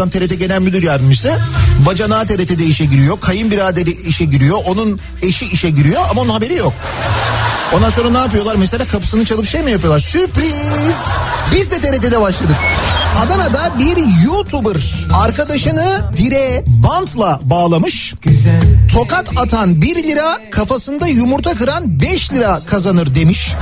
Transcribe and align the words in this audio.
Adam 0.00 0.10
TRT 0.10 0.38
Genel 0.38 0.60
Müdür 0.60 0.82
Yardımcısı. 0.82 1.38
Bacanağı 1.86 2.26
TRT'de 2.26 2.64
işe 2.64 2.84
giriyor. 2.84 3.20
Kayınbiraderi 3.20 3.90
işe 3.90 4.24
giriyor. 4.24 4.58
Onun 4.66 5.00
eşi 5.22 5.46
işe 5.46 5.70
giriyor 5.70 6.02
ama 6.10 6.20
onun 6.20 6.30
haberi 6.30 6.54
yok. 6.54 6.72
Ondan 7.74 7.90
sonra 7.90 8.10
ne 8.10 8.18
yapıyorlar? 8.18 8.54
Mesela 8.54 8.84
kapısını 8.84 9.24
çalıp 9.24 9.48
şey 9.48 9.62
mi 9.62 9.70
yapıyorlar? 9.70 10.00
Sürpriz! 10.00 10.96
Biz 11.54 11.70
de 11.70 11.80
TRT'de 11.80 12.20
başladık. 12.20 12.56
Adana'da 13.26 13.78
bir 13.78 14.24
YouTuber 14.24 15.06
arkadaşını 15.14 16.04
direğe 16.16 16.64
bantla 16.66 17.40
bağlamış. 17.42 18.14
Tokat 18.92 19.28
atan 19.36 19.82
1 19.82 20.04
lira, 20.04 20.38
kafasında 20.50 21.06
yumurta 21.06 21.54
kıran 21.54 22.00
5 22.00 22.32
lira 22.32 22.60
kazanır 22.66 23.14
demiş. 23.14 23.54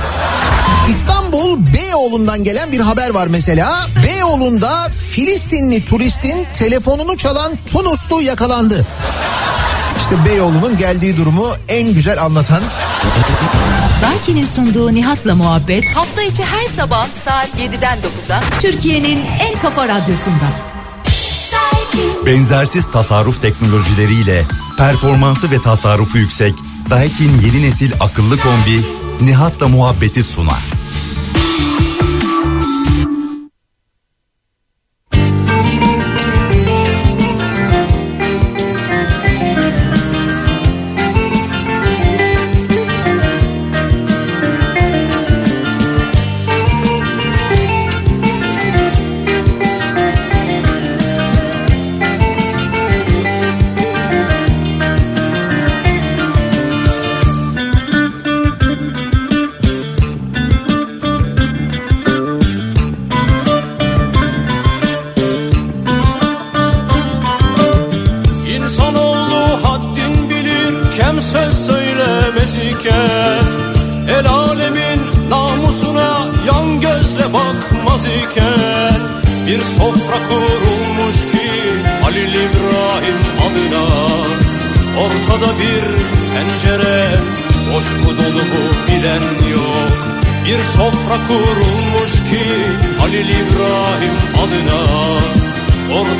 İstanbul 0.89 1.59
Beyoğlu'ndan 1.73 2.43
gelen 2.43 2.71
bir 2.71 2.79
haber 2.79 3.09
var 3.09 3.27
mesela. 3.27 3.87
Beyoğlu'nda 4.07 4.89
Filistinli 4.89 5.85
turistin 5.85 6.47
telefonunu 6.53 7.17
çalan 7.17 7.51
Tunuslu 7.71 8.21
yakalandı. 8.21 8.85
İşte 9.99 10.25
Beyoğlu'nun 10.25 10.77
geldiği 10.77 11.17
durumu 11.17 11.47
en 11.67 11.93
güzel 11.93 12.23
anlatan 12.23 12.63
Daiki'nin 14.01 14.45
sunduğu 14.45 14.93
Nihat'la 14.95 15.35
muhabbet 15.35 15.89
hafta 15.89 16.21
içi 16.21 16.43
her 16.43 16.67
sabah 16.75 17.07
saat 17.13 17.49
7'den 17.57 17.97
9'a 17.97 18.41
Türkiye'nin 18.59 19.25
en 19.39 19.59
kafa 19.61 19.87
radyosunda. 19.87 20.45
Benzersiz 22.25 22.91
tasarruf 22.91 23.41
teknolojileriyle 23.41 24.45
performansı 24.77 25.51
ve 25.51 25.61
tasarrufu 25.61 26.17
yüksek 26.17 26.53
Daikin 26.89 27.41
yeni 27.41 27.67
nesil 27.67 27.91
akıllı 27.99 28.39
kombi 28.39 28.81
Nihat'la 29.19 29.67
muhabbeti 29.67 30.23
sunar. 30.23 30.63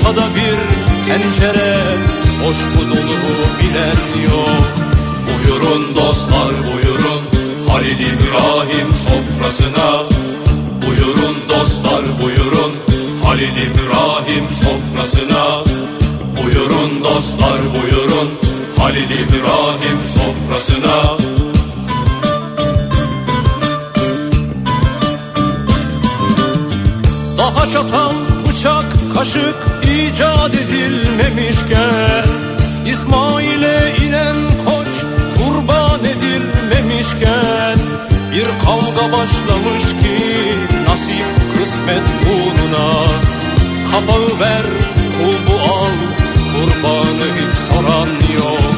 Ortada 0.10 0.28
bir 0.36 0.58
tencere 1.08 1.78
boş 2.44 2.58
mu 2.58 2.90
dolu 2.90 3.12
mu 3.12 3.36
bilen 3.60 4.24
yok. 4.26 4.68
Buyurun 5.28 5.96
dostlar 5.96 6.52
buyurun 6.66 7.22
Halil 7.70 8.00
İbrahim 8.00 8.88
sofrasına. 9.06 10.04
Buyurun 10.88 11.36
dostlar 11.50 12.02
buyurun 12.22 12.72
Halil 13.24 13.58
İbrahim 13.58 14.46
sofrasına. 14.64 15.64
Buyurun 16.38 17.04
dostlar 17.04 17.60
buyurun 17.74 18.30
Halil 18.78 19.10
İbrahim 19.10 20.00
sofrasına. 20.16 21.18
Daha 27.38 27.70
çatal, 27.70 28.14
kaşık 29.20 29.56
icat 29.84 30.54
edilmemişken 30.54 32.28
İsmail'e 32.86 33.96
inen 34.06 34.36
koç 34.66 34.94
kurban 35.38 36.00
edilmemişken 36.00 37.78
Bir 38.32 38.46
kavga 38.66 39.18
başlamış 39.18 39.84
ki 39.84 40.18
nasip 40.88 41.26
kısmet 41.58 42.08
uğruna 42.32 42.90
Kapağı 43.92 44.40
ver, 44.40 44.66
kulbu 45.18 45.62
al, 45.62 45.98
kurbanı 46.54 47.28
hiç 47.38 47.56
soran 47.56 48.10
yok. 48.36 48.78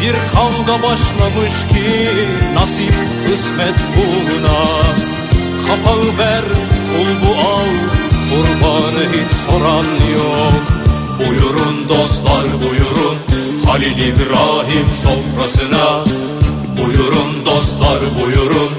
Bir 0.00 0.14
kavga 0.34 0.82
başlamış 0.82 1.54
ki 1.72 2.08
nasip 2.54 2.94
kısmet 3.26 3.78
uğruna 3.96 4.58
Kapağı 5.68 6.18
ver, 6.18 6.44
kulbu 6.92 7.32
al, 7.32 8.01
kurbanı 8.32 9.04
hiç 9.12 9.32
soran 9.44 9.86
yok. 10.16 10.62
Buyurun 11.18 11.88
dostlar 11.88 12.44
buyurun. 12.62 13.16
Halil 13.66 13.98
İbrahim 13.98 14.86
sofrasına. 15.02 16.04
Buyurun 16.78 17.46
dostlar 17.46 18.00
buyurun. 18.20 18.70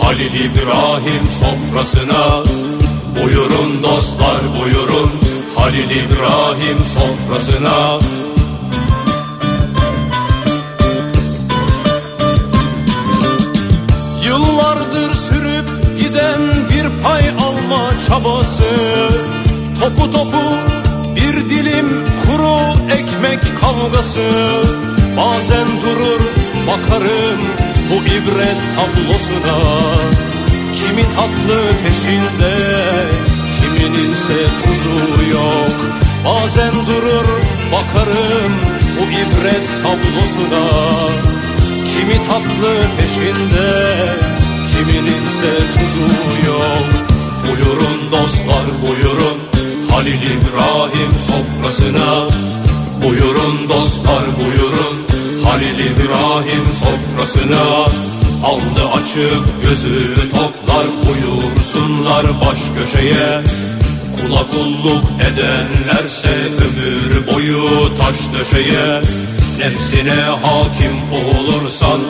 Halil 0.00 0.34
İbrahim 0.44 1.24
sofrasına. 1.40 2.42
Buyurun 3.16 3.82
dostlar 3.82 4.40
buyurun. 4.60 5.10
Halil 5.56 5.90
İbrahim 5.90 6.78
sofrasına 6.94 7.98
çabası. 18.12 18.70
Topu 19.80 20.10
topu 20.10 20.44
bir 21.16 21.50
dilim 21.50 21.88
kuru 22.26 22.56
ekmek 22.92 23.40
kavgası. 23.60 24.30
Bazen 25.16 25.66
durur 25.82 26.20
bakarım 26.68 27.40
bu 27.90 27.94
ibret 27.94 28.60
tablosuna. 28.76 29.58
Kimi 30.78 31.02
tatlı 31.02 31.60
peşinde 31.82 32.54
kimininse 33.56 34.38
tuzu 34.62 35.30
yok. 35.32 35.76
Bazen 36.24 36.72
durur 36.86 37.28
bakarım 37.72 38.52
bu 38.98 39.04
ibret 39.04 39.66
tablosuna. 39.82 40.64
Kimi 41.92 42.26
tatlı 42.28 42.74
peşinde 42.98 43.70
Kimininse 44.72 45.58
tuzu 45.74 46.46
yok 46.46 47.01
Buyurun 47.42 48.12
dostlar 48.12 48.66
buyurun. 48.82 49.38
Halil 49.90 50.22
İbrahim 50.22 51.12
sofrasına. 51.28 52.28
Buyurun 53.04 53.68
dostlar 53.68 54.24
buyurun. 54.38 54.96
Halil 55.44 55.78
İbrahim 55.78 56.64
sofrasına. 56.82 57.62
Aldı 58.44 58.88
açık 58.94 59.62
gözü 59.62 60.14
toplar 60.30 60.86
Buyursunlar 61.06 62.40
baş 62.40 62.58
köşeye. 62.76 63.40
Kula 64.20 64.46
kulluk 64.50 65.04
edenlerse 65.20 66.28
ömür 66.64 67.26
boyu 67.26 67.96
taş 67.98 68.16
döşeye. 68.34 69.02
Nefsine 69.58 70.22
hakim 70.42 70.96
olursan 71.12 72.00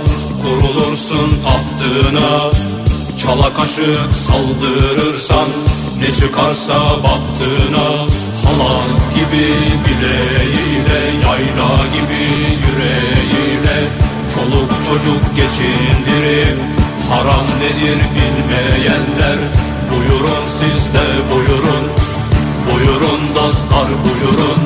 kurulursun 0.43 1.31
tahtına 1.45 2.51
Çala 3.23 3.55
kaşık 3.55 4.11
saldırırsan 4.27 5.49
ne 6.01 6.15
çıkarsa 6.15 6.75
baktığına 7.05 7.89
Halat 8.45 8.89
gibi 9.15 9.47
bileğiyle 9.85 11.01
yayla 11.25 11.71
gibi 11.95 12.23
yüreğiyle. 12.65 13.79
Çoluk 14.35 14.71
çocuk 14.87 15.23
geçindirip 15.37 16.59
haram 17.11 17.47
nedir 17.61 17.99
bilmeyenler. 18.15 19.39
Buyurun 19.91 20.45
siz 20.49 20.95
de 20.95 21.07
buyurun 21.31 21.85
Buyurun 22.67 23.21
dostlar 23.35 23.89
buyurun. 24.05 24.61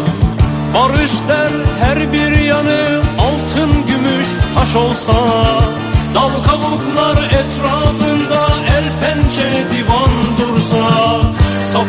Barış 0.75 1.13
der 1.29 1.51
her 1.81 2.13
bir 2.13 2.41
yanı 2.41 3.03
altın 3.19 3.71
gümüş 3.87 4.27
taş 4.55 4.77
olsa 4.77 5.13
Dal 6.15 6.31
kavuklar 6.47 7.25
etrafında 7.25 8.06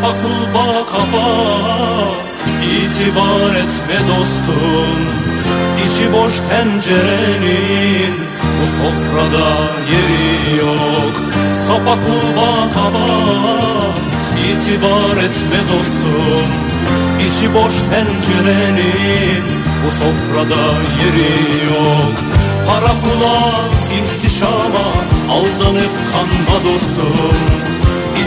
Sapa 0.08 0.22
kulba 0.22 0.86
kafa 0.92 1.28
itibar 2.78 3.56
etme 3.64 4.00
dostum. 4.10 5.00
İçi 5.86 6.14
boş 6.14 6.34
tencerenin 6.50 8.14
bu 8.58 8.66
sofrada 8.78 9.48
yeri 9.92 10.58
yok. 10.58 11.16
Sapa 11.68 11.96
kulba 12.06 12.52
kaba 12.74 13.08
itibar 14.48 15.24
etme 15.24 15.60
dostum. 15.72 16.48
İçi 17.28 17.54
boş 17.54 17.76
tencerenin 17.90 19.44
bu 19.84 19.90
sofrada 19.92 20.64
yeri 21.02 21.66
yok. 21.66 22.16
Para 22.68 22.94
pula 23.02 23.40
ihtişama 23.98 24.88
aldanıp 25.32 25.92
kanma 26.14 26.64
dostum 26.64 27.77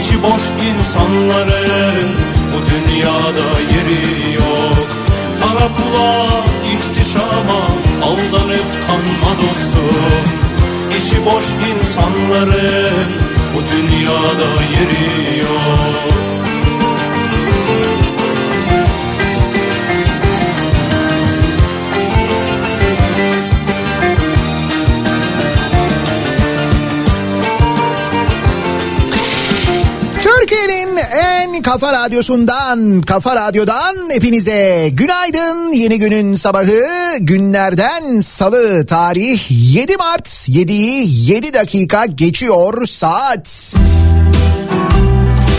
İçi 0.01 0.23
boş 0.23 0.43
insanların 0.67 2.09
bu 2.53 2.59
dünyada 2.71 3.47
yeri 3.73 4.33
yok. 4.35 4.87
Para 5.41 5.67
pula 5.67 6.41
ihtişama 6.73 7.61
aldanıp 8.03 8.65
kanma 8.87 9.31
dostum 9.41 10.25
İçi 10.97 11.25
boş 11.25 11.45
insanların 11.69 13.05
bu 13.55 13.59
dünyada 13.71 14.49
yeri 14.73 15.39
yok 15.39 16.30
kafa 31.71 31.93
radyosundan, 31.93 33.01
kafa 33.01 33.35
radyodan 33.35 33.95
hepinize 34.11 34.89
günaydın. 34.91 35.73
Yeni 35.73 35.99
günün 35.99 36.35
sabahı 36.35 36.83
günlerden 37.19 38.19
salı 38.19 38.85
tarih 38.85 39.41
7 39.49 39.97
Mart 39.97 40.27
7'yi 40.27 41.31
7 41.31 41.53
dakika 41.53 42.05
geçiyor 42.05 42.85
saat. 42.85 43.75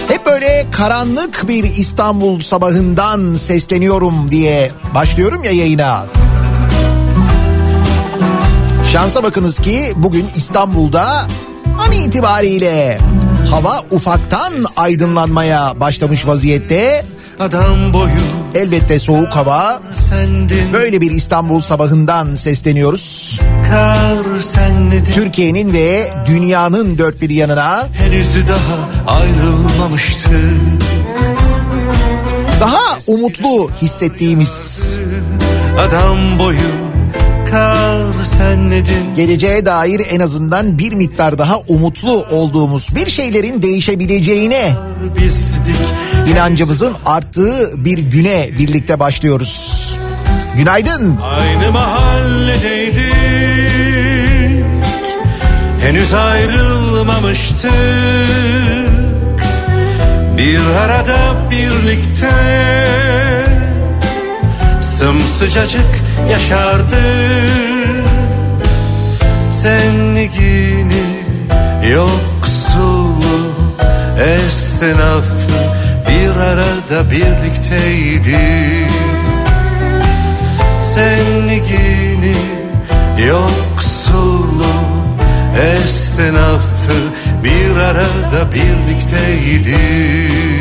Hep 0.08 0.26
böyle 0.26 0.66
karanlık 0.72 1.48
bir 1.48 1.64
İstanbul 1.76 2.40
sabahından 2.40 3.34
sesleniyorum 3.34 4.30
diye 4.30 4.70
başlıyorum 4.94 5.44
ya 5.44 5.50
yayına. 5.50 6.06
Şansa 8.92 9.22
bakınız 9.22 9.58
ki 9.58 9.92
bugün 9.96 10.26
İstanbul'da 10.36 11.26
an 11.78 11.92
itibariyle 11.92 12.98
hava 13.52 13.84
ufaktan 13.90 14.52
aydınlanmaya 14.76 15.80
başlamış 15.80 16.26
vaziyette. 16.26 17.04
Adam 17.40 17.92
boyu 17.92 18.22
Elbette 18.54 18.98
soğuk 18.98 19.28
hava. 19.28 19.80
sendin 19.94 20.72
Böyle 20.72 21.00
bir 21.00 21.10
İstanbul 21.10 21.60
sabahından 21.60 22.34
sesleniyoruz. 22.34 23.38
Türkiye'nin 25.14 25.72
ve 25.72 26.12
dünyanın 26.26 26.98
dört 26.98 27.20
bir 27.20 27.30
yanına 27.30 27.88
Henüz 27.98 28.36
daha 28.48 29.16
ayrılmamıştı 29.18 30.30
daha 32.60 32.98
umutlu 33.06 33.70
hissettiğimiz 33.82 34.86
Adam 35.78 36.38
boyu 36.38 36.91
kar 37.52 38.24
senledin 38.38 39.14
geleceğe 39.16 39.66
dair 39.66 40.02
en 40.10 40.20
azından 40.20 40.78
bir 40.78 40.92
miktar 40.92 41.38
daha 41.38 41.58
umutlu 41.68 42.24
olduğumuz 42.30 42.96
bir 42.96 43.10
şeylerin 43.10 43.62
değişebileceğine 43.62 44.70
Bizdik. 45.18 45.76
inancımızın 46.32 46.94
arttığı 47.06 47.84
bir 47.84 47.98
güne 47.98 48.48
birlikte 48.58 49.00
başlıyoruz. 49.00 49.72
Günaydın. 50.56 51.18
aynı 51.22 51.72
mahalledeydik 51.72 53.02
Henüz 55.82 56.12
ayrılmamıştık. 56.14 57.72
Bir 60.38 60.60
arada 60.60 61.18
birlikte 61.50 62.30
Sımsıcacık 65.02 66.02
yaşardık 66.30 66.96
Zenligini 69.50 71.04
yoksulu 71.92 73.52
esnafı 74.18 75.52
bir 76.08 76.36
arada 76.40 77.10
birlikteydik 77.10 78.90
Zenligini 80.82 82.36
yoksulu 83.26 84.72
esnafı 85.58 86.98
bir 87.44 87.76
arada 87.76 88.52
birlikteydik 88.54 90.51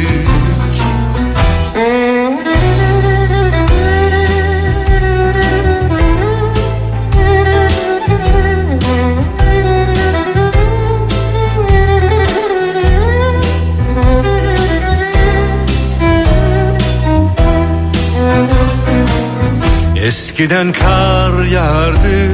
Eskiden 20.11 20.73
kar 20.73 21.43
yağardı 21.43 22.31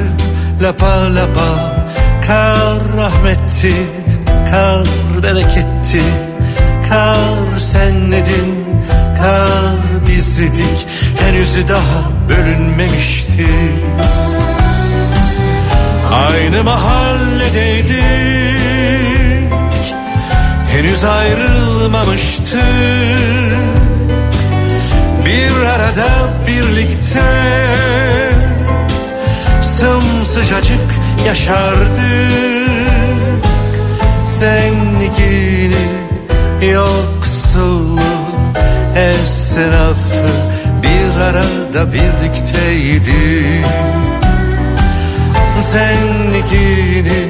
lapa 0.63 1.15
lapa. 1.15 1.75
Kar 2.27 2.97
rahmetti, 2.97 3.73
kar 4.51 4.87
bereketti. 5.23 6.03
Kar 6.89 7.59
senledin, 7.59 8.65
kar 9.17 10.07
bizdik 10.07 10.87
Henüz 11.19 11.69
daha 11.69 12.11
bölünmemişti. 12.29 13.47
Aynı 16.13 16.63
mahalledeydik 16.63 18.01
Henüz 20.71 21.03
ayrılmamıştık 21.03 23.76
bir 25.77 25.81
arada 25.81 26.29
birlikte 26.47 27.21
Sımsıcacık 29.61 30.91
yaşardık 31.25 31.97
Zenligini 34.25 35.87
yoksulu 36.71 37.99
esnafı 38.95 40.27
Bir 40.83 41.21
arada 41.21 41.93
birlikteydik 41.93 43.65
Zenligini 45.61 47.27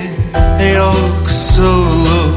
yoksulu 0.75 2.33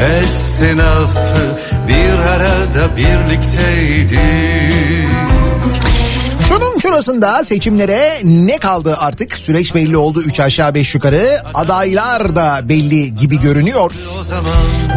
esnafı 0.00 1.58
bir 1.88 2.18
arada 2.18 2.96
birlikteydik. 2.96 4.20
Şunun 6.50 6.78
şurasında 6.78 7.44
seçimlere 7.44 8.20
ne 8.24 8.58
kaldı 8.58 8.96
artık? 8.98 9.36
Süreç 9.38 9.74
belli 9.74 9.96
oldu 9.96 10.22
3 10.22 10.40
aşağı 10.40 10.74
5 10.74 10.94
yukarı. 10.94 11.42
Adaylar 11.54 12.36
da 12.36 12.60
belli 12.64 13.16
gibi 13.16 13.40
görünüyor. 13.40 13.92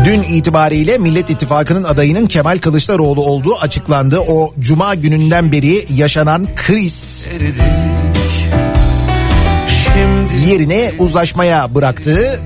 Dün 0.06 0.24
itibariyle 0.24 0.98
Millet 0.98 1.30
İttifakı'nın 1.30 1.84
adayının 1.84 2.26
Kemal 2.28 2.58
Kılıçdaroğlu 2.58 3.22
olduğu 3.24 3.56
açıklandı. 3.60 4.20
O 4.20 4.54
cuma 4.60 4.96
gününden 4.96 5.52
beri 5.52 5.86
yaşanan 5.96 6.48
kriz 6.56 7.30
yerine 10.48 10.92
uzlaşmaya 11.00 11.76
bıraktı. 11.76 12.42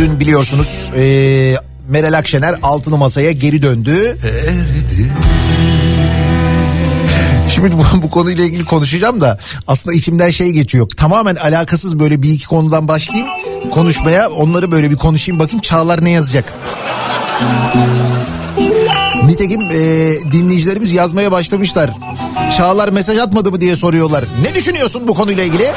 Dün 0.00 0.20
biliyorsunuz 0.20 0.90
eee 0.96 1.56
Meral 1.88 2.12
Akşener 2.18 2.58
altılı 2.62 2.98
masaya 2.98 3.32
geri 3.32 3.62
döndü. 3.62 4.18
eridik. 4.24 5.10
Şimdi 7.48 7.72
bu, 7.72 8.02
bu 8.02 8.10
konuyla 8.10 8.44
ilgili 8.44 8.64
konuşacağım 8.64 9.20
da 9.20 9.38
aslında 9.66 9.96
içimden 9.96 10.30
şey 10.30 10.50
geçiyor. 10.50 10.88
Tamamen 10.96 11.34
alakasız 11.34 11.98
böyle 11.98 12.22
bir 12.22 12.32
iki 12.32 12.46
konudan 12.46 12.88
başlayayım 12.88 13.28
konuşmaya. 13.70 14.30
Onları 14.30 14.70
böyle 14.70 14.90
bir 14.90 14.96
konuşayım 14.96 15.38
bakayım 15.38 15.60
Çağlar 15.60 16.04
ne 16.04 16.10
yazacak. 16.10 16.52
Nitekim 19.24 19.60
e, 19.60 19.74
dinleyicilerimiz 20.32 20.92
yazmaya 20.92 21.32
başlamışlar. 21.32 21.90
Çağlar 22.56 22.88
mesaj 22.88 23.18
atmadı 23.18 23.50
mı 23.50 23.60
diye 23.60 23.76
soruyorlar. 23.76 24.24
Ne 24.42 24.54
düşünüyorsun 24.54 25.08
bu 25.08 25.14
konuyla 25.14 25.44
ilgili? 25.44 25.72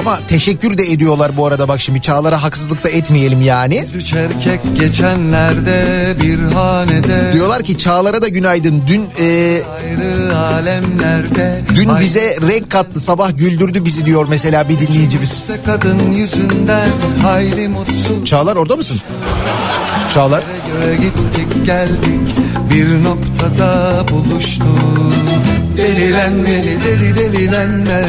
Ama 0.00 0.20
teşekkür 0.28 0.78
de 0.78 0.92
ediyorlar 0.92 1.36
bu 1.36 1.46
arada 1.46 1.68
bak 1.68 1.80
şimdi 1.80 2.02
Çağlar'a 2.02 2.42
haksızlık 2.42 2.84
da 2.84 2.88
etmeyelim 2.88 3.40
yani. 3.40 3.84
Üç 3.94 4.12
erkek 4.12 4.60
geçenlerde 4.74 6.14
bir 6.22 6.38
hanede 6.38 7.32
Diyorlar 7.32 7.62
ki 7.62 7.78
Çağlar'a 7.78 8.22
da 8.22 8.28
günaydın. 8.28 8.82
Dün 8.86 9.02
e, 9.18 9.60
Ayrı 9.62 10.36
alemlerde 10.36 11.60
dün 11.74 11.88
bize 12.00 12.36
renk 12.48 12.70
kattı 12.70 13.00
sabah 13.00 13.38
güldürdü 13.38 13.84
bizi 13.84 14.06
diyor 14.06 14.26
mesela 14.30 14.68
bir 14.68 14.78
dinleyicimiz. 14.78 15.50
kadın 15.66 16.12
yüzünden 16.12 16.90
hayli 17.22 17.68
mutsuz 17.68 18.24
Çağlar 18.24 18.56
orada 18.56 18.76
mısın? 18.76 19.00
Çağlar. 20.14 20.44
göre 20.72 20.96
gittik 20.96 21.66
geldik 21.66 22.34
bir 22.70 23.04
noktada 23.04 24.04
buluştuk 24.08 25.59
Delilenmeli 25.80 26.78
deli 26.84 27.14
delilenme. 27.14 28.02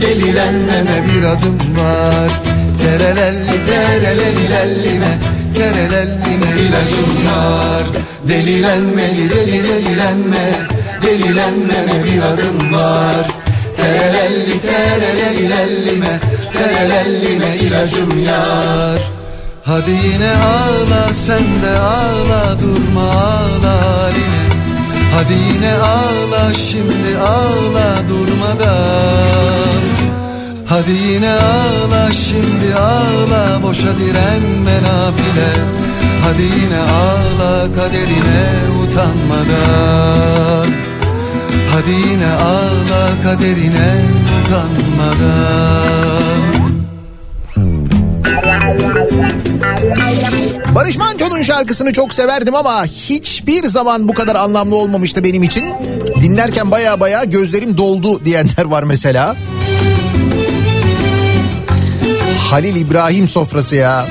Delilenmeme 0.00 0.96
bir 1.06 1.22
adım 1.22 1.58
var. 1.76 2.30
Terelelli 2.78 3.66
terelellime 3.66 5.12
Terelellime 5.54 6.50
ilacım 6.62 7.26
var 7.26 7.84
Delilenmeli 8.28 9.30
deli 9.30 9.64
delilenme. 9.64 10.46
Delilenmeme 11.02 12.04
bir 12.04 12.22
adım 12.22 12.72
var. 12.74 13.26
Terelelli 13.76 14.60
terelellime 14.60 16.20
Terelellime 16.52 17.56
ilacım 17.56 18.24
yar. 18.24 19.00
Hadi 19.64 19.90
yine 19.90 20.30
ağla 20.30 21.14
sen 21.14 21.62
de 21.62 21.78
ağla 21.78 22.58
durma 22.58 23.10
ağla. 23.10 23.48
haline 24.08 24.37
Hadi 25.14 25.32
yine 25.32 25.72
ağla 25.72 26.54
şimdi 26.54 27.18
ağla 27.18 28.08
durmadan. 28.08 29.82
Hadi 30.66 30.92
yine 30.92 31.30
ağla 31.30 32.12
şimdi 32.12 32.74
ağla 32.74 33.62
boşa 33.62 33.98
direnme 33.98 34.76
nafile. 34.76 35.50
Hadi 36.24 36.42
yine 36.42 36.80
ağla 36.80 37.74
kaderine 37.76 38.46
utanmadan. 38.82 40.68
Hadi 41.74 41.90
yine 41.90 42.30
ağla 42.32 43.22
kaderine 43.22 44.02
utanmadan 44.44 46.27
Barış 50.74 50.96
Manço'nun 50.96 51.42
şarkısını 51.42 51.92
çok 51.92 52.14
severdim 52.14 52.54
ama 52.54 52.84
hiçbir 52.84 53.66
zaman 53.66 54.08
bu 54.08 54.14
kadar 54.14 54.36
anlamlı 54.36 54.76
olmamıştı 54.76 55.24
benim 55.24 55.42
için. 55.42 55.64
Dinlerken 56.22 56.70
baya 56.70 57.00
baya 57.00 57.24
gözlerim 57.24 57.76
doldu 57.76 58.24
diyenler 58.24 58.64
var 58.64 58.82
mesela. 58.82 59.36
Halil 62.50 62.76
İbrahim 62.76 63.28
sofrası 63.28 63.76
ya. 63.76 64.06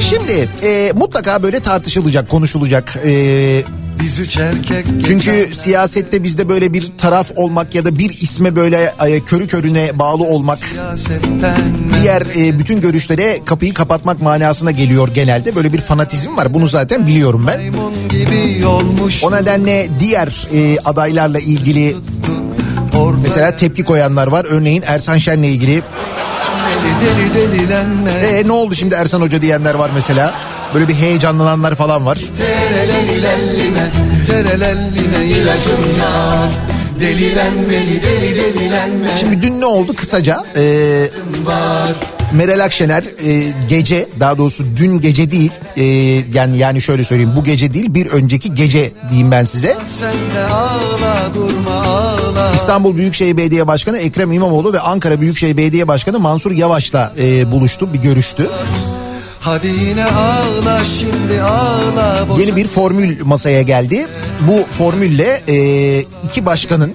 Şimdi 0.00 0.48
e, 0.62 0.92
mutlaka 0.94 1.42
böyle 1.42 1.60
tartışılacak, 1.60 2.28
konuşulacak. 2.28 2.98
E, 3.04 3.62
Biz 4.00 4.18
üç 4.18 4.36
erkek 4.36 4.86
çünkü 5.06 5.48
siyasette 5.52 6.22
bizde 6.24 6.48
böyle 6.48 6.72
bir 6.72 6.92
taraf 6.98 7.30
olmak 7.36 7.74
ya 7.74 7.84
da 7.84 7.98
bir 7.98 8.10
isme 8.10 8.56
böyle 8.56 8.94
e, 9.06 9.20
körü 9.20 9.46
körüne 9.46 9.98
bağlı 9.98 10.22
olmak 10.24 10.58
diğer 12.00 12.22
e, 12.36 12.58
bütün 12.58 12.80
görüşlere 12.80 13.44
kapıyı 13.44 13.74
kapatmak 13.74 14.22
manasına 14.22 14.70
geliyor 14.70 15.08
genelde. 15.14 15.56
Böyle 15.56 15.72
bir 15.72 15.80
fanatizm 15.80 16.36
var. 16.36 16.54
Bunu 16.54 16.66
zaten 16.66 17.06
biliyorum 17.06 17.46
ben. 17.46 17.60
O 19.22 19.32
nedenle 19.32 19.88
diğer 19.98 20.46
e, 20.54 20.78
adaylarla 20.84 21.38
ilgili 21.38 21.96
mesela 23.22 23.56
tepki 23.56 23.84
koyanlar 23.84 24.26
var. 24.26 24.46
Örneğin 24.48 24.82
Ersan 24.86 25.18
Şen'le 25.18 25.42
ilgili. 25.42 25.82
deli 27.02 27.34
deli 27.34 27.52
delilenme 27.52 28.10
E 28.10 28.46
ne 28.46 28.52
oldu 28.52 28.74
şimdi 28.74 28.94
Ersan 28.94 29.20
Hoca 29.20 29.42
diyenler 29.42 29.74
var 29.74 29.90
mesela. 29.94 30.34
Böyle 30.74 30.88
bir 30.88 30.94
heyecanlananlar 30.94 31.74
falan 31.74 32.06
var. 32.06 32.18
Terelellime 32.36 33.90
terelellime 34.26 35.24
ilacım 35.24 35.98
yar 36.00 36.50
Delilenmeli 37.00 38.02
deli 38.02 38.36
delilenme 38.36 39.08
Şimdi 39.20 39.42
dün 39.42 39.60
ne 39.60 39.66
oldu 39.66 39.94
kısaca? 39.94 40.44
E, 40.56 40.62
var 41.44 41.92
Meral 42.32 42.64
Akşener 42.64 43.02
e, 43.02 43.52
gece 43.68 44.08
daha 44.20 44.38
doğrusu 44.38 44.64
dün 44.76 45.00
gece 45.00 45.30
değil 45.30 45.50
e, 45.76 45.84
yani 46.34 46.58
yani 46.58 46.82
şöyle 46.82 47.04
söyleyeyim 47.04 47.32
bu 47.36 47.44
gece 47.44 47.74
değil 47.74 47.94
bir 47.94 48.06
önceki 48.06 48.54
gece 48.54 48.92
diyeyim 49.10 49.30
ben 49.30 49.44
size. 49.44 49.76
Sen 49.84 50.12
de 50.12 50.44
ağla 50.52 51.34
durma 51.34 51.74
ağla 51.74 52.52
İstanbul 52.54 52.96
Büyükşehir 52.96 53.36
Belediye 53.36 53.66
Başkanı 53.66 53.98
Ekrem 53.98 54.32
İmamoğlu 54.32 54.72
ve 54.72 54.80
Ankara 54.80 55.20
Büyükşehir 55.20 55.56
Belediye 55.56 55.88
Başkanı 55.88 56.18
Mansur 56.18 56.52
Yavaş'la 56.52 57.12
e, 57.18 57.52
buluştu 57.52 57.92
bir 57.92 57.98
görüştü. 57.98 58.50
Hadi 59.40 59.66
yine 59.66 60.04
ağla 60.04 60.84
şimdi 60.84 61.42
ağla 61.42 62.28
boşa 62.28 62.42
Yeni 62.42 62.56
bir 62.56 62.68
formül 62.68 63.24
masaya 63.24 63.62
geldi. 63.62 64.06
Bu 64.48 64.74
formülle 64.74 65.42
e, 65.48 65.56
iki 66.24 66.46
başkanın 66.46 66.94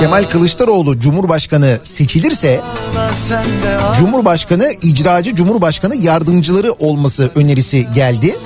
Kemal 0.00 0.24
Kılıçdaroğlu 0.24 0.98
Cumhurbaşkanı 0.98 1.78
seçilirse 1.82 2.60
Cumhurbaşkanı 3.98 4.72
icracı 4.82 5.34
Cumhurbaşkanı 5.34 5.96
yardımcıları 5.96 6.72
olması 6.72 7.30
önerisi 7.34 7.86
geldi. 7.94 8.36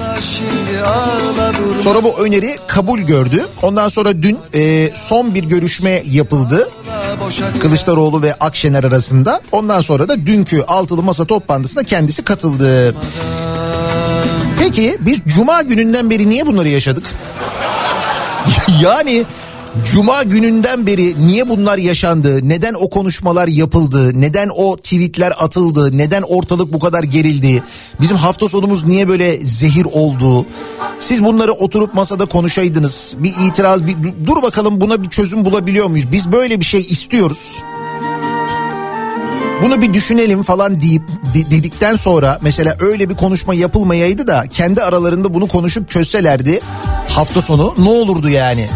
Sonra 1.83 2.05
bu 2.05 2.19
öneri 2.19 2.57
kabul 2.67 2.99
gördü. 2.99 3.47
Ondan 3.63 3.89
sonra 3.89 4.23
dün 4.23 4.39
e, 4.55 4.91
son 4.95 5.35
bir 5.35 5.45
görüşme 5.45 6.03
yapıldı. 6.11 6.69
Kılıçdaroğlu 7.61 8.23
ve 8.23 8.35
Akşener 8.35 8.85
arasında. 8.85 9.41
Ondan 9.53 9.81
sonra 9.81 10.09
da 10.09 10.27
dünkü 10.27 10.63
altılı 10.63 11.03
masa 11.03 11.25
toplantısına 11.25 11.83
kendisi 11.83 12.25
katıldı. 12.25 12.95
Peki 14.59 14.97
biz 15.01 15.19
cuma 15.27 15.63
gününden 15.63 16.11
beri 16.11 16.29
niye 16.29 16.47
bunları 16.47 16.69
yaşadık? 16.69 17.05
yani 18.83 19.25
cuma 19.93 20.23
gününden 20.23 20.87
beri 20.87 21.27
niye 21.27 21.49
bunlar 21.49 21.79
yaşandı? 21.79 22.49
Neden 22.49 22.75
o 22.75 22.91
konuşmalar 22.91 23.49
yapıldı? 23.49 24.21
Neden 24.21 24.51
o 24.57 24.77
tweetler 24.77 25.33
atıldı? 25.39 25.99
Neden 25.99 26.23
ortalık 26.23 26.73
bu 26.73 26.79
kadar 26.79 27.03
gerildi? 27.03 27.63
Bizim 28.01 28.17
hafta 28.17 28.49
sonumuz 28.49 28.85
niye 28.87 29.09
böyle 29.09 29.39
zehir 29.39 29.87
oldu? 29.93 30.47
Siz 30.99 31.25
bunları 31.25 31.53
oturup 31.53 31.95
masada 31.95 32.27
konuşaydınız. 32.27 33.15
Bir 33.19 33.33
itiraz, 33.49 33.87
bir 33.87 33.97
dur 34.27 34.43
bakalım 34.43 34.81
buna 34.81 35.03
bir 35.03 35.09
çözüm 35.09 35.45
bulabiliyor 35.45 35.87
muyuz? 35.87 36.13
Biz 36.13 36.33
böyle 36.33 36.61
bir 36.61 36.65
şey 36.65 36.81
istiyoruz 36.81 37.63
bunu 39.63 39.83
bir 39.83 39.95
düşünelim 39.95 40.43
falan 40.43 40.81
deyip 40.81 41.03
de- 41.35 41.51
dedikten 41.51 41.97
sonra 41.97 42.39
mesela 42.43 42.77
öyle 42.81 43.11
bir 43.11 43.15
konuşma 43.15 43.55
yapılmayaydı 43.55 44.27
da 44.27 44.45
kendi 44.55 44.83
aralarında 44.83 45.35
bunu 45.35 45.47
konuşup 45.49 45.91
çözselerdi 45.91 46.61
hafta 47.09 47.43
sonu 47.43 47.75
ne 47.79 47.89
olurdu 47.89 48.29
yani 48.29 48.67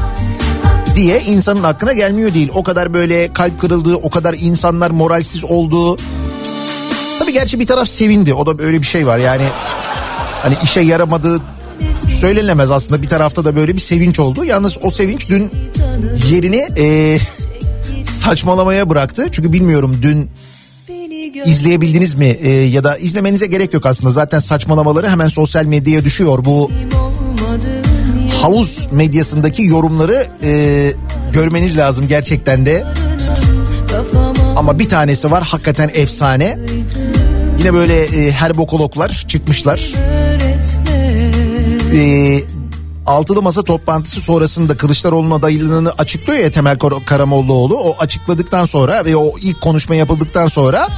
diye 0.96 1.20
insanın 1.20 1.62
aklına 1.62 1.92
gelmiyor 1.92 2.34
değil. 2.34 2.50
O 2.54 2.62
kadar 2.62 2.94
böyle 2.94 3.32
kalp 3.32 3.60
kırıldığı, 3.60 3.96
o 3.96 4.10
kadar 4.10 4.34
insanlar 4.40 4.90
moralsiz 4.90 5.44
olduğu. 5.44 5.96
Tabii 7.18 7.32
gerçi 7.32 7.60
bir 7.60 7.66
taraf 7.66 7.88
sevindi. 7.88 8.34
O 8.34 8.46
da 8.46 8.58
böyle 8.58 8.80
bir 8.80 8.86
şey 8.86 9.06
var 9.06 9.18
yani. 9.18 9.44
Hani 10.42 10.56
işe 10.64 10.80
yaramadığı 10.80 11.40
söylenemez 12.20 12.70
aslında. 12.70 13.02
Bir 13.02 13.08
tarafta 13.08 13.44
da 13.44 13.56
böyle 13.56 13.74
bir 13.74 13.80
sevinç 13.80 14.20
oldu. 14.20 14.44
Yalnız 14.44 14.78
o 14.82 14.90
sevinç 14.90 15.28
dün 15.30 15.50
yerini 16.30 16.66
e, 16.78 17.18
saçmalamaya 18.04 18.90
bıraktı. 18.90 19.28
Çünkü 19.32 19.52
bilmiyorum 19.52 19.96
dün 20.02 20.30
izleyebildiniz 21.46 22.14
mi 22.14 22.38
E, 22.40 22.50
ya 22.50 22.84
da 22.84 22.98
izlemenize 22.98 23.46
gerek 23.46 23.74
yok 23.74 23.86
aslında. 23.86 24.10
Zaten 24.10 24.38
saçmalamaları 24.38 25.08
hemen 25.08 25.28
sosyal 25.28 25.64
medyaya 25.64 26.04
düşüyor. 26.04 26.44
Bu 26.44 26.70
havuz 28.44 28.88
medyasındaki 28.92 29.66
yorumları 29.66 30.26
e, 30.42 30.92
görmeniz 31.32 31.76
lazım 31.76 32.08
gerçekten 32.08 32.66
de. 32.66 32.84
Ama 34.56 34.78
bir 34.78 34.88
tanesi 34.88 35.30
var 35.30 35.42
hakikaten 35.42 35.90
efsane. 35.94 36.58
Yine 37.58 37.74
böyle 37.74 38.04
e, 38.04 38.32
herbokologlar 38.32 39.24
çıkmışlar. 39.28 39.92
E, 41.94 42.42
altılı 43.06 43.42
masa 43.42 43.62
toplantısı 43.62 44.20
sonrasında 44.20 44.76
Kılıçdaroğlu'nun 44.76 45.38
adaylığını 45.38 45.92
açıklıyor 45.98 46.38
ya 46.38 46.50
Temel 46.50 46.78
Kar- 46.78 47.04
Karamollaoğlu. 47.04 47.76
O 47.76 47.96
açıkladıktan 47.98 48.66
sonra 48.66 49.04
ve 49.04 49.16
o 49.16 49.38
ilk 49.40 49.60
konuşma 49.60 49.94
yapıldıktan 49.94 50.48
sonra 50.48 50.88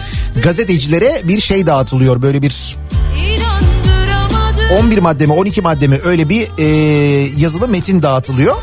gazetecilere 0.42 1.22
bir 1.24 1.40
şey 1.40 1.66
dağıtılıyor. 1.66 2.22
Böyle 2.22 2.42
bir 2.42 2.76
11 4.72 4.98
madde 4.98 5.26
mi 5.26 5.32
12 5.32 5.60
madde 5.60 5.86
mi 5.86 5.98
öyle 6.04 6.28
bir 6.28 6.48
e, 6.58 6.64
yazılı 7.36 7.68
metin 7.68 8.02
dağıtılıyor. 8.02 8.56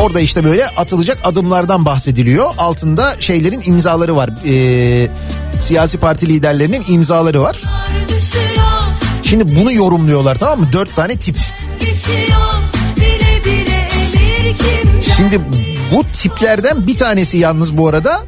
Orada 0.00 0.20
işte 0.20 0.44
böyle 0.44 0.66
atılacak 0.66 1.18
adımlardan 1.24 1.84
bahsediliyor. 1.84 2.50
Altında 2.58 3.16
şeylerin 3.20 3.62
imzaları 3.66 4.16
var. 4.16 4.30
E, 4.46 5.08
siyasi 5.60 5.98
parti 5.98 6.28
liderlerinin 6.28 6.84
imzaları 6.88 7.42
var. 7.42 7.62
Şimdi 9.22 9.56
bunu 9.56 9.72
yorumluyorlar 9.72 10.38
tamam 10.38 10.60
mı? 10.60 10.68
Dört 10.72 10.96
tane 10.96 11.16
tip. 11.16 11.36
Şimdi 15.16 15.40
bu 15.94 16.04
tiplerden 16.12 16.86
bir 16.86 16.98
tanesi 16.98 17.38
yalnız 17.38 17.76
bu 17.76 17.88
arada 17.88 18.22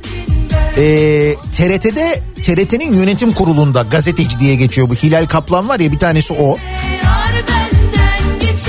Ee, 0.77 1.35
TRT'de 1.53 2.23
TRT'nin 2.43 2.95
yönetim 2.95 3.33
kurulunda 3.33 3.83
gazeteci 3.83 4.41
diye 4.41 4.55
geçiyor 4.55 4.89
bu. 4.89 4.95
Hilal 4.95 5.27
Kaplan 5.27 5.69
var 5.69 5.81
ya 5.81 5.93
bir 5.93 5.99
tanesi 5.99 6.33
o. 6.33 6.57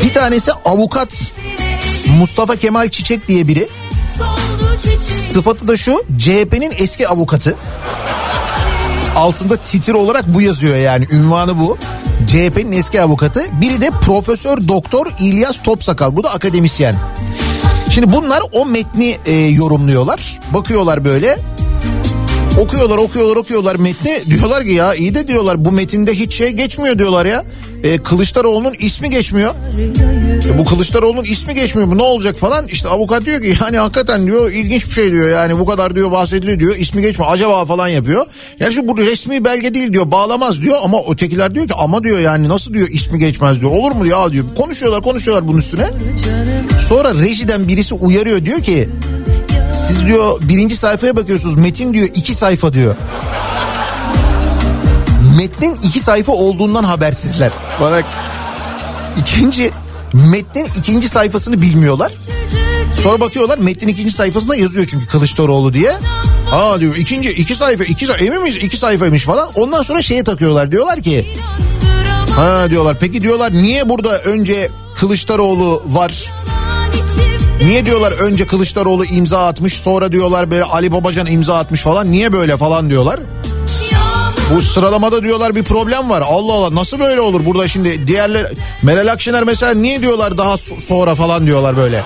Bir 0.03 0.13
tanesi 0.13 0.51
avukat 0.51 1.23
Mustafa 2.17 2.55
Kemal 2.55 2.89
Çiçek 2.89 3.27
diye 3.27 3.47
biri. 3.47 3.67
Sıfatı 5.33 5.67
da 5.67 5.77
şu 5.77 6.03
CHP'nin 6.17 6.73
eski 6.77 7.07
avukatı. 7.07 7.55
Altında 9.15 9.57
titir 9.57 9.93
olarak 9.93 10.33
bu 10.33 10.41
yazıyor 10.41 10.75
yani 10.75 11.07
ünvanı 11.11 11.59
bu. 11.59 11.77
CHP'nin 12.27 12.71
eski 12.71 13.01
avukatı. 13.01 13.45
Biri 13.61 13.81
de 13.81 13.89
Profesör 14.01 14.67
Doktor 14.67 15.07
İlyas 15.19 15.63
Topsakal. 15.63 16.15
Bu 16.15 16.23
da 16.23 16.33
akademisyen. 16.33 16.95
Şimdi 17.91 18.13
bunlar 18.13 18.43
o 18.51 18.65
metni 18.65 19.17
e, 19.25 19.31
yorumluyorlar. 19.33 20.39
Bakıyorlar 20.53 21.05
böyle. 21.05 21.39
Okuyorlar 22.61 22.97
okuyorlar 22.97 23.35
okuyorlar 23.35 23.75
metni. 23.75 24.21
Diyorlar 24.29 24.63
ki 24.63 24.71
ya 24.71 24.95
iyi 24.95 25.15
de 25.15 25.27
diyorlar 25.27 25.65
bu 25.65 25.71
metinde 25.71 26.13
hiç 26.13 26.35
şey 26.35 26.51
geçmiyor 26.51 26.99
diyorlar 26.99 27.25
ya. 27.25 27.45
E, 27.83 27.97
Kılıçdaroğlu'nun 27.97 28.75
ismi 28.79 29.09
geçmiyor. 29.09 29.53
E, 30.49 30.57
bu 30.57 30.65
Kılıçdaroğlu'nun 30.65 31.23
ismi 31.23 31.53
geçmiyor 31.53 31.91
bu 31.91 31.97
ne 31.97 32.01
olacak 32.01 32.37
falan. 32.37 32.67
İşte 32.67 32.89
avukat 32.89 33.25
diyor 33.25 33.41
ki 33.41 33.55
yani 33.61 33.77
hakikaten 33.77 34.25
diyor 34.27 34.51
ilginç 34.51 34.87
bir 34.87 34.91
şey 34.91 35.11
diyor. 35.11 35.29
Yani 35.29 35.59
bu 35.59 35.65
kadar 35.65 35.95
diyor 35.95 36.11
bahsediliyor 36.11 36.59
diyor 36.59 36.75
ismi 36.77 37.01
geçmiyor 37.01 37.31
acaba 37.33 37.65
falan 37.65 37.87
yapıyor. 37.87 38.25
Yani 38.59 38.73
şu 38.73 38.87
bu 38.87 38.97
resmi 38.97 39.45
belge 39.45 39.73
değil 39.73 39.93
diyor 39.93 40.11
bağlamaz 40.11 40.61
diyor 40.61 40.77
ama 40.83 40.97
ötekiler 41.11 41.55
diyor 41.55 41.67
ki 41.67 41.73
ama 41.77 42.03
diyor 42.03 42.19
yani 42.19 42.49
nasıl 42.49 42.73
diyor 42.73 42.87
ismi 42.87 43.19
geçmez 43.19 43.61
diyor. 43.61 43.71
Olur 43.71 43.91
mu 43.91 44.07
ya 44.07 44.31
diyor. 44.31 44.45
Konuşuyorlar 44.57 45.01
konuşuyorlar 45.01 45.47
bunun 45.47 45.57
üstüne. 45.57 45.87
Sonra 46.87 47.13
rejiden 47.13 47.67
birisi 47.67 47.95
uyarıyor 47.95 48.45
diyor 48.45 48.59
ki 48.59 48.89
siz 49.75 50.07
diyor 50.07 50.41
birinci 50.41 50.77
sayfaya 50.77 51.15
bakıyorsunuz 51.15 51.55
metin 51.55 51.93
diyor 51.93 52.07
iki 52.15 52.35
sayfa 52.35 52.73
diyor. 52.73 52.95
Metnin 55.37 55.75
iki 55.83 55.99
sayfa 55.99 56.31
olduğundan 56.31 56.83
habersizler. 56.83 57.51
Bak 57.81 58.05
ikinci 59.17 59.71
metnin 60.13 60.67
ikinci 60.77 61.09
sayfasını 61.09 61.61
bilmiyorlar. 61.61 62.11
Sonra 63.03 63.19
bakıyorlar 63.19 63.57
metnin 63.57 63.87
ikinci 63.87 64.11
sayfasında 64.11 64.55
yazıyor 64.55 64.87
çünkü 64.87 65.07
Kılıçdaroğlu 65.07 65.73
diye. 65.73 65.93
Aa 66.51 66.79
diyor 66.79 66.95
ikinci 66.95 67.31
iki 67.31 67.55
sayfa 67.55 67.83
iki 67.83 68.05
sayfa 68.05 68.25
emin 68.25 68.41
miyiz 68.41 68.55
iki 68.55 68.77
sayfaymış 68.77 69.23
falan. 69.23 69.49
Ondan 69.55 69.81
sonra 69.81 70.01
şeye 70.01 70.23
takıyorlar 70.23 70.71
diyorlar 70.71 71.01
ki. 71.01 71.25
Ha 72.35 72.69
diyorlar 72.69 72.97
peki 72.99 73.21
diyorlar 73.21 73.53
niye 73.53 73.89
burada 73.89 74.19
önce 74.19 74.69
Kılıçdaroğlu 74.95 75.83
var 75.85 76.31
Niye 77.65 77.85
diyorlar 77.85 78.11
önce 78.11 78.47
Kılıçdaroğlu 78.47 79.05
imza 79.05 79.47
atmış 79.47 79.79
sonra 79.79 80.11
diyorlar 80.11 80.51
böyle 80.51 80.63
Ali 80.63 80.91
Babacan 80.91 81.25
imza 81.25 81.55
atmış 81.55 81.81
falan 81.81 82.11
niye 82.11 82.33
böyle 82.33 82.57
falan 82.57 82.89
diyorlar. 82.89 83.19
Bu 84.55 84.61
sıralamada 84.61 85.23
diyorlar 85.23 85.55
bir 85.55 85.63
problem 85.63 86.09
var. 86.09 86.23
Allah 86.27 86.53
Allah 86.53 86.75
nasıl 86.75 86.99
böyle 86.99 87.21
olur 87.21 87.45
burada 87.45 87.67
şimdi 87.67 88.07
diğerler 88.07 88.51
Meral 88.83 89.07
Akşener 89.11 89.43
mesela 89.43 89.73
niye 89.73 90.01
diyorlar 90.01 90.37
daha 90.37 90.57
sonra 90.57 91.15
falan 91.15 91.45
diyorlar 91.45 91.77
böyle. 91.77 92.03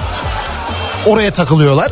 Oraya 1.06 1.34
takılıyorlar. 1.34 1.92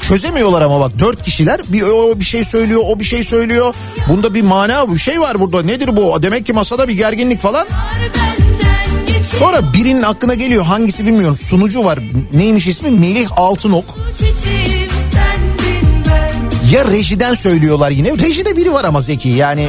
Çözemiyorlar 0.00 0.62
ama 0.62 0.80
bak 0.80 0.98
dört 0.98 1.22
kişiler 1.22 1.60
bir 1.68 1.82
o 1.82 2.20
bir 2.20 2.24
şey 2.24 2.44
söylüyor 2.44 2.82
o 2.86 3.00
bir 3.00 3.04
şey 3.04 3.24
söylüyor. 3.24 3.74
Bunda 4.08 4.34
bir 4.34 4.42
mana 4.42 4.92
bir 4.92 4.98
şey 4.98 5.20
var 5.20 5.40
burada 5.40 5.62
nedir 5.62 5.96
bu? 5.96 6.22
Demek 6.22 6.46
ki 6.46 6.52
masada 6.52 6.88
bir 6.88 6.94
gerginlik 6.94 7.40
falan. 7.40 7.66
Sonra 9.22 9.72
birinin 9.72 10.02
aklına 10.02 10.34
geliyor 10.34 10.64
hangisi 10.64 11.06
bilmiyorum. 11.06 11.36
Sunucu 11.36 11.84
var. 11.84 11.98
Neymiş 12.34 12.66
ismi? 12.66 12.90
Melih 12.90 13.28
Altınok. 13.36 13.84
Ya 16.72 16.84
rejiden 16.90 17.34
söylüyorlar 17.34 17.90
yine. 17.90 18.18
Rejide 18.18 18.56
biri 18.56 18.72
var 18.72 18.84
ama 18.84 19.00
Zeki 19.00 19.28
yani. 19.28 19.68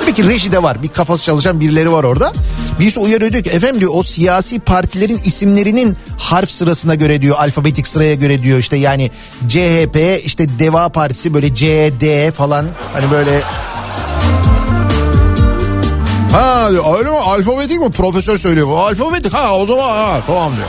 Tabii 0.00 0.14
ki 0.14 0.28
rejide 0.28 0.62
var. 0.62 0.82
Bir 0.82 0.88
kafası 0.88 1.24
çalışan 1.24 1.60
birileri 1.60 1.92
var 1.92 2.04
orada. 2.04 2.32
Birisi 2.80 3.00
uyarıyor 3.00 3.32
diyor 3.32 3.44
ki 3.44 3.50
efendim 3.50 3.80
diyor 3.80 3.92
o 3.94 4.02
siyasi 4.02 4.60
partilerin 4.60 5.20
isimlerinin 5.24 5.96
harf 6.18 6.50
sırasına 6.50 6.94
göre 6.94 7.22
diyor 7.22 7.36
alfabetik 7.38 7.88
sıraya 7.88 8.14
göre 8.14 8.42
diyor. 8.42 8.58
İşte 8.58 8.76
yani 8.76 9.10
CHP 9.48 10.20
işte 10.24 10.58
Deva 10.58 10.88
Partisi 10.88 11.34
böyle 11.34 11.54
C, 11.54 11.92
D 12.00 12.30
falan. 12.30 12.66
Hani 12.92 13.10
böyle 13.10 13.40
Ha 16.36 16.70
diyor 16.70 16.98
öyle 16.98 17.10
mi 17.10 17.16
alfabetik 17.16 17.80
mi 17.80 17.90
profesör 17.90 18.36
söylüyor 18.36 18.68
bu 18.68 18.78
alfabetik 18.78 19.32
ha 19.32 19.54
o 19.54 19.66
zaman 19.66 19.88
ha 19.88 20.20
tamam 20.26 20.52
diyor. 20.56 20.68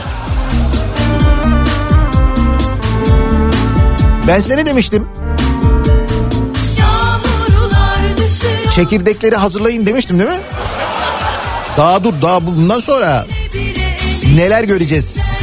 Ben 4.26 4.40
size 4.40 4.56
ne 4.56 4.66
demiştim? 4.66 5.08
Çekirdekleri 8.74 9.36
hazırlayın 9.36 9.86
demiştim 9.86 10.18
değil 10.18 10.30
mi? 10.30 10.40
Daha 11.76 12.04
dur 12.04 12.14
daha 12.22 12.46
bundan 12.46 12.80
sonra 12.80 13.26
neler 14.34 14.64
göreceğiz? 14.64 15.38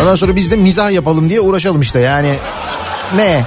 Ondan 0.00 0.14
sonra 0.14 0.36
biz 0.36 0.50
de 0.50 0.56
mizah 0.56 0.90
yapalım 0.90 1.28
diye 1.28 1.40
uğraşalım 1.40 1.80
işte 1.80 1.98
yani 1.98 2.34
ne? 3.16 3.44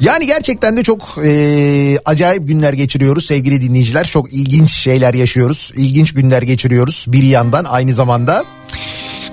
Yani 0.00 0.26
gerçekten 0.26 0.76
de 0.76 0.82
çok 0.82 1.18
e, 1.24 1.98
acayip 2.04 2.48
günler 2.48 2.72
geçiriyoruz 2.72 3.26
sevgili 3.26 3.62
dinleyiciler. 3.62 4.04
Çok 4.04 4.32
ilginç 4.32 4.70
şeyler 4.70 5.14
yaşıyoruz. 5.14 5.72
İlginç 5.76 6.14
günler 6.14 6.42
geçiriyoruz 6.42 7.04
bir 7.08 7.22
yandan 7.22 7.64
aynı 7.64 7.94
zamanda. 7.94 8.44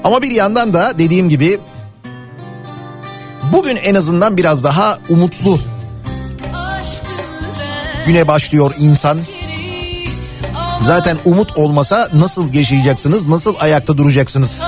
Ama 0.04 0.22
bir 0.22 0.32
yandan 0.32 0.74
da 0.74 0.94
dediğim 1.00 1.30
gibi 1.30 1.60
bugün 3.54 3.76
en 3.76 3.96
azından 3.96 4.38
biraz 4.38 4.64
daha 4.64 5.00
umutlu 5.10 5.60
güne 8.06 8.28
başlıyor 8.28 8.74
insan. 8.80 9.18
Zaten 10.84 11.18
umut 11.26 11.58
olmasa 11.58 12.10
nasıl 12.14 12.54
yaşayacaksınız, 12.54 13.28
nasıl 13.28 13.56
ayakta 13.60 13.98
duracaksınız? 13.98 14.64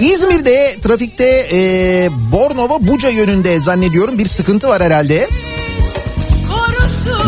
İzmir'de 0.00 0.76
trafikte 0.82 1.48
e, 1.52 2.08
Bornova 2.32 2.86
Buca 2.86 3.08
yönünde 3.08 3.58
zannediyorum 3.60 4.18
bir 4.18 4.26
sıkıntı 4.26 4.68
var 4.68 4.82
herhalde. 4.82 5.28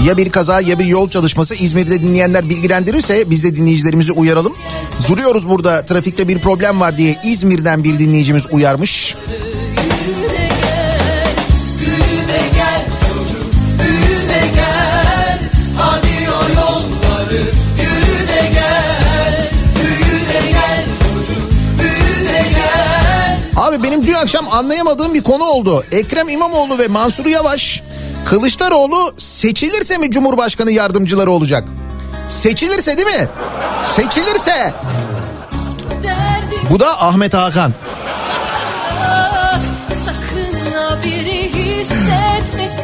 Ya 0.06 0.16
bir 0.16 0.30
kaza 0.30 0.60
ya 0.60 0.78
bir 0.78 0.84
yol 0.84 1.10
çalışması 1.10 1.54
İzmir'de 1.54 2.02
dinleyenler 2.02 2.48
bilgilendirirse 2.48 3.30
biz 3.30 3.44
de 3.44 3.56
dinleyicilerimizi 3.56 4.12
uyaralım. 4.12 4.52
Duruyoruz 5.08 5.48
burada 5.48 5.86
trafikte 5.86 6.28
bir 6.28 6.38
problem 6.38 6.80
var 6.80 6.98
diye 6.98 7.16
İzmir'den 7.24 7.84
bir 7.84 7.98
dinleyicimiz 7.98 8.46
uyarmış. 8.50 9.16
Abi 23.56 23.82
benim 23.82 24.06
dün 24.06 24.12
akşam 24.12 24.48
anlayamadığım 24.48 25.14
bir 25.14 25.22
konu 25.22 25.44
oldu. 25.44 25.84
Ekrem 25.92 26.28
İmamoğlu 26.28 26.78
ve 26.78 26.88
Mansur 26.88 27.26
Yavaş 27.26 27.82
Kılıçdaroğlu 28.26 29.14
seçilirse 29.18 29.98
mi 29.98 30.10
Cumhurbaşkanı 30.10 30.72
yardımcıları 30.72 31.30
olacak? 31.30 31.64
Seçilirse 32.28 32.96
değil 32.96 33.08
mi? 33.08 33.28
Seçilirse. 33.96 34.74
Bu 36.70 36.80
da 36.80 37.02
Ahmet 37.02 37.34
Hakan. 37.34 37.72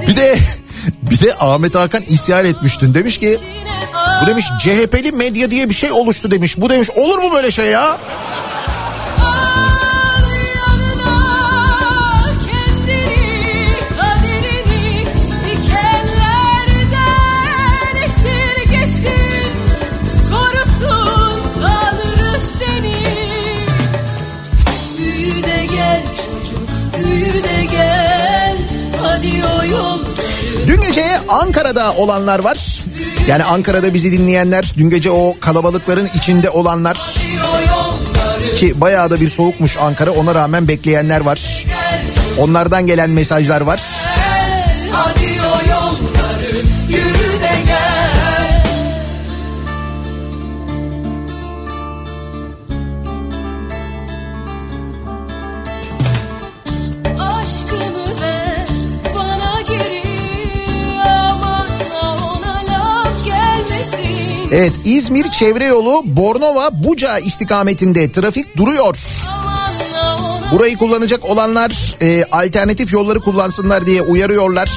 Bir 0.09 0.16
de 0.16 0.38
bir 1.03 1.20
de 1.20 1.35
Ahmet 1.35 1.74
Hakan 1.74 2.03
isyan 2.03 2.44
etmiştin 2.44 2.94
demiş 2.94 3.18
ki 3.18 3.38
bu 4.22 4.27
demiş 4.27 4.46
CHP'li 4.61 5.12
medya 5.12 5.51
diye 5.51 5.68
bir 5.68 5.74
şey 5.74 5.92
oluştu 5.92 6.31
demiş. 6.31 6.61
Bu 6.61 6.70
demiş 6.70 6.90
olur 6.90 7.18
mu 7.18 7.33
böyle 7.33 7.51
şey 7.51 7.66
ya? 7.66 7.98
Ankara'da 31.28 31.92
olanlar 31.92 32.38
var. 32.38 32.82
Yani 33.28 33.44
Ankara'da 33.44 33.94
bizi 33.94 34.12
dinleyenler, 34.12 34.72
dün 34.78 34.90
gece 34.90 35.10
o 35.10 35.36
kalabalıkların 35.40 36.08
içinde 36.14 36.50
olanlar 36.50 36.98
ki 38.58 38.80
bayağı 38.80 39.10
da 39.10 39.20
bir 39.20 39.28
soğukmuş 39.28 39.76
Ankara 39.76 40.10
ona 40.10 40.34
rağmen 40.34 40.68
bekleyenler 40.68 41.20
var. 41.20 41.66
Onlardan 42.38 42.86
gelen 42.86 43.10
mesajlar 43.10 43.60
var. 43.60 43.82
Evet 64.52 64.72
İzmir 64.84 65.30
çevre 65.30 65.64
yolu 65.64 66.02
Bornova 66.04 66.70
Buca 66.72 67.18
istikametinde 67.18 68.12
trafik 68.12 68.56
duruyor. 68.56 68.96
Burayı 70.52 70.76
kullanacak 70.76 71.24
olanlar 71.24 71.96
e, 72.00 72.24
alternatif 72.24 72.92
yolları 72.92 73.20
kullansınlar 73.20 73.87
diye 73.87 74.02
uyarıyorlar. 74.02 74.70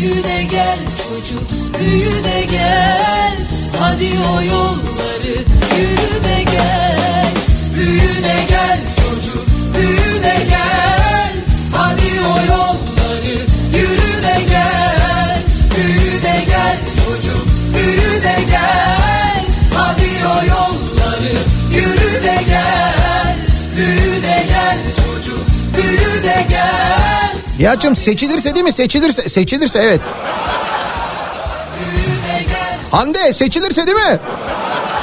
Büyü 0.00 0.24
de 0.24 0.42
gel 0.50 0.78
çocuk, 1.08 1.42
büyü 1.80 2.24
de 2.24 2.46
gel. 2.50 3.36
Hadi 3.80 4.08
o 4.34 4.42
yolları 4.42 4.89
Yacım 27.60 27.96
seçilirse 27.96 28.54
değil 28.54 28.64
mi? 28.64 28.72
Seçilirse, 28.72 29.28
seçilirse 29.28 29.78
evet. 29.78 30.00
Hande 32.90 33.32
seçilirse 33.32 33.86
değil 33.86 33.96
mi? 33.96 34.18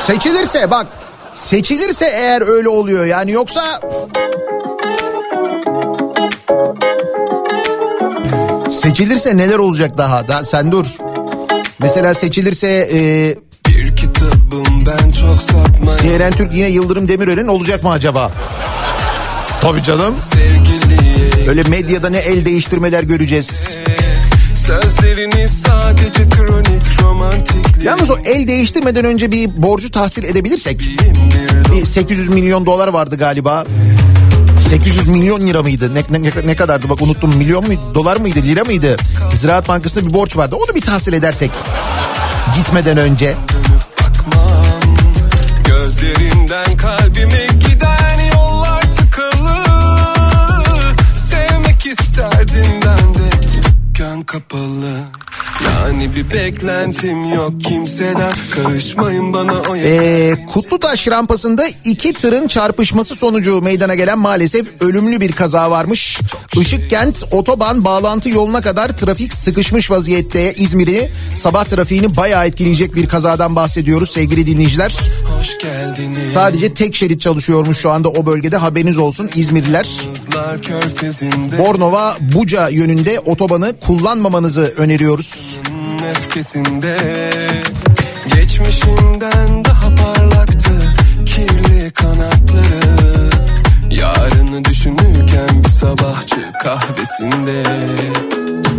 Seçilirse 0.08 0.72
bak. 0.72 0.88
Seçilirse 1.34 2.06
eğer 2.06 2.48
öyle 2.48 2.70
oluyor 2.70 3.06
yani 3.06 3.32
yoksa... 3.32 3.82
Seçilirse 8.88 9.38
neler 9.38 9.58
olacak 9.58 9.97
daha? 9.97 10.28
daha 10.28 10.45
sen 10.45 10.71
dur. 10.71 10.86
Mesela 11.80 12.13
seçilirse 12.13 12.67
e, 12.67 13.00
Bir 13.67 13.95
kitabım 13.95 14.86
ben 14.86 15.12
çok 15.12 15.41
sapmayım 15.41 16.02
CNN 16.02 16.32
Türk 16.32 16.54
yine 16.54 16.67
Yıldırım 16.67 17.08
Demirören 17.08 17.47
olacak 17.47 17.84
mı 17.84 17.91
acaba? 17.91 18.32
Tabii 19.62 19.84
canım. 19.84 20.15
Öyle 21.50 21.63
medyada 21.63 22.10
ne 22.10 22.17
el 22.17 22.45
değiştirmeler 22.45 23.04
göreceğiz. 23.04 23.78
Sözlerini 24.56 25.50
sadece 25.50 26.30
kronik 26.30 26.88
Yalnız 27.84 28.10
o 28.10 28.17
el 28.26 28.47
değiştirmeden 28.47 29.06
önce 29.06 29.32
bir 29.32 29.62
borcu 29.63 29.91
tahsil 29.91 30.23
edebilirsek 30.23 30.82
bir 31.73 31.86
800 31.86 32.30
milyon 32.30 32.65
dolar 32.65 32.88
vardı 32.88 33.15
galiba. 33.17 33.65
800 34.70 35.08
milyon 35.08 35.48
lira 35.48 35.62
mıydı? 35.62 35.96
Ne, 35.96 36.04
ne, 36.10 36.32
ne 36.46 36.56
kadardı 36.56 36.90
bak 36.90 37.02
unuttum. 37.02 37.36
Milyon 37.36 37.66
muydu? 37.68 37.82
Dolar 37.96 38.18
mıydı? 38.18 38.40
Lira 38.44 38.64
mıydı? 38.64 38.96
Ziraat 39.34 39.68
Bankası'nda 39.68 40.10
bir 40.10 40.14
borç 40.14 40.38
vardı. 40.38 40.56
Onu 40.56 40.76
bir 40.76 40.82
tahsil 40.82 41.14
edersek 41.14 41.52
gitmeden 42.56 42.98
önce. 42.98 43.36
Gözlerinden 45.66 46.78
kalbime 46.78 47.07
bir 56.18 56.34
beklentim 56.34 57.34
yok 57.34 57.54
kimseden 57.64 58.34
Karışmayın 58.52 59.34
bana 59.34 59.54
o 59.54 59.76
Ee, 59.76 60.36
Kutlutaş 60.54 61.08
rampasında 61.08 61.68
iki 61.86 62.14
tırın 62.14 62.48
çarpışması 62.48 63.16
sonucu 63.16 63.62
meydana 63.62 63.96
gelen 63.96 64.20
maalesef 64.20 64.82
ölümlü 64.82 65.22
bir 65.22 65.32
kaza 65.32 65.72
varmış. 65.72 66.20
Işıkkent 66.62 67.24
otoban 67.32 67.84
bağlantı 67.84 68.30
yoluna 68.30 68.62
kadar 68.62 68.98
trafik 68.98 69.34
sıkışmış 69.34 69.92
vaziyette. 69.92 70.54
İzmir'i 70.54 71.12
sabah 71.36 71.66
trafiğini 71.66 72.18
bayağı 72.18 72.48
etkileyecek 72.48 72.96
bir 72.96 73.08
kazadan 73.08 73.56
bahsediyoruz 73.56 74.10
sevgili 74.10 74.46
dinleyiciler. 74.46 74.96
Hoş 75.38 75.58
geldiniz 75.58 76.34
Sadece 76.34 76.74
tek 76.74 76.96
şerit 76.96 77.22
çalışıyormuş 77.22 77.78
şu 77.78 77.92
anda 77.92 78.10
o 78.10 78.26
bölgede 78.26 78.58
haberiniz 78.58 78.98
olsun 78.98 79.30
İzmirliler. 79.36 79.88
Bornova 81.60 82.18
Buca 82.20 82.70
yönünde 82.70 83.20
otobanı 83.20 83.74
kullanmamanızı 83.80 84.74
öneriyoruz. 84.78 85.60
Öfkesinde 86.12 86.97
Geçmişinden 88.36 89.65
daha 89.65 89.95
parlaktı 89.95 90.93
Kirli 91.26 91.91
kanatları 91.91 93.30
Yarını 93.89 94.65
düşünürken 94.65 95.63
bir 95.63 95.69
sabahçı 95.69 96.52
kahvesinde. 96.63 97.63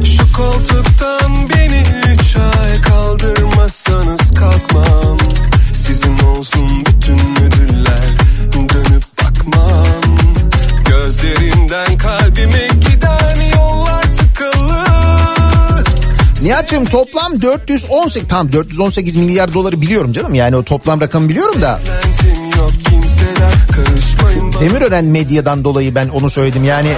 Şu 0.04 0.32
koltuktan 0.32 1.32
beni 1.54 1.84
üç 2.14 2.36
ay 2.36 2.80
kaldırmazsanız 2.80 4.34
kalkmam. 4.34 5.18
Sizin 5.74 6.18
olsun 6.18 6.84
bütün 6.86 7.16
müdürler 7.30 8.08
Dönüp 8.54 9.04
bakmam. 9.22 10.18
Gözlerimden 10.84 11.98
kalbime 11.98 12.68
Nihat'cığım 16.42 16.84
toplam 16.84 17.42
418 17.42 18.28
tam 18.28 18.52
418 18.52 19.16
milyar 19.16 19.54
doları 19.54 19.80
biliyorum 19.80 20.12
canım. 20.12 20.34
Yani 20.34 20.56
o 20.56 20.62
toplam 20.62 21.00
rakamı 21.00 21.28
biliyorum 21.28 21.62
da. 21.62 21.80
Demirören 24.60 25.04
medyadan 25.04 25.64
dolayı 25.64 25.94
ben 25.94 26.08
onu 26.08 26.30
söyledim. 26.30 26.64
Yani 26.64 26.92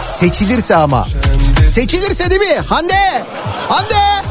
seçilirse 0.00 0.76
ama. 0.76 1.06
Seçilirse 1.70 2.30
değil 2.30 2.40
mi? 2.40 2.56
Hande! 2.66 3.24
Hande! 3.68 4.22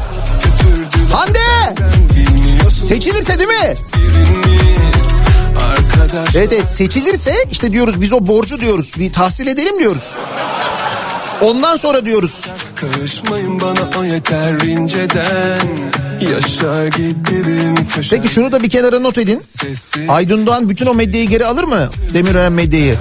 Hande! 1.12 1.74
Seçilirse 2.88 3.38
değil 3.38 3.50
mi? 3.50 3.74
Evet 6.36 6.52
evet 6.52 6.68
seçilirse 6.68 7.34
işte 7.50 7.70
diyoruz 7.70 8.00
biz 8.00 8.12
o 8.12 8.26
borcu 8.26 8.60
diyoruz. 8.60 8.92
Bir 8.98 9.12
tahsil 9.12 9.46
edelim 9.46 9.78
diyoruz 9.78 10.14
ondan 11.42 11.76
sonra 11.76 12.06
diyoruz. 12.06 12.46
Karışmayın 12.74 13.60
bana 13.60 13.90
o 14.00 14.04
yeter 14.04 14.60
inceden. 14.60 15.68
Yaşar 16.32 16.86
giderim 16.86 17.88
köşe 17.94 18.16
peki 18.16 18.34
şunu 18.34 18.52
da 18.52 18.62
bir 18.62 18.70
kenara 18.70 19.00
not 19.00 19.18
edin. 19.18 19.42
Aydın 20.08 20.46
Doğan 20.46 20.68
bütün 20.68 20.86
o 20.86 20.94
medyayı 20.94 21.28
geri 21.28 21.46
alır 21.46 21.64
mı? 21.64 21.88
Demirören 22.14 22.52
medyayı. 22.52 22.96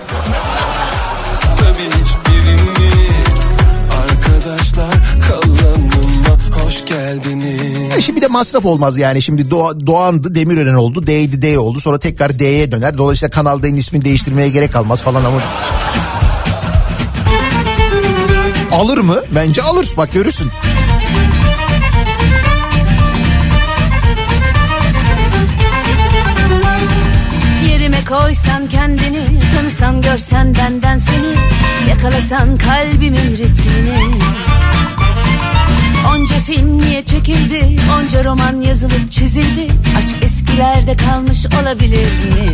Geldiniz. 6.88 7.98
E 7.98 8.02
şimdi 8.02 8.18
bir 8.18 8.22
de 8.22 8.28
masraf 8.28 8.66
olmaz 8.66 8.98
yani. 8.98 9.22
Şimdi 9.22 9.42
Doğa- 9.42 9.88
Doğan'dı 9.88 10.36
Demirören 10.36 10.74
oldu. 10.74 11.08
D'ydi 11.08 11.42
D 11.42 11.60
oldu. 11.60 11.80
Sonra 11.80 12.00
tekrar 12.00 12.40
D'ye 12.40 12.72
döner. 12.72 12.98
Dolayısıyla 12.98 13.30
Kanal 13.30 13.64
D'nin 13.64 13.76
ismini 13.76 14.06
değiştirmeye 14.06 14.50
gerek 14.50 14.74
kalmaz 14.74 15.02
falan 15.02 15.26
ama 15.26 15.38
Alır 18.72 18.98
mı? 18.98 19.22
Bence 19.36 19.64
alır. 19.64 19.90
Bak 19.98 20.14
görürsün. 20.14 20.52
Yerime 27.70 28.06
koysan 28.06 28.70
kendini 28.70 29.24
Tanısan 29.56 30.02
görsen 30.02 30.56
benden 30.56 30.98
seni 30.98 31.36
Yakalasan 31.90 32.58
kalbimin 32.58 33.38
ritmini 33.38 34.16
Onca 36.14 36.36
film 36.36 36.82
niye 36.82 37.06
çekildi 37.06 37.76
Onca 37.98 38.24
roman 38.24 38.62
yazılıp 38.62 39.12
çizildi 39.12 39.68
Aşk 39.98 40.24
eskilerde 40.24 40.98
kalmış 40.98 41.46
olabilir 41.62 42.06
mi? 42.06 42.54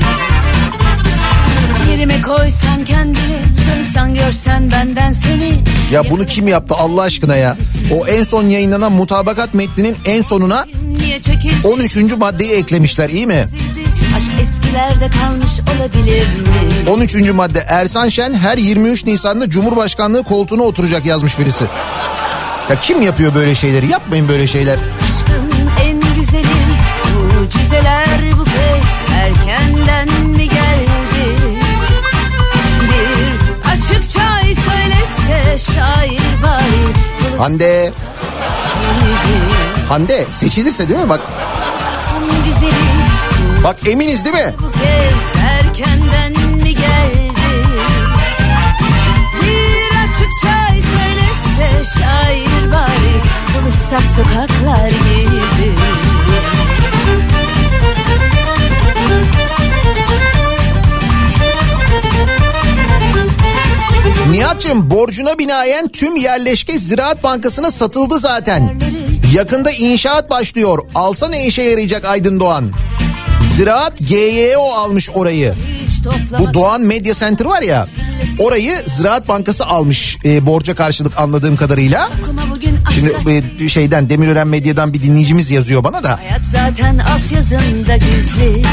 Yerime 1.92 2.22
koysan 2.22 2.86
kendini 2.86 3.40
Tanısan 3.70 4.16
görsen 4.16 4.72
benden 4.72 5.12
seni 5.12 5.60
Ya 5.92 6.10
bunu 6.10 6.26
kim 6.26 6.48
yaptı 6.48 6.76
Allah 6.76 7.02
aşkına 7.02 7.36
ya? 7.36 7.58
O 7.94 8.08
en 8.08 8.24
son 8.24 8.44
yayınlanan 8.44 8.92
mutabakat 8.92 9.54
metninin 9.54 9.98
en 10.06 10.22
sonuna 10.22 10.66
Yine 11.06 11.22
çekildi 11.22 11.68
13. 11.68 11.96
maddeyi 12.18 12.52
eklemişler 12.52 13.10
iyi 13.10 13.28
mi? 13.28 13.46
Aşk 14.18 14.32
eskilerde 14.42 15.10
kalmış 15.10 15.52
olabilir 15.78 16.28
mi? 16.28 16.90
13. 16.90 17.16
madde 17.32 17.66
Ersan 17.68 18.10
Şen 18.10 18.34
her 18.34 18.58
23 18.58 19.06
Nisan'da 19.06 19.50
Cumhurbaşkanlığı 19.50 20.24
koltuğuna 20.24 20.64
oturacak 20.64 21.06
yazmış 21.06 21.40
birisi. 21.40 21.64
Ya 22.70 22.82
kim 22.82 23.02
yapıyor 23.02 23.36
böyle 23.36 23.56
şeyleri? 23.56 23.92
Yapmayın 23.92 24.30
böyle 24.30 24.48
şeyler. 24.48 24.78
Aşkın 25.08 25.50
en 25.84 26.16
güzeli 26.16 26.48
mucizeler 27.40 28.08
bu 28.40 28.44
kez 28.44 29.14
erkenden 29.22 30.08
Hande, 37.38 37.94
Hande 39.90 40.26
seçilirse 40.30 40.90
değil 40.90 41.00
mi? 41.00 41.10
Bak 41.10 41.22
bak 43.64 43.88
eminiz 43.88 44.26
değil 44.26 44.36
mi? 44.36 44.54
bu 44.60 44.72
kez 44.72 45.42
erkenden 45.52 46.32
mi 46.64 46.76
geldi? 46.76 47.68
Bir 49.42 49.98
açıkça 50.10 50.68
söylese 50.68 51.84
şair 52.00 52.72
bari 52.72 53.22
buluşsak 53.54 54.04
sokaklar 54.16 54.90
gibi. 54.90 55.74
Nihat'cığım 64.32 64.92
borcuna 64.92 65.40
binaen 65.40 65.88
tüm 65.88 66.16
yerleşke 66.16 66.78
Ziraat 66.78 67.24
Bankası'na 67.24 67.72
satıldı 67.72 68.20
zaten. 68.20 68.80
Yakında 69.34 69.72
inşaat 69.72 70.30
başlıyor. 70.30 70.80
Alsa 70.96 71.30
ne 71.30 71.46
işe 71.46 71.62
yarayacak 71.62 72.06
Aydın 72.06 72.40
Doğan? 72.40 72.72
Ziraat 73.56 73.94
GYO 74.10 74.72
almış 74.72 75.10
orayı. 75.14 75.54
Bu 76.40 76.54
Doğan 76.54 76.82
Medya 76.82 77.14
Center 77.14 77.46
var 77.46 77.62
ya 77.62 77.88
orayı 78.40 78.84
Ziraat 78.86 79.28
Bankası 79.28 79.66
almış 79.66 80.18
e, 80.26 80.46
borca 80.46 80.76
karşılık 80.76 81.18
anladığım 81.18 81.56
kadarıyla. 81.58 82.10
Şimdi 82.94 83.44
e, 83.66 83.70
şeyden 83.70 84.10
Demirören 84.10 84.48
Medya'dan 84.48 84.94
bir 84.94 85.04
dinleyicimiz 85.04 85.52
yazıyor 85.52 85.84
bana 85.84 86.04
da. 86.04 86.20
Hayat 86.20 86.46
zaten 86.46 86.98
altyazında 86.98 87.98
gizli 87.98 88.64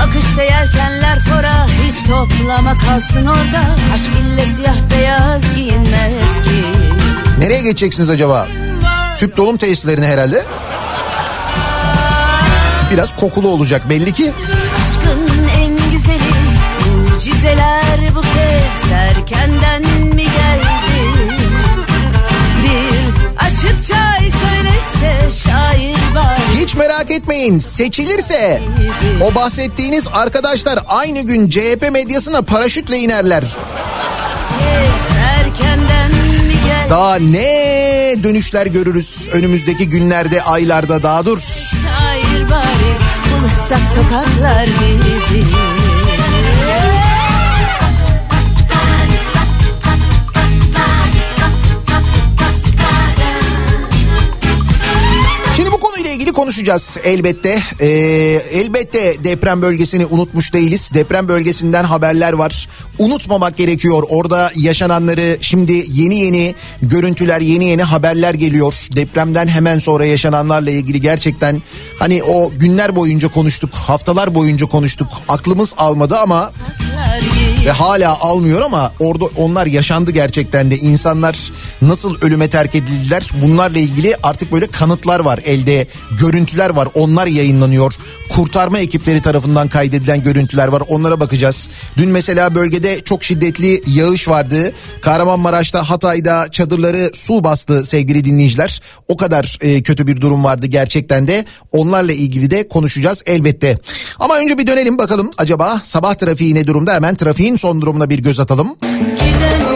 Akışta 0.00 0.42
yelkenler 0.42 0.95
fora 1.20 1.66
Hiç 1.88 2.02
toplama 2.08 2.78
kalsın 2.78 3.26
orada 3.26 3.60
Aşk 3.94 4.10
ille 4.20 4.44
siyah 4.44 4.76
beyaz 4.90 5.54
giyinmez 5.54 6.42
ki 6.42 6.64
Nereye 7.38 7.62
geçeceksiniz 7.62 8.10
acaba? 8.10 8.48
Tüp 9.18 9.36
dolum 9.36 9.56
tesislerine 9.56 10.06
herhalde. 10.06 10.44
Biraz 12.92 13.16
kokulu 13.16 13.48
olacak 13.48 13.90
belli 13.90 14.12
ki. 14.12 14.32
Aşkın 14.78 15.48
en 15.60 15.90
güzeli 15.90 16.18
Mucizeler 17.12 18.14
bu 18.14 18.20
kez 18.20 18.92
erkenden 18.92 19.82
mi 20.14 20.22
geldi 20.22 20.66
Bir 22.62 23.44
açıkça 23.46 23.96
söylese 24.20 25.30
şair 25.30 25.65
bari 25.65 25.65
Hiç 26.60 26.74
merak 26.74 27.10
etmeyin 27.10 27.58
seçilirse 27.58 28.62
o 29.22 29.34
bahsettiğiniz 29.34 30.08
arkadaşlar 30.12 30.78
aynı 30.88 31.20
gün 31.20 31.50
CHP 31.50 31.92
medyasına 31.92 32.42
paraşütle 32.42 32.98
inerler. 32.98 33.44
Daha 36.90 37.16
ne 37.16 38.14
dönüşler 38.22 38.66
görürüz 38.66 39.28
önümüzdeki 39.32 39.88
günlerde 39.88 40.42
aylarda 40.42 41.02
daha 41.02 41.24
dur. 41.24 41.38
Şair 41.38 42.50
bari 42.50 42.96
buluşsak 43.32 43.86
sokaklar 43.94 44.68
Şimdi 45.28 45.65
konuşacağız 56.46 56.96
elbette. 57.04 57.62
Ee, 57.80 57.86
elbette 58.52 59.24
deprem 59.24 59.62
bölgesini 59.62 60.06
unutmuş 60.06 60.52
değiliz. 60.52 60.90
Deprem 60.94 61.28
bölgesinden 61.28 61.84
haberler 61.84 62.32
var. 62.32 62.68
Unutmamak 62.98 63.56
gerekiyor. 63.56 64.02
Orada 64.08 64.52
yaşananları 64.56 65.38
şimdi 65.40 65.84
yeni 65.88 66.18
yeni 66.18 66.54
görüntüler, 66.82 67.40
yeni 67.40 67.64
yeni 67.64 67.82
haberler 67.82 68.34
geliyor. 68.34 68.74
Depremden 68.96 69.48
hemen 69.48 69.78
sonra 69.78 70.06
yaşananlarla 70.06 70.70
ilgili 70.70 71.00
gerçekten 71.00 71.62
hani 71.98 72.22
o 72.22 72.50
günler 72.58 72.96
boyunca 72.96 73.28
konuştuk, 73.28 73.74
haftalar 73.74 74.34
boyunca 74.34 74.66
konuştuk. 74.66 75.08
Aklımız 75.28 75.74
almadı 75.76 76.18
ama 76.18 76.52
ve 77.66 77.70
hala 77.70 78.20
almıyor 78.20 78.60
ama 78.60 78.92
orada 79.00 79.24
onlar 79.36 79.66
yaşandı 79.66 80.10
gerçekten 80.10 80.70
de. 80.70 80.76
İnsanlar 80.76 81.52
nasıl 81.82 82.16
ölüme 82.20 82.50
terk 82.50 82.74
edildiler? 82.74 83.30
Bunlarla 83.42 83.78
ilgili 83.78 84.16
artık 84.22 84.52
böyle 84.52 84.66
kanıtlar 84.66 85.20
var 85.20 85.40
elde. 85.44 85.86
Görüntüler 86.20 86.70
var. 86.70 86.88
Onlar 86.94 87.26
yayınlanıyor. 87.26 87.94
Kurtarma 88.28 88.78
ekipleri 88.78 89.22
tarafından 89.22 89.68
kaydedilen 89.68 90.22
görüntüler 90.22 90.68
var. 90.68 90.82
Onlara 90.88 91.20
bakacağız. 91.20 91.68
Dün 91.96 92.08
mesela 92.08 92.54
bölgede 92.54 93.00
çok 93.00 93.24
şiddetli 93.24 93.82
yağış 93.86 94.28
vardı. 94.28 94.72
Kahramanmaraş'ta 95.00 95.90
Hatay'da 95.90 96.50
çadırları 96.50 97.10
su 97.14 97.44
bastı 97.44 97.84
sevgili 97.84 98.24
dinleyiciler. 98.24 98.80
O 99.08 99.16
kadar 99.16 99.58
e, 99.60 99.82
kötü 99.82 100.06
bir 100.06 100.20
durum 100.20 100.44
vardı 100.44 100.66
gerçekten 100.66 101.28
de. 101.28 101.44
Onlarla 101.72 102.12
ilgili 102.12 102.50
de 102.50 102.68
konuşacağız 102.68 103.22
elbette. 103.26 103.78
Ama 104.18 104.36
önce 104.36 104.58
bir 104.58 104.66
dönelim 104.66 104.98
bakalım 104.98 105.30
acaba 105.38 105.80
sabah 105.84 106.14
trafiği 106.14 106.54
ne 106.54 106.66
durumda? 106.66 106.94
Hemen 106.94 107.14
trafiğin 107.14 107.55
son 107.56 107.80
durumuna 107.80 108.10
bir 108.10 108.18
göz 108.18 108.40
atalım. 108.40 108.76
Giden 108.80 109.75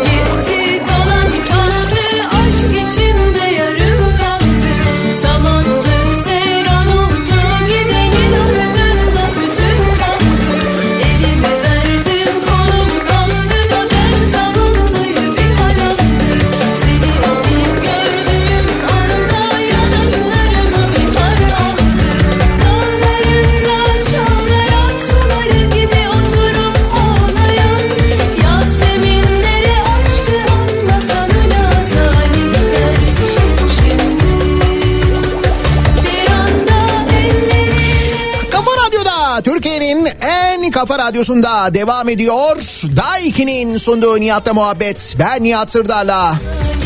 kafa 40.81 40.99
radyosunda 40.99 41.75
devam 41.75 42.09
ediyor. 42.09 42.57
Daiki'nin 42.97 43.77
sunduğu 43.77 44.21
Nihat'la 44.21 44.55
muhabbet. 44.55 45.17
Ben 45.19 45.45
Nihat 45.45 45.71
Sırdar'la. 45.71 46.35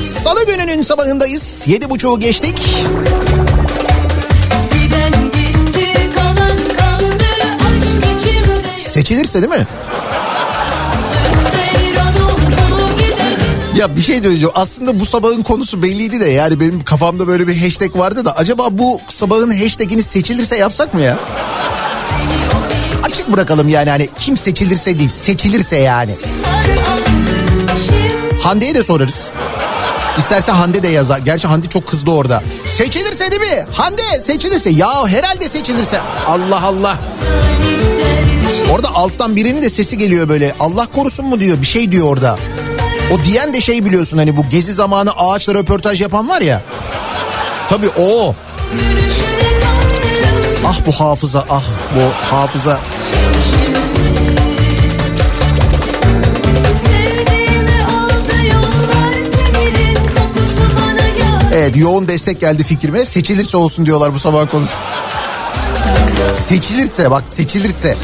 Salı 0.02 0.46
gününün 0.46 0.82
sabahındayız. 0.82 1.64
Yedi 1.66 1.90
buçuğu 1.90 2.20
geçtik. 2.20 2.58
Gitti 4.72 6.10
kalan 6.14 6.56
kaldı 6.76 7.24
Seçilirse 8.76 9.42
değil 9.42 9.52
mi? 9.52 9.66
Ya 13.76 13.96
bir 13.96 14.02
şey 14.02 14.22
söyleyeceğim. 14.22 14.52
Aslında 14.54 15.00
bu 15.00 15.06
sabahın 15.06 15.42
konusu 15.42 15.82
belliydi 15.82 16.20
de 16.20 16.30
yani 16.30 16.60
benim 16.60 16.84
kafamda 16.84 17.28
böyle 17.28 17.48
bir 17.48 17.56
hashtag 17.56 17.96
vardı 17.96 18.24
da 18.24 18.36
acaba 18.36 18.68
bu 18.70 19.00
sabahın 19.08 19.50
hashtagini 19.50 20.02
seçilirse 20.02 20.56
yapsak 20.56 20.94
mı 20.94 21.00
ya? 21.00 21.18
Açık 23.24 23.36
bırakalım 23.36 23.68
yani 23.68 23.90
hani 23.90 24.08
kim 24.18 24.36
seçilirse 24.36 24.98
değil 24.98 25.10
seçilirse 25.12 25.76
yani. 25.76 26.16
Hande'ye 28.42 28.74
de 28.74 28.82
sorarız. 28.82 29.30
İsterse 30.18 30.52
Hande 30.52 30.82
de 30.82 30.88
yazar. 30.88 31.18
Gerçi 31.18 31.48
Hande 31.48 31.68
çok 31.68 31.86
kızdı 31.86 32.10
orada. 32.10 32.42
Seçilirse 32.66 33.30
değil 33.30 33.40
mi? 33.42 33.66
Hande 33.72 34.20
seçilirse. 34.20 34.70
Ya 34.70 35.06
herhalde 35.06 35.48
seçilirse. 35.48 36.00
Allah 36.26 36.62
Allah. 36.66 36.98
Orada 38.70 38.88
alttan 38.94 39.36
birinin 39.36 39.62
de 39.62 39.70
sesi 39.70 39.98
geliyor 39.98 40.28
böyle. 40.28 40.54
Allah 40.60 40.86
korusun 40.86 41.26
mu 41.26 41.40
diyor. 41.40 41.60
Bir 41.60 41.66
şey 41.66 41.92
diyor 41.92 42.06
orada. 42.06 42.38
O 43.14 43.24
diyen 43.24 43.54
de 43.54 43.60
şey 43.60 43.84
biliyorsun 43.84 44.18
hani 44.18 44.36
bu 44.36 44.48
gezi 44.48 44.72
zamanı 44.72 45.12
ağaçla 45.12 45.54
röportaj 45.54 46.00
yapan 46.02 46.28
var 46.28 46.40
ya. 46.40 46.62
Tabii 47.68 47.88
o. 47.98 48.34
Ah 50.66 50.78
bu 50.86 50.92
hafıza 50.92 51.44
ah 51.50 51.64
bu 51.96 52.34
hafıza. 52.36 52.80
Evet 61.54 61.76
yoğun 61.76 62.08
destek 62.08 62.40
geldi 62.40 62.64
fikrime. 62.64 63.04
Seçilirse 63.04 63.56
olsun 63.56 63.86
diyorlar 63.86 64.14
bu 64.14 64.20
sabah 64.20 64.50
konusu. 64.50 64.76
Seçilirse 66.34 67.10
bak 67.10 67.28
seçilirse. 67.28 67.96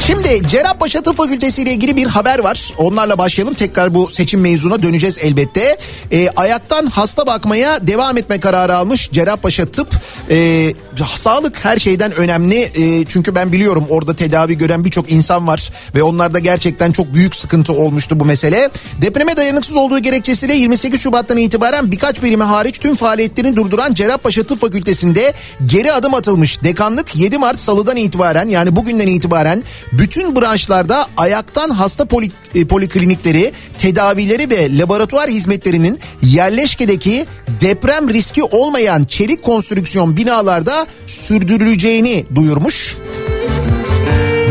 Şimdi 0.00 0.48
Cerrahpaşa 0.48 1.02
Tıp 1.02 1.16
Fakültesi 1.16 1.62
ile 1.62 1.72
ilgili 1.72 1.96
bir 1.96 2.06
haber 2.06 2.38
var. 2.38 2.72
Onlarla 2.78 3.18
başlayalım. 3.18 3.54
Tekrar 3.54 3.94
bu 3.94 4.10
seçim 4.10 4.40
mevzuna 4.40 4.82
döneceğiz 4.82 5.18
elbette. 5.18 5.78
E, 6.12 6.28
ayaktan 6.36 6.86
hasta 6.86 7.26
bakmaya 7.26 7.86
devam 7.86 8.16
etme 8.16 8.40
kararı 8.40 8.76
almış 8.76 9.10
Cerrahpaşa 9.12 9.66
Tıp. 9.66 9.88
E, 10.30 10.72
sağlık 11.04 11.64
her 11.64 11.76
şeyden 11.76 12.12
önemli. 12.12 12.72
E, 12.74 13.04
çünkü 13.04 13.34
ben 13.34 13.52
biliyorum 13.52 13.86
orada 13.90 14.16
tedavi 14.16 14.58
gören 14.58 14.84
birçok 14.84 15.12
insan 15.12 15.46
var. 15.46 15.72
Ve 15.94 16.02
onlarda 16.02 16.38
gerçekten 16.38 16.92
çok 16.92 17.14
büyük 17.14 17.34
sıkıntı 17.34 17.72
olmuştu 17.72 18.20
bu 18.20 18.24
mesele. 18.24 18.70
Depreme 19.00 19.36
dayanıksız 19.36 19.76
olduğu 19.76 19.98
gerekçesiyle 19.98 20.54
28 20.54 21.00
Şubat'tan 21.00 21.36
itibaren 21.36 21.90
birkaç 21.90 22.22
birimi 22.22 22.44
hariç 22.44 22.78
tüm 22.78 22.94
faaliyetlerini 22.94 23.56
durduran 23.56 23.94
Cerrahpaşa 23.94 24.42
Tıp 24.42 24.60
Fakültesi'nde 24.60 25.32
geri 25.66 25.92
adım 25.92 26.14
atılmış. 26.14 26.64
Dekanlık 26.64 27.16
7 27.16 27.38
Mart 27.38 27.60
salıdan 27.60 27.96
itibaren 27.96 28.48
yani 28.48 28.76
bugünden 28.76 29.06
itibaren 29.06 29.62
bütün 29.92 30.36
branşlarda 30.36 31.06
ayaktan 31.16 31.70
hasta 31.70 32.04
poli, 32.04 32.30
e, 32.54 32.64
poliklinikleri, 32.64 33.52
tedavileri 33.78 34.50
ve 34.50 34.78
laboratuvar 34.78 35.30
hizmetlerinin 35.30 35.98
yerleşkedeki 36.22 37.26
deprem 37.60 38.08
riski 38.08 38.42
olmayan 38.42 39.04
çelik 39.04 39.42
konstrüksiyon 39.42 40.16
binalarda 40.16 40.86
sürdürüleceğini 41.06 42.24
duyurmuş. 42.34 42.96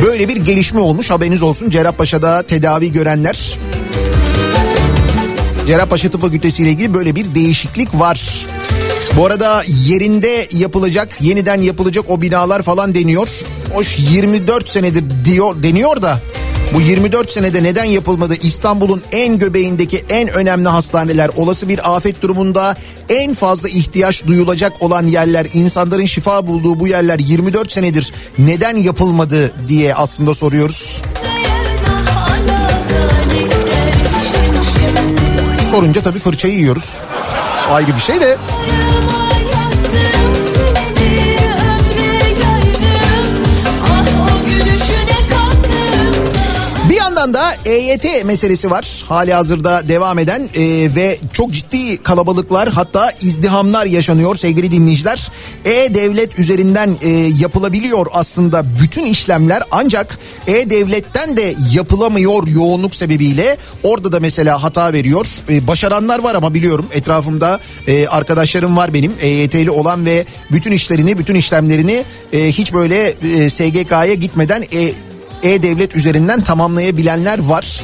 Böyle 0.05 0.29
bir 0.29 0.37
gelişme 0.37 0.79
olmuş 0.79 1.09
haberiniz 1.09 1.41
olsun 1.41 1.69
Cerrahpaşa'da 1.69 2.43
tedavi 2.43 2.91
görenler. 2.91 3.57
Cerrahpaşa 5.67 6.09
Tıp 6.09 6.21
Fakültesi 6.21 6.63
ile 6.63 6.69
ilgili 6.69 6.93
böyle 6.93 7.15
bir 7.15 7.35
değişiklik 7.35 7.99
var. 7.99 8.47
Bu 9.17 9.25
arada 9.25 9.63
yerinde 9.67 10.47
yapılacak, 10.51 11.09
yeniden 11.21 11.61
yapılacak 11.61 12.05
o 12.09 12.21
binalar 12.21 12.61
falan 12.61 12.95
deniyor. 12.95 13.29
Hoş 13.73 13.99
24 13.99 14.69
senedir 14.69 15.03
diyor 15.25 15.63
deniyor 15.63 16.01
da 16.01 16.19
bu 16.73 16.81
24 16.81 17.31
senede 17.31 17.63
neden 17.63 17.83
yapılmadı? 17.83 18.35
İstanbul'un 18.41 19.03
en 19.11 19.37
göbeğindeki 19.37 20.05
en 20.09 20.29
önemli 20.29 20.69
hastaneler, 20.69 21.29
olası 21.35 21.69
bir 21.69 21.95
afet 21.95 22.21
durumunda 22.21 22.75
en 23.09 23.33
fazla 23.33 23.69
ihtiyaç 23.69 24.27
duyulacak 24.27 24.83
olan 24.83 25.03
yerler, 25.03 25.47
insanların 25.53 26.05
şifa 26.05 26.47
bulduğu 26.47 26.79
bu 26.79 26.87
yerler 26.87 27.19
24 27.19 27.71
senedir 27.71 28.13
neden 28.37 28.77
yapılmadı 28.77 29.53
diye 29.67 29.95
aslında 29.95 30.33
soruyoruz. 30.33 31.01
Sorunca 35.71 36.01
tabii 36.01 36.19
fırçayı 36.19 36.53
yiyoruz. 36.53 36.97
Ayrı 37.71 37.95
bir 37.95 38.01
şey 38.01 38.21
de. 38.21 38.37
Yandan 47.17 47.33
da 47.33 47.55
EYT 47.65 48.25
meselesi 48.25 48.71
var. 48.71 49.03
Hali 49.07 49.33
hazırda 49.33 49.87
devam 49.87 50.19
eden 50.19 50.49
e, 50.55 50.95
ve 50.95 51.19
çok 51.33 51.51
ciddi 51.51 51.97
kalabalıklar 52.03 52.69
hatta 52.69 53.11
izdihamlar 53.21 53.85
yaşanıyor 53.85 54.35
sevgili 54.35 54.71
dinleyiciler. 54.71 55.31
E-Devlet 55.65 56.39
üzerinden 56.39 56.97
e, 57.01 57.09
yapılabiliyor 57.09 58.07
aslında 58.13 58.65
bütün 58.81 59.05
işlemler 59.05 59.63
ancak 59.71 60.17
E-Devlet'ten 60.47 61.37
de 61.37 61.55
yapılamıyor 61.71 62.47
yoğunluk 62.47 62.95
sebebiyle. 62.95 63.57
Orada 63.83 64.11
da 64.11 64.19
mesela 64.19 64.63
hata 64.63 64.93
veriyor. 64.93 65.25
E, 65.49 65.67
başaranlar 65.67 66.19
var 66.19 66.35
ama 66.35 66.53
biliyorum 66.53 66.85
etrafımda 66.91 67.59
e, 67.87 68.07
arkadaşlarım 68.07 68.77
var 68.77 68.93
benim 68.93 69.13
EYT'li 69.21 69.71
olan 69.71 70.05
ve 70.05 70.25
bütün 70.51 70.71
işlerini 70.71 71.19
bütün 71.19 71.35
işlemlerini 71.35 72.03
e, 72.33 72.51
hiç 72.51 72.73
böyle 72.73 73.07
e, 73.07 73.49
SGK'ya 73.49 74.13
gitmeden 74.13 74.61
e, 74.61 74.91
e-Devlet 75.43 75.95
üzerinden 75.95 76.41
tamamlayabilenler 76.41 77.39
var. 77.39 77.81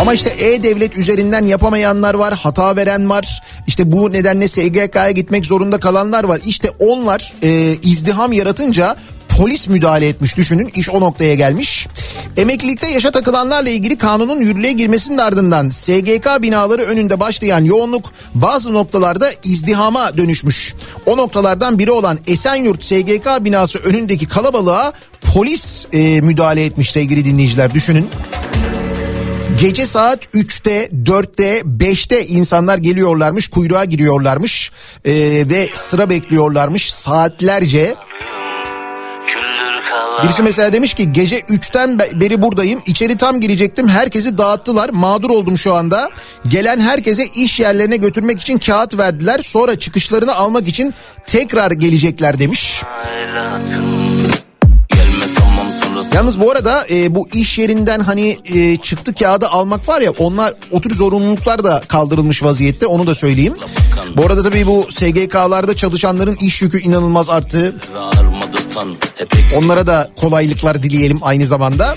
Ama 0.00 0.14
işte 0.14 0.30
E-Devlet 0.38 0.98
üzerinden 0.98 1.46
yapamayanlar 1.46 2.14
var, 2.14 2.34
hata 2.34 2.76
veren 2.76 3.10
var. 3.10 3.42
İşte 3.66 3.92
bu 3.92 4.12
nedenle 4.12 4.48
SGK'ya 4.48 5.10
gitmek 5.10 5.46
zorunda 5.46 5.80
kalanlar 5.80 6.24
var. 6.24 6.40
İşte 6.44 6.70
onlar 6.78 7.32
e, 7.42 7.76
izdiham 7.82 8.32
yaratınca 8.32 8.96
polis 9.38 9.68
müdahale 9.68 10.08
etmiş 10.08 10.36
düşünün 10.36 10.70
iş 10.74 10.90
o 10.90 11.00
noktaya 11.00 11.34
gelmiş. 11.34 11.88
Emeklilikte 12.36 12.86
yaşa 12.86 13.10
takılanlarla 13.10 13.68
ilgili 13.68 13.98
kanunun 13.98 14.40
yürürlüğe 14.40 14.72
girmesinin 14.72 15.18
ardından 15.18 15.70
SGK 15.70 16.42
binaları 16.42 16.82
önünde 16.82 17.20
başlayan 17.20 17.64
yoğunluk 17.64 18.12
bazı 18.34 18.72
noktalarda 18.74 19.30
izdihama 19.44 20.16
dönüşmüş. 20.16 20.74
O 21.06 21.16
noktalardan 21.16 21.78
biri 21.78 21.90
olan 21.90 22.18
Esenyurt 22.26 22.84
SGK 22.84 23.44
binası 23.44 23.78
önündeki 23.78 24.28
kalabalığa 24.28 24.92
polis 25.34 25.86
e, 25.92 26.20
müdahale 26.20 26.64
etmiş 26.64 26.92
sevgili 26.92 27.24
dinleyiciler 27.24 27.74
düşünün. 27.74 28.08
Gece 29.60 29.86
saat 29.86 30.26
3'te, 30.26 30.88
4'te, 31.04 31.60
5'te 31.60 32.26
insanlar 32.26 32.78
geliyorlarmış, 32.78 33.48
kuyruğa 33.48 33.84
giriyorlarmış 33.84 34.72
e, 35.04 35.12
ve 35.48 35.68
sıra 35.74 36.10
bekliyorlarmış 36.10 36.92
saatlerce. 36.92 37.94
Birisi 40.22 40.42
mesela 40.42 40.72
demiş 40.72 40.94
ki 40.94 41.12
gece 41.12 41.40
3'ten 41.40 41.98
beri 41.98 42.42
buradayım. 42.42 42.82
İçeri 42.86 43.16
tam 43.16 43.40
girecektim. 43.40 43.88
Herkesi 43.88 44.38
dağıttılar. 44.38 44.88
Mağdur 44.88 45.30
oldum 45.30 45.58
şu 45.58 45.74
anda. 45.74 46.10
Gelen 46.48 46.80
herkese 46.80 47.26
iş 47.26 47.60
yerlerine 47.60 47.96
götürmek 47.96 48.40
için 48.40 48.58
kağıt 48.58 48.98
verdiler. 48.98 49.40
Sonra 49.42 49.78
çıkışlarını 49.78 50.34
almak 50.34 50.68
için 50.68 50.94
tekrar 51.26 51.70
gelecekler 51.70 52.38
demiş. 52.38 52.82
Yalnız 56.14 56.40
bu 56.40 56.50
arada 56.50 56.86
e, 56.90 57.14
bu 57.14 57.28
iş 57.34 57.58
yerinden 57.58 58.00
hani 58.00 58.38
e, 58.54 58.76
çıktı 58.76 59.14
kağıdı 59.14 59.48
almak 59.48 59.88
var 59.88 60.00
ya 60.00 60.10
onlar 60.10 60.54
o 60.70 60.80
tür 60.80 60.94
zorunluluklar 60.94 61.64
da 61.64 61.82
kaldırılmış 61.88 62.42
vaziyette 62.42 62.86
onu 62.86 63.06
da 63.06 63.14
söyleyeyim. 63.14 63.54
Bu 64.16 64.24
arada 64.26 64.42
tabii 64.42 64.66
bu 64.66 64.86
SGK'larda 64.90 65.76
çalışanların 65.76 66.36
iş 66.40 66.62
yükü 66.62 66.80
inanılmaz 66.80 67.30
arttı. 67.30 67.74
Onlara 69.56 69.86
da 69.86 70.10
kolaylıklar 70.20 70.82
dileyelim 70.82 71.18
aynı 71.22 71.46
zamanda. 71.46 71.96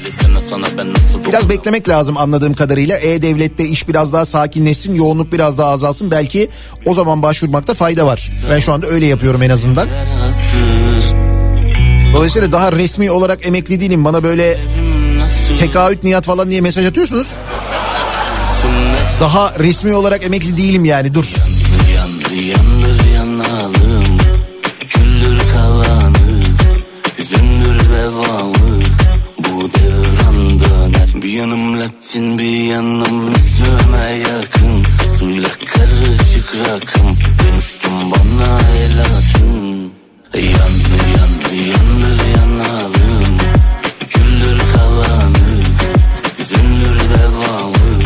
Biraz 1.28 1.50
beklemek 1.50 1.90
lazım 1.90 2.18
anladığım 2.18 2.54
kadarıyla. 2.54 2.98
E-Devlet'te 2.98 3.66
iş 3.66 3.88
biraz 3.88 4.14
daha 4.14 4.26
sakinleşsin, 4.26 4.96
yoğunluk 4.96 5.32
biraz 5.32 5.58
daha 5.58 5.72
azalsın. 5.72 6.12
Belki 6.12 6.50
o 6.86 6.94
zaman 6.94 7.22
başvurmakta 7.22 7.74
fayda 7.74 8.06
var. 8.06 8.32
Ben 8.50 8.60
şu 8.60 8.74
anda 8.74 8.88
öyle 8.88 9.06
yapıyorum 9.06 9.42
en 9.42 9.50
azından. 9.50 9.88
Dolayısıyla 12.16 12.52
daha 12.52 12.72
resmi 12.72 13.12
olarak 13.12 13.48
emekli 13.48 13.80
değilim. 13.80 14.06
Bana 14.06 14.24
böyle 14.24 14.60
tekaüt 15.60 16.04
niyat 16.04 16.26
falan 16.26 16.52
diye 16.52 16.62
mesaj 16.62 16.86
atıyorsunuz. 16.86 17.28
Daha 19.20 19.54
resmi 19.60 19.94
olarak 19.94 20.24
emekli 20.24 20.58
değilim 20.58 20.86
yani 20.86 21.14
dur. 21.14 21.26
Yandır 21.96 22.32
yandır 22.32 23.12
yanalım 23.16 24.18
Küldür 24.90 25.40
kalanı 25.54 26.44
Hüzündür 27.18 27.90
devamı 27.90 28.82
Bu 29.38 29.70
devran 29.74 30.60
döner 30.60 31.10
Bir 31.24 31.30
yanım 31.30 31.80
Latin 31.80 32.38
bir 32.40 32.58
yanım 32.58 33.30
Müslüme 33.30 34.24
yakın 34.32 34.84
Suyla 35.20 35.50
karışık 35.50 36.56
rakım 36.60 37.18
Dönüştüm 37.44 37.92
bana 38.12 38.60
el 38.60 39.02
atın 39.02 39.75
Yandı 40.34 40.48
yandı 41.18 41.56
yandır 41.56 42.20
yanalım 42.38 43.38
Küldür 44.10 44.60
kalanı 44.74 45.64
Hüzündür 46.40 47.00
devamı. 47.10 48.02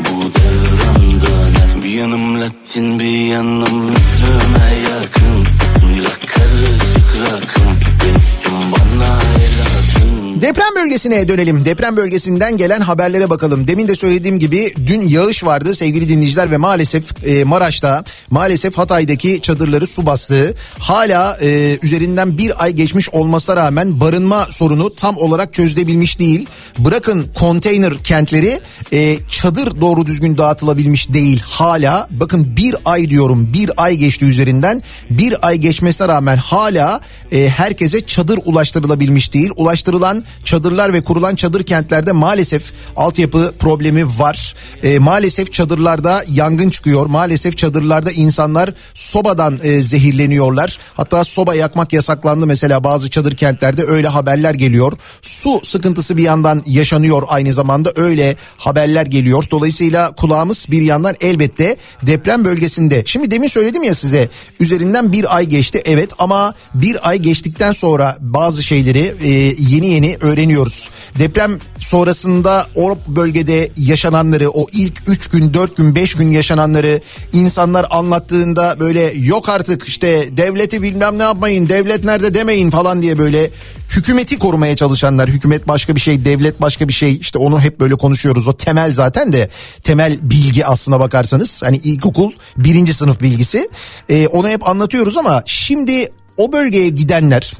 Bu 0.00 0.30
devran 0.34 1.20
döner. 1.20 1.84
Bir 1.84 1.88
yanım 1.88 2.40
Latin 2.40 2.98
bir 2.98 3.26
yanım 3.26 3.84
Müslüme 3.84 4.74
yakın. 4.74 5.46
Suyla 5.80 6.10
karışık 6.26 7.20
rakım. 7.20 7.76
Dönüştüm 8.04 8.52
bana 8.72 9.18
el 9.36 9.60
atın 9.60 9.95
Deprem 10.42 10.74
bölgesine 10.76 11.28
dönelim. 11.28 11.64
Deprem 11.64 11.96
bölgesinden 11.96 12.56
gelen 12.56 12.80
haberlere 12.80 13.30
bakalım. 13.30 13.68
Demin 13.68 13.88
de 13.88 13.96
söylediğim 13.96 14.38
gibi 14.38 14.74
dün 14.86 15.02
yağış 15.02 15.44
vardı 15.44 15.74
sevgili 15.74 16.08
dinleyiciler 16.08 16.50
ve 16.50 16.56
maalesef 16.56 17.26
e, 17.26 17.44
Maraş'ta 17.44 18.04
maalesef 18.30 18.78
Hatay'daki 18.78 19.40
çadırları 19.40 19.86
su 19.86 20.06
bastı. 20.06 20.54
Hala 20.78 21.38
e, 21.40 21.78
üzerinden 21.82 22.38
bir 22.38 22.64
ay 22.64 22.72
geçmiş 22.72 23.08
olmasına 23.10 23.56
rağmen 23.56 24.00
barınma 24.00 24.46
sorunu 24.50 24.94
tam 24.94 25.16
olarak 25.16 25.54
çözülebilmiş 25.54 26.18
değil. 26.18 26.46
Bırakın 26.78 27.26
konteyner 27.34 27.98
kentleri 27.98 28.60
e, 28.92 29.16
çadır 29.30 29.80
doğru 29.80 30.06
düzgün 30.06 30.38
dağıtılabilmiş 30.38 31.12
değil 31.12 31.42
hala. 31.46 32.08
Bakın 32.10 32.56
bir 32.56 32.76
ay 32.84 33.10
diyorum 33.10 33.52
bir 33.52 33.70
ay 33.76 33.96
geçti 33.96 34.24
üzerinden. 34.24 34.82
Bir 35.10 35.46
ay 35.46 35.56
geçmesine 35.56 36.08
rağmen 36.08 36.36
hala 36.36 37.00
e, 37.32 37.48
herkese 37.48 38.06
çadır 38.06 38.38
ulaştırılabilmiş 38.44 39.32
değil. 39.32 39.50
Ulaştırılan 39.56 40.25
çadırlar 40.44 40.92
ve 40.92 41.00
kurulan 41.00 41.34
çadır 41.34 41.62
kentlerde 41.62 42.12
maalesef 42.12 42.72
altyapı 42.96 43.54
problemi 43.58 44.06
var. 44.18 44.54
E, 44.82 44.98
maalesef 44.98 45.52
çadırlarda 45.52 46.24
yangın 46.28 46.70
çıkıyor. 46.70 47.06
Maalesef 47.06 47.58
çadırlarda 47.58 48.10
insanlar 48.10 48.74
sobadan 48.94 49.58
e, 49.62 49.82
zehirleniyorlar. 49.82 50.78
Hatta 50.94 51.24
soba 51.24 51.54
yakmak 51.54 51.92
yasaklandı 51.92 52.46
mesela 52.46 52.84
bazı 52.84 53.10
çadır 53.10 53.36
kentlerde 53.36 53.82
öyle 53.82 54.08
haberler 54.08 54.54
geliyor. 54.54 54.92
Su 55.22 55.60
sıkıntısı 55.64 56.16
bir 56.16 56.22
yandan 56.22 56.62
yaşanıyor 56.66 57.22
aynı 57.28 57.52
zamanda 57.52 57.92
öyle 57.96 58.36
haberler 58.56 59.06
geliyor. 59.06 59.44
Dolayısıyla 59.50 60.12
kulağımız 60.14 60.66
bir 60.70 60.82
yandan 60.82 61.16
elbette 61.20 61.76
deprem 62.02 62.44
bölgesinde. 62.44 63.02
Şimdi 63.06 63.30
demin 63.30 63.48
söyledim 63.48 63.82
ya 63.82 63.94
size 63.94 64.28
üzerinden 64.60 65.12
bir 65.12 65.36
ay 65.36 65.46
geçti 65.46 65.82
evet 65.84 66.10
ama 66.18 66.54
bir 66.74 67.08
ay 67.08 67.18
geçtikten 67.18 67.72
sonra 67.72 68.16
bazı 68.20 68.62
şeyleri 68.62 69.14
e, 69.22 69.28
yeni 69.58 69.90
yeni 69.90 70.15
öğreniyoruz. 70.20 70.90
Deprem 71.18 71.58
sonrasında 71.78 72.66
o 72.74 72.98
bölgede 73.06 73.70
yaşananları 73.76 74.50
o 74.50 74.66
ilk 74.72 75.08
3 75.08 75.28
gün 75.28 75.54
4 75.54 75.76
gün 75.76 75.94
5 75.94 76.14
gün 76.14 76.30
yaşananları 76.30 77.00
insanlar 77.32 77.86
anlattığında 77.90 78.80
böyle 78.80 79.12
yok 79.16 79.48
artık 79.48 79.88
işte 79.88 80.36
devleti 80.36 80.82
bilmem 80.82 81.18
ne 81.18 81.22
yapmayın 81.22 81.68
devlet 81.68 82.04
nerede 82.04 82.34
demeyin 82.34 82.70
falan 82.70 83.02
diye 83.02 83.18
böyle 83.18 83.50
hükümeti 83.96 84.38
korumaya 84.38 84.76
çalışanlar 84.76 85.28
hükümet 85.28 85.68
başka 85.68 85.94
bir 85.94 86.00
şey 86.00 86.24
devlet 86.24 86.60
başka 86.60 86.88
bir 86.88 86.92
şey 86.92 87.16
işte 87.16 87.38
onu 87.38 87.60
hep 87.60 87.80
böyle 87.80 87.94
konuşuyoruz 87.94 88.48
o 88.48 88.56
temel 88.56 88.94
zaten 88.94 89.32
de 89.32 89.50
temel 89.82 90.18
bilgi 90.22 90.66
aslına 90.66 91.00
bakarsanız 91.00 91.62
hani 91.62 91.76
ilkokul 91.76 92.32
birinci 92.56 92.94
sınıf 92.94 93.20
bilgisi 93.20 93.68
Ee, 94.08 94.26
onu 94.26 94.48
hep 94.48 94.68
anlatıyoruz 94.68 95.16
ama 95.16 95.42
şimdi 95.46 96.12
o 96.36 96.52
bölgeye 96.52 96.88
gidenler 96.88 97.52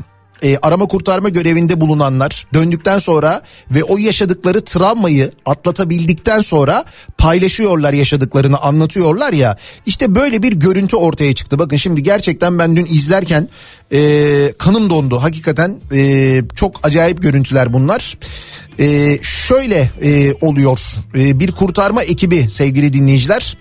e, 0.42 0.56
arama 0.62 0.86
kurtarma 0.86 1.28
görevinde 1.28 1.80
bulunanlar 1.80 2.46
döndükten 2.54 2.98
sonra 2.98 3.42
ve 3.70 3.84
o 3.84 3.98
yaşadıkları 3.98 4.60
travmayı 4.60 5.32
atlatabildikten 5.46 6.40
sonra 6.40 6.84
paylaşıyorlar 7.18 7.92
yaşadıklarını 7.92 8.58
anlatıyorlar 8.58 9.32
ya 9.32 9.56
işte 9.86 10.14
böyle 10.14 10.42
bir 10.42 10.52
görüntü 10.52 10.96
ortaya 10.96 11.34
çıktı. 11.34 11.58
Bakın 11.58 11.76
şimdi 11.76 12.02
gerçekten 12.02 12.58
ben 12.58 12.76
dün 12.76 12.86
izlerken 12.86 13.48
e, 13.92 14.52
kanım 14.58 14.90
dondu 14.90 15.22
hakikaten 15.22 15.80
e, 15.92 16.42
çok 16.54 16.86
acayip 16.86 17.22
görüntüler 17.22 17.72
bunlar. 17.72 18.18
E, 18.78 19.18
şöyle 19.22 19.90
e, 20.02 20.34
oluyor 20.40 20.80
e, 21.14 21.40
bir 21.40 21.52
kurtarma 21.52 22.02
ekibi 22.02 22.50
sevgili 22.50 22.92
dinleyiciler. 22.92 23.56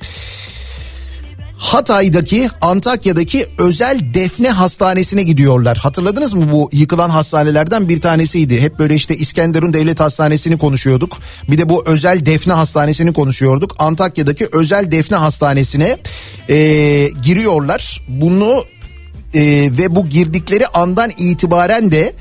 Hatay'daki 1.57 2.49
Antakya'daki 2.61 3.47
özel 3.57 4.13
defne 4.13 4.49
hastanesine 4.49 5.23
gidiyorlar. 5.23 5.77
Hatırladınız 5.77 6.33
mı 6.33 6.51
bu 6.51 6.69
yıkılan 6.71 7.09
hastanelerden 7.09 7.89
bir 7.89 8.01
tanesiydi. 8.01 8.61
Hep 8.61 8.79
böyle 8.79 8.95
işte 8.95 9.15
İskenderun 9.15 9.73
Devlet 9.73 9.99
Hastanesi'ni 9.99 10.57
konuşuyorduk. 10.57 11.17
Bir 11.49 11.57
de 11.57 11.69
bu 11.69 11.83
özel 11.85 12.25
defne 12.25 12.53
hastanesini 12.53 13.13
konuşuyorduk. 13.13 13.75
Antakya'daki 13.79 14.47
özel 14.51 14.91
defne 14.91 15.17
hastanesine 15.17 15.97
e, 16.49 16.55
giriyorlar. 17.23 18.01
Bunu 18.07 18.65
e, 19.33 19.41
ve 19.77 19.95
bu 19.95 20.09
girdikleri 20.09 20.67
andan 20.67 21.11
itibaren 21.17 21.91
de 21.91 22.13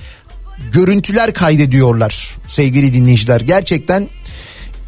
görüntüler 0.73 1.35
kaydediyorlar 1.35 2.37
sevgili 2.49 2.93
dinleyiciler. 2.93 3.41
Gerçekten 3.41 4.09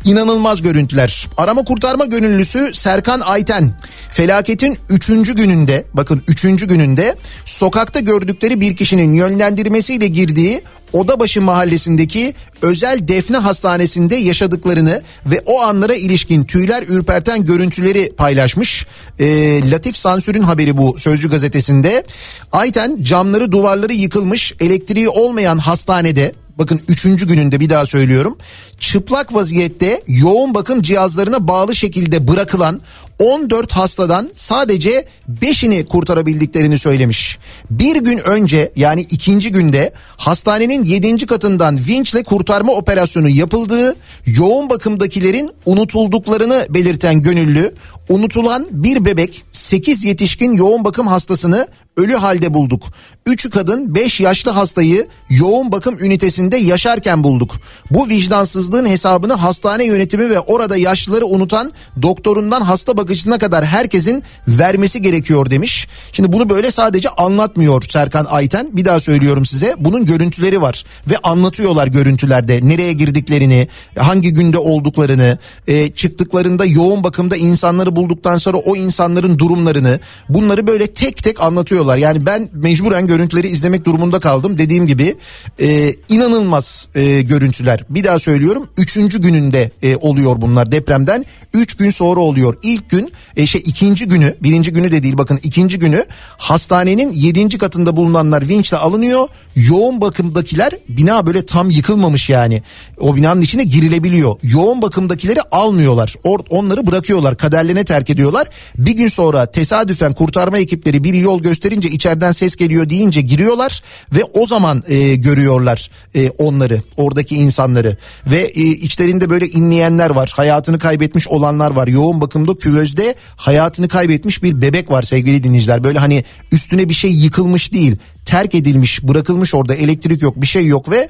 İnanılmaz 0.07 0.63
görüntüler. 0.63 1.29
Arama 1.37 1.65
kurtarma 1.65 2.05
gönüllüsü 2.05 2.75
Serkan 2.75 3.21
Ayten 3.21 3.73
felaketin 4.13 4.79
3. 4.91 5.35
gününde 5.35 5.85
bakın 5.95 6.23
3. 6.29 6.43
gününde 6.43 7.17
sokakta 7.45 8.01
gördükleri 8.01 8.61
bir 8.61 8.77
kişinin 8.77 9.15
yönlendirmesiyle 9.15 10.07
girdiği 10.07 10.63
Odabaşı 10.93 11.43
mahallesindeki 11.43 12.35
özel 12.63 13.09
defne 13.09 13.37
hastanesinde 13.37 14.17
yaşadıklarını 14.17 15.03
ve 15.27 15.43
o 15.47 15.61
anlara 15.61 15.95
ilişkin 15.95 16.45
tüyler 16.45 16.85
ürperten 16.89 17.45
görüntüleri 17.45 18.13
paylaşmış. 18.17 18.87
Ee, 19.19 19.71
Latif 19.71 19.97
Sansür'ün 19.97 20.43
haberi 20.43 20.77
bu 20.77 20.99
Sözcü 20.99 21.31
gazetesinde. 21.31 22.05
Ayten 22.53 23.03
camları 23.03 23.53
duvarları 23.53 23.93
yıkılmış 23.93 24.55
elektriği 24.61 25.09
olmayan 25.09 25.59
hastanede 25.59 26.33
bakın 26.59 26.81
üçüncü 26.89 27.27
gününde 27.27 27.61
bir 27.61 27.71
daha 27.71 27.87
söylüyorum. 27.87 28.39
Çıplak 28.81 29.35
vaziyette 29.35 30.03
yoğun 30.07 30.55
bakım 30.55 30.83
cihazlarına 30.83 31.49
bağlı 31.49 31.77
şekilde 31.77 32.29
bırakılan 32.29 32.81
14 33.19 33.73
hastadan 33.73 34.31
sadece 34.37 35.05
5'ini 35.41 35.87
kurtarabildiklerini 35.87 36.79
söylemiş. 36.79 37.39
Bir 37.71 37.97
gün 37.97 38.19
önce 38.19 38.73
yani 38.77 39.01
ikinci 39.01 39.53
günde 39.53 39.93
hastanenin 40.17 40.85
7. 40.85 41.27
katından 41.27 41.79
vinçle 41.87 42.23
kurtarma 42.23 42.73
operasyonu 42.73 43.29
yapıldığı 43.29 43.97
yoğun 44.27 44.71
bakımdakilerin 44.71 45.51
unutulduklarını 45.67 46.67
belirten 46.71 47.23
gönüllü 47.23 47.75
unutulan 48.09 48.67
bir 48.71 49.05
bebek 49.05 49.43
8 49.53 50.05
yetişkin 50.05 50.53
yoğun 50.53 50.85
bakım 50.85 51.07
hastasını 51.07 51.69
ölü 51.97 52.15
halde 52.15 52.55
bulduk. 52.55 52.83
3 53.27 53.51
kadın 53.51 53.95
5 53.95 54.20
yaşlı 54.20 54.51
hastayı 54.51 55.07
yoğun 55.31 55.72
bakım 55.72 55.99
ünitesinde 56.01 56.57
yaşarken 56.57 57.24
bulduk. 57.24 57.57
Bu 57.91 58.09
vicdansızlığın 58.09 58.87
hesabını 58.87 59.33
hastane 59.33 59.85
yönetimi 59.85 60.31
ve 60.31 60.41
orada 60.41 60.77
yaşlıları 60.77 61.27
unutan 61.27 61.72
doktorundan 62.03 62.61
hasta 62.61 62.97
bakıcısına 62.97 63.39
kadar 63.39 63.64
herkesin 63.64 64.22
vermesi 64.49 65.03
gerekiyor 65.03 65.51
demiş. 65.51 65.89
Şimdi 66.12 66.33
bunu 66.33 66.49
böyle 66.49 66.70
sadece 66.70 67.09
anlatmıyor 67.09 67.83
Serkan 67.83 68.27
Ayten. 68.31 68.77
Bir 68.77 68.85
daha 68.85 69.01
söylüyorum 69.01 69.47
size. 69.47 69.74
Bunun 69.79 70.05
görüntüleri 70.05 70.62
var 70.62 70.85
ve 71.11 71.18
anlatıyorlar 71.22 71.87
görüntülerde 71.87 72.61
nereye 72.62 72.93
girdiklerini, 72.93 73.68
hangi 73.99 74.33
günde 74.33 74.59
olduklarını, 74.59 75.39
e, 75.66 75.91
çıktıklarında 75.91 76.64
yoğun 76.64 77.05
bakımda 77.05 77.37
insanları 77.37 77.97
bulduktan 77.97 78.39
sonra 78.39 78.57
o 78.57 78.77
insanların 78.77 79.39
durumlarını 79.39 80.01
bunları 80.29 80.66
böyle 80.66 80.87
tek 80.87 81.24
tek 81.24 81.41
anlatıyorlar. 81.41 81.97
Yani 81.97 82.27
ben 82.27 82.49
mecburen 82.53 83.07
görüntüleri 83.17 83.49
izlemek 83.49 83.85
durumunda 83.85 84.21
kaldım. 84.21 84.59
Dediğim 84.59 84.87
gibi 84.87 85.17
e, 85.61 85.95
inanılmaz 86.09 86.89
e, 86.95 87.23
görüntüler. 87.23 87.85
Bir 87.91 88.05
daha 88.05 88.19
söylüyorum 88.19 88.69
üçüncü 88.77 89.23
gününde 89.23 89.71
e, 89.83 89.97
oluyor 89.97 90.41
bunlar 90.41 90.73
depremden. 90.73 91.25
Üç 91.55 91.75
gün 91.75 91.91
sonra 91.91 92.21
oluyor. 92.21 92.57
İlk 92.62 92.91
gün 92.91 93.12
e, 93.37 93.47
şey 93.47 93.62
ikinci 93.64 94.09
günü 94.09 94.35
birinci 94.43 94.73
günü 94.73 94.93
de 94.93 95.03
değil 95.03 95.19
bakın 95.19 95.41
ikinci 95.43 95.79
günü 95.79 96.05
hastanenin 96.39 97.12
yedinci 97.12 97.59
katında 97.59 97.97
bulunanlar 97.97 98.49
vinçle 98.49 98.77
alınıyor. 98.77 99.29
Yoğun 99.57 100.01
bakımdakiler 100.01 100.73
bina 100.89 101.27
böyle 101.27 101.47
tam 101.47 101.71
yıkılmamış 101.71 102.31
yani. 102.31 102.62
O 103.01 103.17
binanın 103.17 103.41
içine 103.41 103.64
girilebiliyor. 103.64 104.37
Yoğun 104.43 104.83
bakımdakileri 104.83 105.41
almıyorlar. 105.53 106.14
Or, 106.25 106.39
onları 106.51 106.87
bırakıyorlar. 106.87 107.37
Kaderlerine 107.37 107.85
terk 107.85 108.11
ediyorlar. 108.11 108.49
Bir 108.79 108.93
gün 108.93 109.09
sonra 109.09 109.47
tesadüfen 109.47 110.12
kurtarma 110.12 110.59
ekipleri 110.59 111.05
bir 111.05 111.14
yol 111.14 111.41
gösterince 111.43 111.89
içeriden 111.89 112.33
ses 112.33 112.57
geliyor 112.57 112.89
deyince 112.89 113.06
giriyorlar 113.11 113.83
ve 114.15 114.25
o 114.35 114.47
zaman 114.47 114.83
e, 114.89 115.15
görüyorlar 115.15 115.91
e, 116.15 116.31
onları 116.31 116.83
oradaki 116.97 117.37
insanları. 117.37 117.97
Ve 118.27 118.39
e, 118.39 118.63
içlerinde 118.63 119.31
böyle 119.31 119.49
inleyenler 119.49 120.11
var 120.11 120.33
hayatını 120.37 120.79
kaybetmiş 120.79 121.29
olanlar 121.29 121.71
var. 121.71 121.89
Yoğun 121.89 122.21
bakımda 122.21 122.55
küvezde 122.55 123.15
hayatını 123.37 123.89
kaybetmiş 123.89 124.43
bir 124.43 124.63
bebek 124.63 124.91
var 124.91 125.03
sevgili 125.03 125.43
dinleyiciler. 125.43 125.85
Böyle 125.85 125.99
hani 125.99 126.25
üstüne 126.53 126.89
bir 126.89 126.95
şey 126.95 127.11
yıkılmış 127.11 127.73
değil 127.73 127.97
terk 128.27 128.55
edilmiş 128.55 129.03
bırakılmış 129.03 129.55
orada 129.55 129.75
elektrik 129.75 130.23
yok 130.23 130.41
bir 130.41 130.47
şey 130.47 130.67
yok 130.67 130.91
ve 130.91 131.09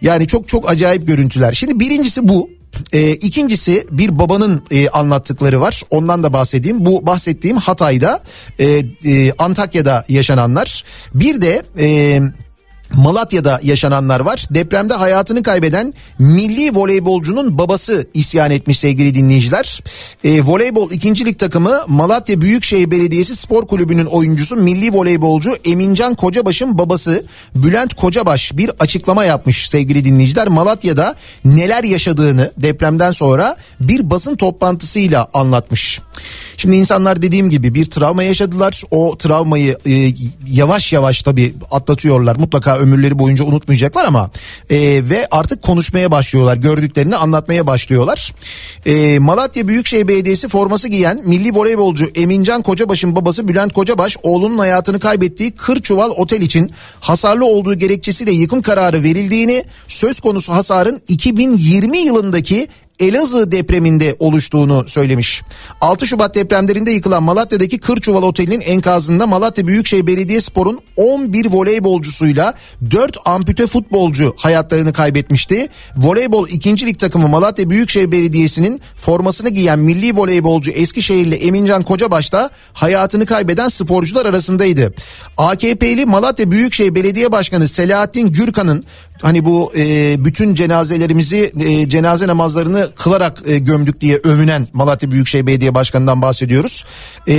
yani 0.00 0.26
çok 0.26 0.48
çok 0.48 0.70
acayip 0.70 1.06
görüntüler. 1.06 1.52
Şimdi 1.52 1.80
birincisi 1.80 2.28
bu 2.28 2.57
e, 2.92 3.10
ikincisi 3.10 3.86
bir 3.90 4.18
babanın 4.18 4.62
e, 4.70 4.88
anlattıkları 4.88 5.60
var. 5.60 5.82
Ondan 5.90 6.22
da 6.22 6.32
bahsedeyim. 6.32 6.86
Bu 6.86 7.06
bahsettiğim 7.06 7.56
Hatay'da, 7.56 8.22
e, 8.58 8.66
e, 9.04 9.32
Antakya'da 9.32 10.04
yaşananlar. 10.08 10.84
Bir 11.14 11.40
de 11.40 11.62
e, 11.78 12.20
Malatya'da 12.94 13.60
yaşananlar 13.62 14.20
var. 14.20 14.46
Depremde 14.50 14.94
hayatını 14.94 15.42
kaybeden 15.42 15.94
milli 16.18 16.74
voleybolcunun 16.74 17.58
babası 17.58 18.06
isyan 18.14 18.50
etmiş 18.50 18.78
sevgili 18.78 19.14
dinleyiciler. 19.14 19.82
E, 20.24 20.42
voleybol 20.42 20.90
ikincilik 20.90 21.38
takımı 21.38 21.80
Malatya 21.86 22.40
Büyükşehir 22.40 22.90
Belediyesi 22.90 23.36
Spor 23.36 23.66
Kulübü'nün 23.66 24.06
oyuncusu 24.06 24.56
milli 24.56 24.92
voleybolcu 24.92 25.56
Emincan 25.64 26.14
Kocabaş'ın 26.14 26.78
babası 26.78 27.26
Bülent 27.54 27.94
Kocabaş 27.94 28.56
bir 28.56 28.70
açıklama 28.80 29.24
yapmış 29.24 29.68
sevgili 29.68 30.04
dinleyiciler. 30.04 30.48
Malatya'da 30.48 31.14
neler 31.44 31.84
yaşadığını 31.84 32.52
depremden 32.56 33.12
sonra 33.12 33.56
bir 33.80 34.10
basın 34.10 34.36
toplantısıyla 34.36 35.28
anlatmış. 35.34 36.00
Şimdi 36.56 36.76
insanlar 36.76 37.22
dediğim 37.22 37.50
gibi 37.50 37.74
bir 37.74 37.84
travma 37.84 38.22
yaşadılar. 38.22 38.82
O 38.90 39.18
travmayı 39.18 39.78
e, 39.86 40.12
yavaş 40.46 40.92
yavaş 40.92 41.22
tabii 41.22 41.54
atlatıyorlar. 41.70 42.36
Mutlaka 42.36 42.78
ömürleri 42.78 43.18
boyunca 43.18 43.44
unutmayacaklar 43.44 44.04
ama 44.04 44.30
e, 44.70 44.78
ve 45.10 45.28
artık 45.30 45.62
konuşmaya 45.62 46.10
başlıyorlar. 46.10 46.56
Gördüklerini 46.56 47.16
anlatmaya 47.16 47.66
başlıyorlar. 47.66 48.34
E, 48.86 49.18
Malatya 49.18 49.68
Büyükşehir 49.68 50.08
Belediyesi 50.08 50.48
forması 50.48 50.88
giyen 50.88 51.22
milli 51.24 51.54
voleybolcu 51.54 52.04
Emincan 52.14 52.62
Kocabaş'ın 52.62 53.16
babası 53.16 53.48
Bülent 53.48 53.72
Kocabaş 53.72 54.16
oğlunun 54.22 54.58
hayatını 54.58 55.00
kaybettiği 55.00 55.50
Kırçuval 55.50 56.10
Otel 56.10 56.42
için 56.42 56.70
hasarlı 57.00 57.44
olduğu 57.44 57.74
gerekçesiyle 57.74 58.32
yıkım 58.32 58.62
kararı 58.62 59.02
verildiğini, 59.02 59.64
söz 59.88 60.20
konusu 60.20 60.52
hasarın 60.52 61.00
2020 61.08 61.98
yılındaki 61.98 62.68
Elazığ 63.00 63.52
depreminde 63.52 64.16
oluştuğunu 64.18 64.84
söylemiş. 64.86 65.42
6 65.80 66.06
Şubat 66.06 66.34
depremlerinde 66.34 66.90
yıkılan 66.90 67.22
Malatya'daki 67.22 67.78
Kırçuval 67.78 68.22
Oteli'nin 68.22 68.60
enkazında 68.60 69.26
Malatya 69.26 69.66
Büyükşehir 69.66 70.06
Belediyespor'un 70.06 70.80
11 70.96 71.46
voleybolcusuyla 71.50 72.54
4 72.90 73.16
ampute 73.24 73.66
futbolcu 73.66 74.34
hayatlarını 74.36 74.92
kaybetmişti. 74.92 75.68
Voleybol 75.96 76.48
2. 76.48 76.86
lig 76.86 76.98
takımı 76.98 77.28
Malatya 77.28 77.70
Büyükşehir 77.70 78.12
Belediyesi'nin 78.12 78.80
formasını 78.96 79.48
giyen 79.48 79.78
milli 79.78 80.16
voleybolcu 80.16 80.70
Eskişehirli 80.70 81.34
Emincan 81.34 81.82
Kocabaş 81.82 82.32
da 82.32 82.50
hayatını 82.72 83.26
kaybeden 83.26 83.68
sporcular 83.68 84.26
arasındaydı. 84.26 84.94
AKP'li 85.36 86.06
Malatya 86.06 86.50
Büyükşehir 86.50 86.94
Belediye 86.94 87.32
Başkanı 87.32 87.68
Selahattin 87.68 88.32
Gürkan'ın 88.32 88.84
hani 89.22 89.44
bu 89.44 89.72
e, 89.76 90.14
bütün 90.24 90.54
cenazelerimizi 90.54 91.52
e, 91.60 91.88
cenaze 91.88 92.26
namazlarını 92.26 92.90
kılarak 92.96 93.42
e, 93.46 93.58
gömdük 93.58 94.00
diye 94.00 94.16
övünen 94.16 94.68
Malatya 94.72 95.10
Büyükşehir 95.10 95.46
Belediye 95.46 95.74
Başkanı'ndan 95.74 96.22
bahsediyoruz. 96.22 96.84
E, 97.28 97.34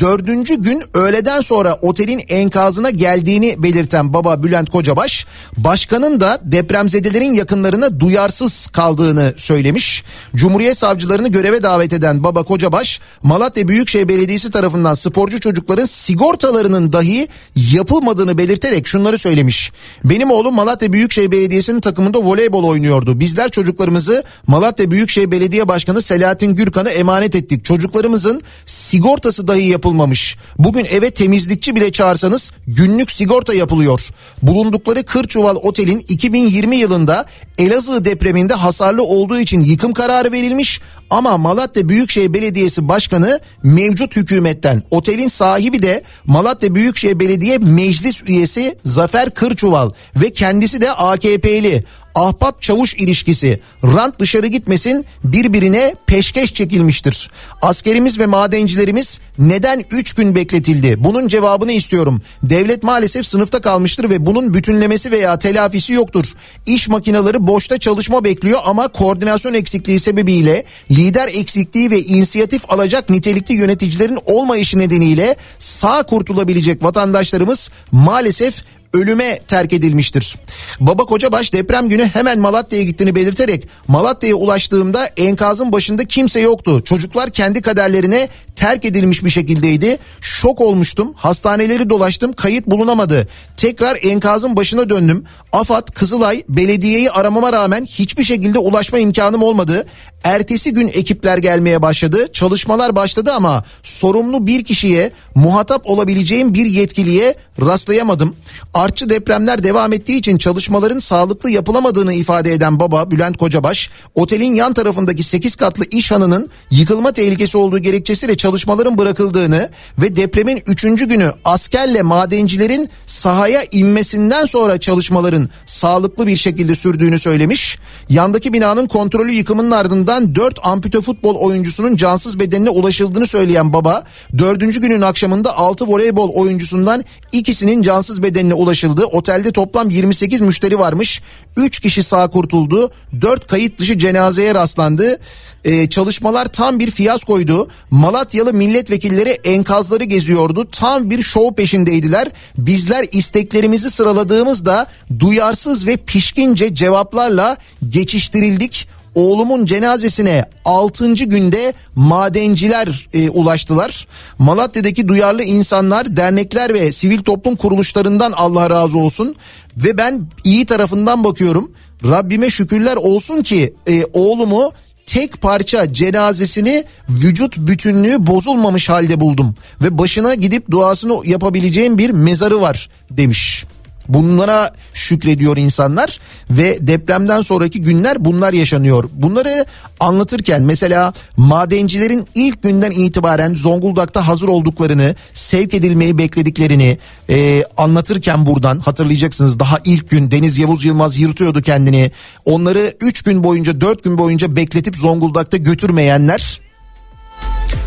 dördüncü 0.00 0.62
gün 0.62 0.82
öğleden 0.94 1.40
sonra 1.40 1.78
otelin 1.82 2.24
enkazına 2.28 2.90
geldiğini 2.90 3.62
belirten 3.62 4.14
baba 4.14 4.42
Bülent 4.42 4.70
Kocabaş 4.70 5.26
başkanın 5.56 6.20
da 6.20 6.40
depremzedelerin 6.42 7.34
yakınlarına 7.34 8.00
duyarsız 8.00 8.66
kaldığını 8.66 9.34
söylemiş. 9.36 10.04
Cumhuriyet 10.34 10.78
savcılarını 10.78 11.28
göreve 11.28 11.62
davet 11.62 11.92
eden 11.92 12.24
baba 12.24 12.42
Kocabaş 12.42 13.00
Malatya 13.22 13.68
Büyükşehir 13.68 14.08
Belediyesi 14.08 14.50
tarafından 14.50 14.94
sporcu 14.94 15.40
çocukların 15.40 15.86
sigortalarının 15.86 16.92
dahi 16.92 17.28
yapılmadığını 17.72 18.38
belirterek 18.38 18.86
şunları 18.86 19.18
söylemiş. 19.18 19.72
Benim 20.04 20.30
oğlum 20.30 20.54
Malatya 20.54 20.92
Büyükşehir 20.92 21.15
Belediyesi'nin 21.16 21.80
takımında 21.80 22.18
voleybol 22.18 22.64
oynuyordu. 22.64 23.20
Bizler 23.20 23.50
çocuklarımızı 23.50 24.24
Malatya 24.46 24.90
Büyükşehir 24.90 25.30
Belediye 25.30 25.68
Başkanı 25.68 26.02
Selahattin 26.02 26.54
Gürkan'a 26.54 26.90
emanet 26.90 27.34
ettik. 27.34 27.64
Çocuklarımızın 27.64 28.40
sigortası 28.66 29.48
dahi 29.48 29.66
yapılmamış. 29.66 30.36
Bugün 30.58 30.84
eve 30.84 31.10
temizlikçi 31.10 31.76
bile 31.76 31.92
çağırsanız 31.92 32.52
günlük 32.66 33.10
sigorta 33.10 33.54
yapılıyor. 33.54 34.00
Bulundukları 34.42 35.02
Kırçuval 35.02 35.56
Otel'in 35.56 36.04
2020 36.08 36.76
yılında 36.76 37.26
Elazığ 37.58 38.04
depreminde 38.04 38.54
hasarlı 38.54 39.02
olduğu 39.02 39.38
için 39.38 39.60
yıkım 39.60 39.92
kararı 39.92 40.32
verilmiş 40.32 40.80
ama 41.10 41.38
Malatya 41.38 41.88
Büyükşehir 41.88 42.32
Belediyesi 42.32 42.88
Başkanı 42.88 43.40
mevcut 43.62 44.16
hükümetten 44.16 44.82
otelin 44.90 45.28
sahibi 45.28 45.82
de 45.82 46.02
Malatya 46.24 46.74
Büyükşehir 46.74 47.20
Belediye 47.20 47.58
Meclis 47.58 48.22
üyesi 48.28 48.78
Zafer 48.84 49.30
Kırçuval 49.30 49.90
ve 50.16 50.32
kendisi 50.32 50.80
de 50.80 50.92
AKP'li 50.92 51.84
ahbap 52.16 52.62
çavuş 52.62 52.94
ilişkisi 52.94 53.60
rant 53.84 54.18
dışarı 54.20 54.46
gitmesin 54.46 55.04
birbirine 55.24 55.94
peşkeş 56.06 56.54
çekilmiştir. 56.54 57.30
Askerimiz 57.62 58.18
ve 58.18 58.26
madencilerimiz 58.26 59.20
neden 59.38 59.84
3 59.90 60.14
gün 60.14 60.34
bekletildi? 60.34 61.04
Bunun 61.04 61.28
cevabını 61.28 61.72
istiyorum. 61.72 62.22
Devlet 62.42 62.82
maalesef 62.82 63.26
sınıfta 63.26 63.60
kalmıştır 63.60 64.10
ve 64.10 64.26
bunun 64.26 64.54
bütünlemesi 64.54 65.10
veya 65.10 65.38
telafisi 65.38 65.92
yoktur. 65.92 66.32
İş 66.66 66.88
makineleri 66.88 67.46
boşta 67.46 67.78
çalışma 67.78 68.24
bekliyor 68.24 68.60
ama 68.64 68.88
koordinasyon 68.88 69.54
eksikliği 69.54 70.00
sebebiyle 70.00 70.64
lider 70.90 71.28
eksikliği 71.28 71.90
ve 71.90 72.02
inisiyatif 72.02 72.70
alacak 72.70 73.10
nitelikli 73.10 73.54
yöneticilerin 73.54 74.18
olmayışı 74.26 74.78
nedeniyle 74.78 75.36
sağ 75.58 76.02
kurtulabilecek 76.02 76.82
vatandaşlarımız 76.82 77.70
maalesef 77.92 78.54
ölüme 78.92 79.38
terk 79.48 79.72
edilmiştir. 79.72 80.36
Baba 80.80 81.04
Kocabaş 81.04 81.52
deprem 81.52 81.88
günü 81.88 82.04
hemen 82.04 82.38
Malatya'ya 82.38 82.84
gittiğini 82.84 83.14
belirterek 83.14 83.68
Malatya'ya 83.88 84.34
ulaştığımda 84.34 85.10
enkazın 85.16 85.72
başında 85.72 86.04
kimse 86.04 86.40
yoktu. 86.40 86.82
Çocuklar 86.84 87.30
kendi 87.30 87.62
kaderlerine 87.62 88.28
terk 88.56 88.84
edilmiş 88.84 89.24
bir 89.24 89.30
şekildeydi. 89.30 89.98
Şok 90.20 90.60
olmuştum. 90.60 91.12
Hastaneleri 91.16 91.90
dolaştım. 91.90 92.32
Kayıt 92.32 92.66
bulunamadı. 92.66 93.28
Tekrar 93.56 93.98
enkazın 94.02 94.56
başına 94.56 94.90
döndüm. 94.90 95.24
AFAD, 95.52 95.88
Kızılay, 95.94 96.42
belediyeyi 96.48 97.10
aramama 97.10 97.52
rağmen 97.52 97.84
hiçbir 97.84 98.24
şekilde 98.24 98.58
ulaşma 98.58 98.98
imkanım 98.98 99.42
olmadı. 99.42 99.86
Ertesi 100.26 100.72
gün 100.72 100.88
ekipler 100.88 101.38
gelmeye 101.38 101.82
başladı. 101.82 102.32
Çalışmalar 102.32 102.96
başladı 102.96 103.32
ama 103.32 103.64
sorumlu 103.82 104.46
bir 104.46 104.64
kişiye 104.64 105.10
muhatap 105.34 105.90
olabileceğim 105.90 106.54
bir 106.54 106.66
yetkiliye 106.66 107.34
rastlayamadım. 107.60 108.36
Artçı 108.74 109.10
depremler 109.10 109.62
devam 109.62 109.92
ettiği 109.92 110.18
için 110.18 110.38
çalışmaların 110.38 110.98
sağlıklı 110.98 111.50
yapılamadığını 111.50 112.14
ifade 112.14 112.52
eden 112.52 112.80
baba 112.80 113.10
Bülent 113.10 113.36
Kocabaş, 113.36 113.90
otelin 114.14 114.54
yan 114.54 114.74
tarafındaki 114.74 115.22
8 115.22 115.56
katlı 115.56 115.84
iş 115.90 116.10
hanının 116.10 116.50
yıkılma 116.70 117.12
tehlikesi 117.12 117.58
olduğu 117.58 117.78
gerekçesiyle 117.78 118.36
çalışmaların 118.36 118.98
bırakıldığını 118.98 119.70
ve 119.98 120.16
depremin 120.16 120.62
3. 120.66 120.82
günü 120.82 121.32
askerle 121.44 122.02
madencilerin 122.02 122.88
sahaya 123.06 123.64
inmesinden 123.72 124.44
sonra 124.44 124.80
çalışmaların 124.80 125.48
sağlıklı 125.66 126.26
bir 126.26 126.36
şekilde 126.36 126.74
sürdüğünü 126.74 127.18
söylemiş. 127.18 127.78
Yandaki 128.08 128.52
binanın 128.52 128.86
kontrolü 128.86 129.32
yıkımının 129.32 129.70
ardından 129.70 130.15
4 130.34 130.58
ampute 130.62 131.00
futbol 131.00 131.34
oyuncusunun 131.34 131.96
cansız 131.96 132.38
bedenine 132.38 132.70
ulaşıldığını 132.70 133.26
söyleyen 133.26 133.72
baba 133.72 134.04
4. 134.38 134.60
günün 134.60 135.00
akşamında 135.00 135.56
6 135.56 135.86
voleybol 135.86 136.30
oyuncusundan 136.34 137.04
ikisinin 137.32 137.82
cansız 137.82 138.22
bedenine 138.22 138.54
ulaşıldı. 138.54 139.04
Otelde 139.04 139.52
toplam 139.52 139.90
28 139.90 140.40
müşteri 140.40 140.78
varmış. 140.78 141.22
3 141.56 141.80
kişi 141.80 142.02
sağ 142.02 142.30
kurtuldu. 142.30 142.90
4 143.20 143.46
kayıt 143.46 143.78
dışı 143.78 143.98
cenazeye 143.98 144.54
rastlandı. 144.54 145.20
Ee, 145.64 145.88
çalışmalar 145.88 146.46
tam 146.46 146.78
bir 146.78 146.90
fiyaskoydu. 146.90 147.68
Malatyalı 147.90 148.52
milletvekilleri 148.52 149.30
enkazları 149.30 150.04
geziyordu. 150.04 150.68
Tam 150.72 151.10
bir 151.10 151.22
şov 151.22 151.52
peşindeydiler. 151.52 152.28
Bizler 152.58 153.06
isteklerimizi 153.12 153.90
sıraladığımızda 153.90 154.86
duyarsız 155.18 155.86
ve 155.86 155.96
pişkince 155.96 156.74
cevaplarla 156.74 157.56
geçiştirildik 157.88 158.88
oğlumun 159.16 159.66
cenazesine 159.66 160.44
6. 160.64 161.14
günde 161.14 161.72
madenciler 161.94 163.08
e, 163.12 163.30
ulaştılar. 163.30 164.06
Malatya'daki 164.38 165.08
duyarlı 165.08 165.42
insanlar, 165.42 166.16
dernekler 166.16 166.74
ve 166.74 166.92
sivil 166.92 167.18
toplum 167.18 167.56
kuruluşlarından 167.56 168.32
Allah 168.32 168.70
razı 168.70 168.98
olsun. 168.98 169.34
Ve 169.76 169.98
ben 169.98 170.26
iyi 170.44 170.66
tarafından 170.66 171.24
bakıyorum. 171.24 171.72
Rabbime 172.04 172.50
şükürler 172.50 172.96
olsun 172.96 173.42
ki 173.42 173.74
e, 173.88 174.04
oğlumu 174.04 174.72
tek 175.06 175.40
parça 175.40 175.92
cenazesini 175.92 176.84
vücut 177.08 177.58
bütünlüğü 177.58 178.26
bozulmamış 178.26 178.88
halde 178.88 179.20
buldum. 179.20 179.54
Ve 179.82 179.98
başına 179.98 180.34
gidip 180.34 180.70
duasını 180.70 181.26
yapabileceğim 181.26 181.98
bir 181.98 182.10
mezarı 182.10 182.60
var 182.60 182.88
demiş. 183.10 183.64
Bunlara 184.08 184.72
şükrediyor 184.94 185.56
insanlar 185.56 186.20
ve 186.50 186.86
depremden 186.86 187.42
sonraki 187.42 187.80
günler 187.80 188.24
bunlar 188.24 188.52
yaşanıyor. 188.52 189.04
Bunları 189.12 189.64
anlatırken 190.00 190.62
mesela 190.62 191.12
madencilerin 191.36 192.26
ilk 192.34 192.62
günden 192.62 192.90
itibaren 192.90 193.54
Zonguldak'ta 193.54 194.28
hazır 194.28 194.48
olduklarını, 194.48 195.14
sevk 195.34 195.74
edilmeyi 195.74 196.18
beklediklerini 196.18 196.98
e, 197.30 197.64
anlatırken 197.76 198.46
buradan 198.46 198.78
hatırlayacaksınız 198.78 199.58
daha 199.58 199.78
ilk 199.84 200.10
gün 200.10 200.30
Deniz 200.30 200.58
Yavuz 200.58 200.84
Yılmaz 200.84 201.18
yırtıyordu 201.18 201.62
kendini. 201.62 202.10
Onları 202.44 202.94
3 203.00 203.22
gün 203.22 203.44
boyunca 203.44 203.80
4 203.80 204.04
gün 204.04 204.18
boyunca 204.18 204.56
bekletip 204.56 204.96
Zonguldak'ta 204.96 205.56
götürmeyenler 205.56 206.65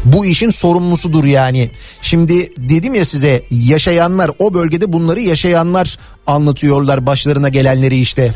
bu 0.05 0.25
işin 0.25 0.49
sorumlusudur 0.49 1.23
yani. 1.23 1.71
Şimdi 2.01 2.51
dedim 2.57 2.95
ya 2.95 3.05
size 3.05 3.43
yaşayanlar 3.51 4.31
o 4.39 4.53
bölgede 4.53 4.93
bunları 4.93 5.19
yaşayanlar 5.21 5.97
anlatıyorlar 6.27 7.05
başlarına 7.05 7.49
gelenleri 7.49 7.97
işte. 7.97 8.33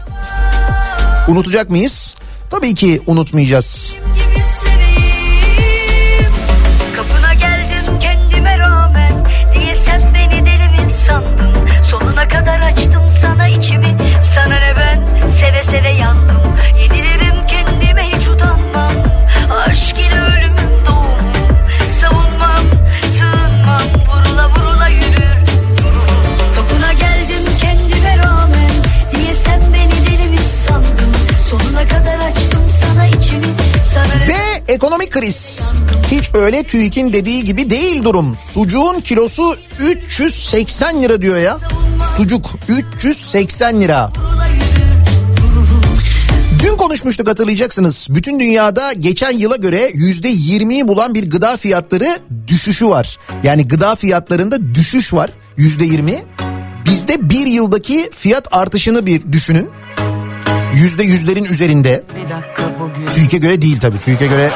Unutacak 1.28 1.70
mıyız? 1.70 2.16
Tabii 2.50 2.76
ki 2.76 3.02
unutmayacağız. 3.08 3.96
Sonuna 11.92 12.28
kadar 12.28 12.60
açtım 12.60 13.04
sana 13.22 13.48
içimi 13.48 13.98
öyle 36.54 36.64
TÜİK'in 36.64 37.14
dediği 37.14 37.44
gibi 37.44 37.70
değil 37.70 38.04
durum. 38.04 38.36
Sucuğun 38.36 39.00
kilosu 39.00 39.56
380 39.80 41.04
lira 41.04 41.22
diyor 41.22 41.38
ya. 41.38 41.58
Sucuk 42.18 42.50
380 42.68 43.82
lira. 43.82 44.12
Dün 46.60 46.78
konuşmuştuk 46.78 47.28
hatırlayacaksınız. 47.28 48.08
Bütün 48.10 48.40
dünyada 48.40 48.94
geçen 48.94 49.32
yıla 49.32 49.56
göre 49.56 49.92
yüzde 49.94 50.32
20'yi 50.32 50.88
bulan 50.88 51.14
bir 51.14 51.32
gıda 51.32 51.58
fiyatları 51.58 52.20
düşüşü 52.48 52.88
var. 52.88 53.18
Yani 53.44 53.68
gıda 53.68 53.96
fiyatlarında 53.96 54.76
düşüş 54.76 55.14
var 55.14 55.30
yüzde 55.58 55.86
20. 55.86 56.24
Bizde 56.86 57.30
bir 57.30 57.48
yıldaki 57.48 58.10
fiyat 58.16 58.48
artışını 58.52 59.06
bir 59.06 59.32
düşünün. 59.32 59.70
Yüzde 60.74 61.04
yüzlerin 61.04 61.44
üzerinde. 61.44 62.04
TÜİK'e 63.16 63.38
göre 63.38 63.62
değil 63.62 63.80
tabii. 63.80 64.00
TÜİK'e 64.00 64.28
göre 64.28 64.52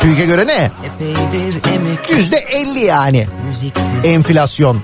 TÜİK'e 0.00 0.26
göre 0.26 0.46
ne? 0.46 0.70
Yüzde 2.16 2.36
elli 2.36 2.84
yani. 2.84 3.26
müziksiz. 3.46 4.04
Enflasyon. 4.04 4.80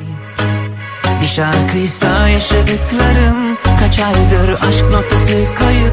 Bir 1.22 1.26
şarkıysa 1.26 2.28
yaşadıklarım 2.28 3.52
Kaç 3.82 3.98
aydır 3.98 4.52
aşk 4.68 4.84
notası 4.90 5.44
kayıp. 5.58 5.92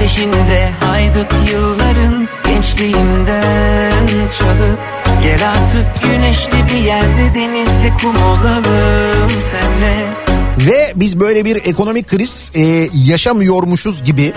Peşinde 0.00 0.70
haydut 0.80 1.52
yılların 1.52 2.28
Gençliğimden 2.44 4.08
çalıp. 4.38 4.78
Gel 5.22 5.40
artık 5.48 6.02
güneşli 6.02 6.66
bir 6.72 6.86
yerde 6.86 7.34
Denizli 7.34 7.94
kum 8.00 8.22
olalım 8.22 9.30
senle. 9.50 10.14
Ve 10.66 10.92
biz 10.96 11.20
böyle 11.20 11.44
bir 11.44 11.56
ekonomik 11.56 12.08
kriz 12.08 12.50
e, 12.54 12.60
yaşamıyormuşuz 12.92 14.04
gibi 14.04 14.32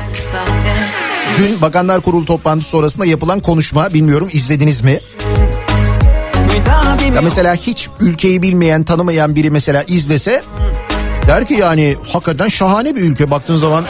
dün 1.37 1.61
Bakanlar 1.61 2.01
Kurulu 2.01 2.25
toplantısı 2.25 2.69
sonrasında 2.69 3.05
yapılan 3.05 3.39
konuşma 3.39 3.93
bilmiyorum 3.93 4.29
izlediniz 4.33 4.81
mi? 4.81 4.99
Ya 7.15 7.21
mesela 7.21 7.55
hiç 7.55 7.89
ülkeyi 7.99 8.41
bilmeyen 8.41 8.83
tanımayan 8.83 9.35
biri 9.35 9.51
mesela 9.51 9.83
izlese 9.87 10.43
der 11.27 11.47
ki 11.47 11.53
yani 11.53 11.95
hakikaten 12.13 12.47
şahane 12.47 12.95
bir 12.95 13.01
ülke 13.01 13.31
baktığın 13.31 13.57
zaman 13.57 13.83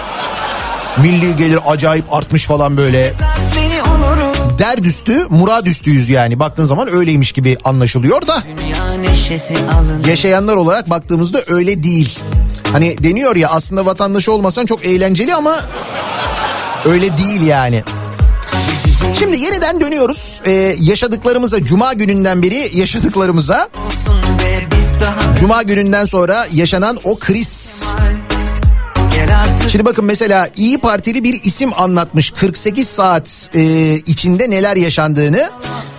milli 0.97 1.35
gelir 1.35 1.59
acayip 1.67 2.13
artmış 2.13 2.45
falan 2.45 2.77
böyle 2.77 3.13
Seni 3.53 3.81
olurum 3.81 4.59
derdüstü 4.59 5.25
muradüstüyüz 5.29 6.09
yani 6.09 6.39
baktığın 6.39 6.65
zaman 6.65 6.93
öyleymiş 6.93 7.31
gibi 7.31 7.57
anlaşılıyor 7.63 8.27
da 8.27 8.43
yaşayanlar 10.07 10.55
olarak 10.55 10.89
baktığımızda 10.89 11.43
öyle 11.47 11.83
değil. 11.83 12.19
Hani 12.71 13.03
deniyor 13.03 13.35
ya 13.35 13.49
aslında 13.49 13.85
vatandaşı 13.85 14.31
olmasan 14.31 14.65
çok 14.65 14.85
eğlenceli 14.85 15.35
ama 15.35 15.59
öyle 16.85 17.17
değil 17.17 17.41
yani. 17.41 17.83
Şimdi 19.19 19.37
yeniden 19.37 19.81
dönüyoruz 19.81 20.41
ee, 20.45 20.51
yaşadıklarımıza 20.79 21.63
cuma 21.63 21.93
gününden 21.93 22.41
beri 22.41 22.77
yaşadıklarımıza 22.77 23.69
cuma 25.39 25.63
gününden 25.63 26.05
sonra 26.05 26.47
yaşanan 26.51 26.99
o 27.03 27.19
kriz. 27.19 27.83
Şimdi 29.71 29.85
bakın 29.85 30.05
mesela 30.05 30.49
İyi 30.57 30.77
Partili 30.77 31.23
bir 31.23 31.43
isim 31.43 31.71
anlatmış 31.77 32.31
48 32.31 32.87
saat 32.87 33.49
e, 33.53 33.93
içinde 33.95 34.49
neler 34.49 34.75
yaşandığını. 34.75 35.49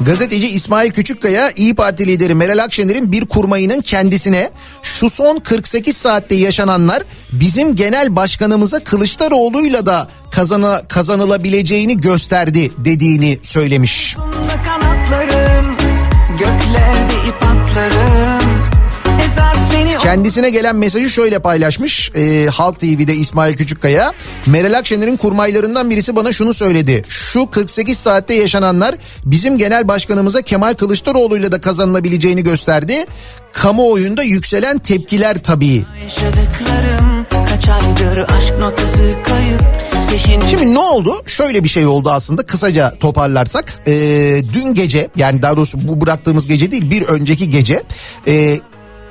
Gazeteci 0.01 0.49
İsmail 0.49 0.91
Küçükkaya 0.91 1.51
İyi 1.57 1.75
Parti 1.75 2.07
lideri 2.07 2.35
Meral 2.35 2.59
Akşener'in 2.59 3.13
bir 3.13 3.27
kurmayının 3.27 3.81
kendisine 3.81 4.51
şu 4.83 5.11
son 5.11 5.39
48 5.39 5.97
saatte 5.97 6.35
yaşananlar 6.35 7.03
bizim 7.33 7.77
genel 7.77 8.17
başkanımıza 8.17 8.85
Kılıçdaroğlu'yla 8.85 9.87
da 9.87 10.09
kazana, 10.31 10.83
kazanılabileceğini 10.89 12.01
gösterdi 12.01 12.73
dediğini 12.79 13.39
söylemiş. 13.43 14.17
Kanatlarım 14.65 15.77
Göklerde 16.39 17.15
ip 17.29 17.43
atlarım 17.43 18.34
Kendisine 20.05 20.51
gelen 20.51 20.77
mesajı 20.77 21.11
şöyle 21.11 21.39
paylaşmış 21.39 22.11
e, 22.15 22.47
Halk 22.47 22.81
TV'de 22.81 23.15
İsmail 23.15 23.57
Küçükkaya. 23.57 24.13
Meral 24.47 24.79
Akşener'in 24.79 25.17
kurmaylarından 25.17 25.91
birisi 25.91 26.17
bana 26.17 26.33
şunu 26.33 26.55
söyledi. 26.55 27.05
Şu 27.09 27.51
48 27.51 27.99
saatte 27.99 28.35
yaşananlar 28.35 28.95
bizim 29.25 29.59
genel 29.59 29.89
başkanımıza 29.89 30.43
Kemal 30.43 30.75
Kılıçdaroğlu'yla 30.75 31.53
da 31.53 31.61
kazanılabileceğini 31.61 32.43
gösterdi. 32.43 33.07
Kamuoyunda 33.53 34.23
yükselen 34.23 34.79
tepkiler 34.79 35.43
tabii. 35.43 35.85
Şimdi 40.51 40.75
ne 40.75 40.79
oldu? 40.79 41.23
Şöyle 41.27 41.65
bir 41.65 41.69
şey 41.69 41.87
oldu 41.87 42.11
aslında 42.11 42.47
kısaca 42.47 42.99
toparlarsak. 43.01 43.75
E, 43.87 43.93
dün 44.53 44.75
gece 44.75 45.09
yani 45.17 45.43
daha 45.43 45.57
doğrusu 45.57 45.89
bu 45.89 46.01
bıraktığımız 46.01 46.47
gece 46.47 46.71
değil 46.71 46.91
bir 46.91 47.03
önceki 47.03 47.51
gece... 47.51 47.83
E, 48.27 48.59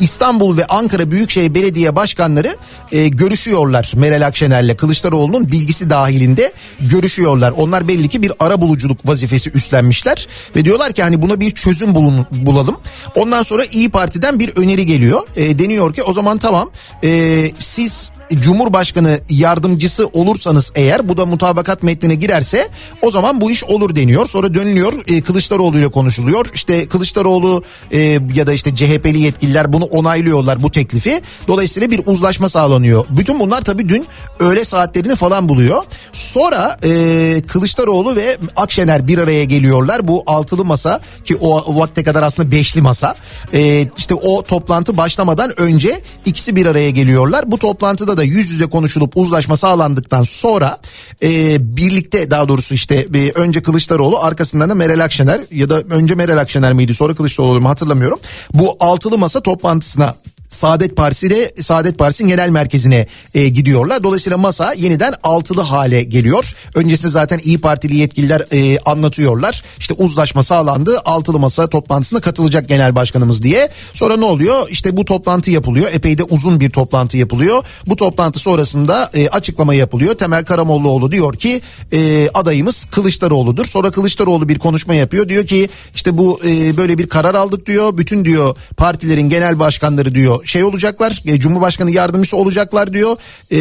İstanbul 0.03 0.57
ve 0.57 0.65
Ankara 0.65 1.11
Büyükşehir 1.11 1.55
Belediye 1.55 1.95
Başkanları 1.95 2.57
e, 2.91 3.07
görüşüyorlar 3.07 3.91
Meral 3.95 4.27
Akşener'le 4.27 4.75
Kılıçdaroğlu'nun 4.75 5.51
bilgisi 5.51 5.89
dahilinde 5.89 6.53
görüşüyorlar. 6.79 7.53
Onlar 7.57 7.87
belli 7.87 8.09
ki 8.09 8.21
bir 8.21 8.31
ara 8.39 8.61
buluculuk 8.61 8.97
vazifesi 9.05 9.49
üstlenmişler 9.49 10.27
ve 10.55 10.65
diyorlar 10.65 10.93
ki 10.93 11.03
hani 11.03 11.21
buna 11.21 11.39
bir 11.39 11.51
çözüm 11.51 11.95
bulun, 11.95 12.25
bulalım. 12.31 12.77
Ondan 13.15 13.43
sonra 13.43 13.65
İyi 13.65 13.89
Parti'den 13.89 14.39
bir 14.39 14.55
öneri 14.55 14.85
geliyor. 14.85 15.21
E, 15.35 15.59
deniyor 15.59 15.93
ki 15.93 16.03
o 16.03 16.13
zaman 16.13 16.37
tamam 16.37 16.69
e, 17.03 17.51
siz 17.59 18.11
Cumhurbaşkanı 18.41 19.19
yardımcısı 19.29 20.07
olursanız 20.07 20.71
eğer 20.75 21.09
bu 21.09 21.17
da 21.17 21.25
mutabakat 21.25 21.83
metnine 21.83 22.15
girerse 22.15 22.69
o 23.01 23.11
zaman 23.11 23.41
bu 23.41 23.51
iş 23.51 23.63
olur 23.63 23.95
deniyor. 23.95 24.25
Sonra 24.25 24.53
dönülüyor 24.53 24.93
e, 25.07 25.21
Kılıçdaroğlu 25.21 25.77
ile 25.77 25.87
konuşuluyor. 25.87 26.45
İşte 26.53 26.87
Kılıçdaroğlu 26.87 27.63
e, 27.91 27.99
ya 28.35 28.47
da 28.47 28.53
işte 28.53 28.75
CHP'li 28.75 29.19
yetkililer 29.19 29.73
bunu 29.73 29.85
onaylıyorlar 29.85 30.63
bu 30.63 30.71
teklifi. 30.71 31.21
Dolayısıyla 31.47 31.91
bir 31.91 32.01
uzlaşma 32.05 32.49
sağlanıyor. 32.49 33.05
Bütün 33.09 33.39
bunlar 33.39 33.61
tabii 33.61 33.89
dün 33.89 34.05
öğle 34.39 34.65
saatlerini 34.65 35.15
falan 35.15 35.49
buluyor. 35.49 35.83
Sonra 36.11 36.77
e, 36.83 37.41
Kılıçdaroğlu 37.47 38.15
ve 38.15 38.37
Akşener 38.55 39.07
bir 39.07 39.17
araya 39.17 39.43
geliyorlar. 39.43 40.07
Bu 40.07 40.23
altılı 40.27 40.65
masa 40.65 41.01
ki 41.25 41.35
o, 41.35 41.59
o 41.59 41.79
vakte 41.79 42.03
kadar 42.03 42.23
aslında 42.23 42.51
beşli 42.51 42.81
masa. 42.81 43.15
E, 43.53 43.87
işte 43.97 44.13
o 44.13 44.43
toplantı 44.43 44.97
başlamadan 44.97 45.59
önce 45.59 46.01
ikisi 46.25 46.55
bir 46.55 46.65
araya 46.65 46.89
geliyorlar. 46.89 47.51
Bu 47.51 47.57
toplantıda 47.57 48.17
da 48.17 48.22
yüz 48.25 48.51
yüze 48.51 48.65
konuşulup 48.65 49.17
uzlaşma 49.17 49.57
sağlandıktan 49.57 50.23
sonra 50.23 50.79
e, 51.23 51.57
birlikte 51.77 52.31
daha 52.31 52.49
doğrusu 52.49 52.73
işte 52.73 53.07
e, 53.15 53.31
önce 53.31 53.61
Kılıçdaroğlu 53.61 54.19
arkasından 54.19 54.69
da 54.69 54.75
Meral 54.75 54.99
Akşener 54.99 55.41
ya 55.51 55.69
da 55.69 55.81
önce 55.81 56.15
Meral 56.15 56.37
Akşener 56.37 56.73
miydi 56.73 56.93
sonra 56.93 57.15
Kılıçdaroğlu 57.15 57.61
mu 57.61 57.69
hatırlamıyorum. 57.69 58.19
Bu 58.53 58.77
altılı 58.79 59.17
masa 59.17 59.41
toplantısına 59.41 60.15
Saadet 60.53 60.95
Partisi 60.95 61.27
ile 61.27 61.53
Saadet 61.61 61.97
Partisi'nin 61.97 62.29
genel 62.29 62.49
merkezine 62.49 63.07
e, 63.33 63.47
gidiyorlar. 63.47 64.03
Dolayısıyla 64.03 64.37
masa 64.37 64.73
yeniden 64.73 65.13
altılı 65.23 65.61
hale 65.61 66.03
geliyor. 66.03 66.53
Öncesinde 66.75 67.11
zaten 67.11 67.39
İyi 67.43 67.61
Partili 67.61 67.95
yetkililer 67.95 68.45
e, 68.51 68.79
anlatıyorlar. 68.79 69.63
İşte 69.79 69.93
uzlaşma 69.93 70.43
sağlandı. 70.43 71.01
Altılı 71.05 71.39
masa 71.39 71.67
toplantısına 71.67 72.21
katılacak 72.21 72.67
genel 72.67 72.95
başkanımız 72.95 73.43
diye. 73.43 73.69
Sonra 73.93 74.17
ne 74.17 74.25
oluyor? 74.25 74.69
İşte 74.69 74.97
bu 74.97 75.05
toplantı 75.05 75.51
yapılıyor. 75.51 75.89
Epey 75.93 76.17
de 76.17 76.23
uzun 76.23 76.59
bir 76.59 76.69
toplantı 76.69 77.17
yapılıyor. 77.17 77.63
Bu 77.87 77.95
toplantı 77.95 78.39
sonrasında 78.39 79.11
e, 79.13 79.29
açıklama 79.29 79.73
yapılıyor. 79.73 80.15
Temel 80.15 80.45
Karamollaoğlu 80.45 81.11
diyor 81.11 81.35
ki 81.35 81.61
e, 81.91 82.29
adayımız 82.33 82.85
Kılıçdaroğlu'dur. 82.85 83.65
Sonra 83.65 83.91
Kılıçdaroğlu 83.91 84.49
bir 84.49 84.59
konuşma 84.59 84.93
yapıyor. 84.93 85.29
Diyor 85.29 85.47
ki 85.47 85.69
işte 85.95 86.17
bu 86.17 86.39
e, 86.45 86.77
böyle 86.77 86.97
bir 86.97 87.09
karar 87.09 87.35
aldık 87.35 87.65
diyor. 87.65 87.97
Bütün 87.97 88.25
diyor 88.25 88.55
partilerin 88.77 89.29
genel 89.29 89.59
başkanları 89.59 90.15
diyor 90.15 90.42
şey 90.45 90.63
olacaklar. 90.63 91.21
E, 91.25 91.39
Cumhurbaşkanı 91.39 91.91
yardımcısı 91.91 92.37
olacaklar 92.37 92.93
diyor. 92.93 93.17
E, 93.51 93.59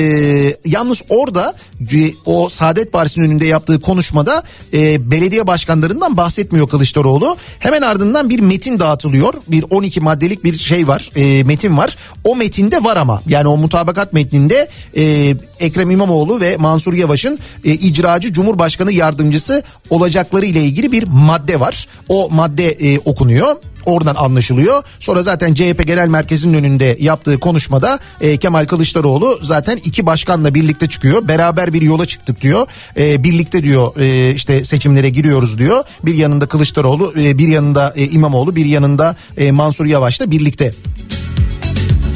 yalnız 0.65 1.03
orada 1.09 1.55
e, 1.93 2.13
o 2.27 2.49
Saadet 2.49 2.93
Partisi'nin 2.93 3.25
önünde 3.25 3.47
yaptığı 3.47 3.81
konuşmada 3.81 4.43
e, 4.73 5.11
belediye 5.11 5.47
başkanlarından 5.47 6.17
bahsetmiyor 6.17 6.69
Kılıçdaroğlu. 6.69 7.37
Hemen 7.59 7.83
ardından 7.83 8.31
bir 8.31 8.41
metin 8.41 8.79
dağıtılıyor. 8.79 9.35
Bir 9.49 9.65
12 9.71 10.01
maddelik 10.01 10.45
bir 10.45 10.59
şey 10.59 10.89
var. 10.89 11.11
E, 11.17 11.45
metin 11.45 11.77
var. 11.77 11.97
O 12.25 12.37
metinde 12.37 12.85
var 12.85 12.97
ama 12.97 13.23
yani 13.29 13.49
o 13.49 13.57
mutabakat 13.57 14.13
metninde 14.13 14.69
e, 14.97 15.35
Ekrem 15.61 15.91
İmamoğlu 15.91 16.41
ve 16.41 16.57
Mansur 16.57 16.95
Yavaş'ın 16.95 17.39
e, 17.65 17.73
icracı 17.73 18.33
Cumhurbaşkanı 18.33 18.93
yardımcısı 18.93 19.63
olacakları 19.91 20.47
ile 20.47 20.63
ilgili 20.63 20.93
bir 20.93 21.03
madde 21.03 21.61
var. 21.61 21.89
O 22.09 22.31
madde 22.31 22.69
e, 22.69 22.99
okunuyor. 22.99 23.57
Oradan 23.87 24.15
anlaşılıyor. 24.15 24.83
Sonra 25.01 25.23
zaten 25.23 25.55
CHP 25.55 25.87
Genel 25.87 26.09
Merkezi'nin 26.09 26.55
önünde 26.55 26.97
yaptığı 27.01 27.41
konuşmada 27.41 27.99
e, 28.21 28.37
Kemal 28.37 28.67
Kılıçdaroğlu 28.67 29.39
zaten 29.43 29.77
iki 29.85 30.07
başkanla 30.07 30.55
birlikte 30.55 30.89
çıkıyor. 30.89 31.29
Beraber 31.29 31.73
bir 31.73 31.83
yola 31.83 32.07
çıktık 32.07 32.41
diyor. 32.41 32.67
E, 32.97 33.25
birlikte 33.25 33.63
diyor 33.63 34.01
e, 34.01 34.35
işte 34.35 34.65
seçimlere 34.65 35.11
giriyoruz 35.11 35.59
diyor. 35.59 35.85
Bir 36.05 36.15
yanında 36.15 36.47
Kılıçdaroğlu, 36.47 37.15
e, 37.21 37.39
bir 37.39 37.49
yanında 37.49 37.93
e, 37.97 38.05
İmamoğlu, 38.05 38.57
bir 38.57 38.67
yanında 38.67 39.17
e, 39.37 39.53
Mansur 39.53 39.87
Yavaş'la 39.87 40.31
birlikte. 40.31 40.75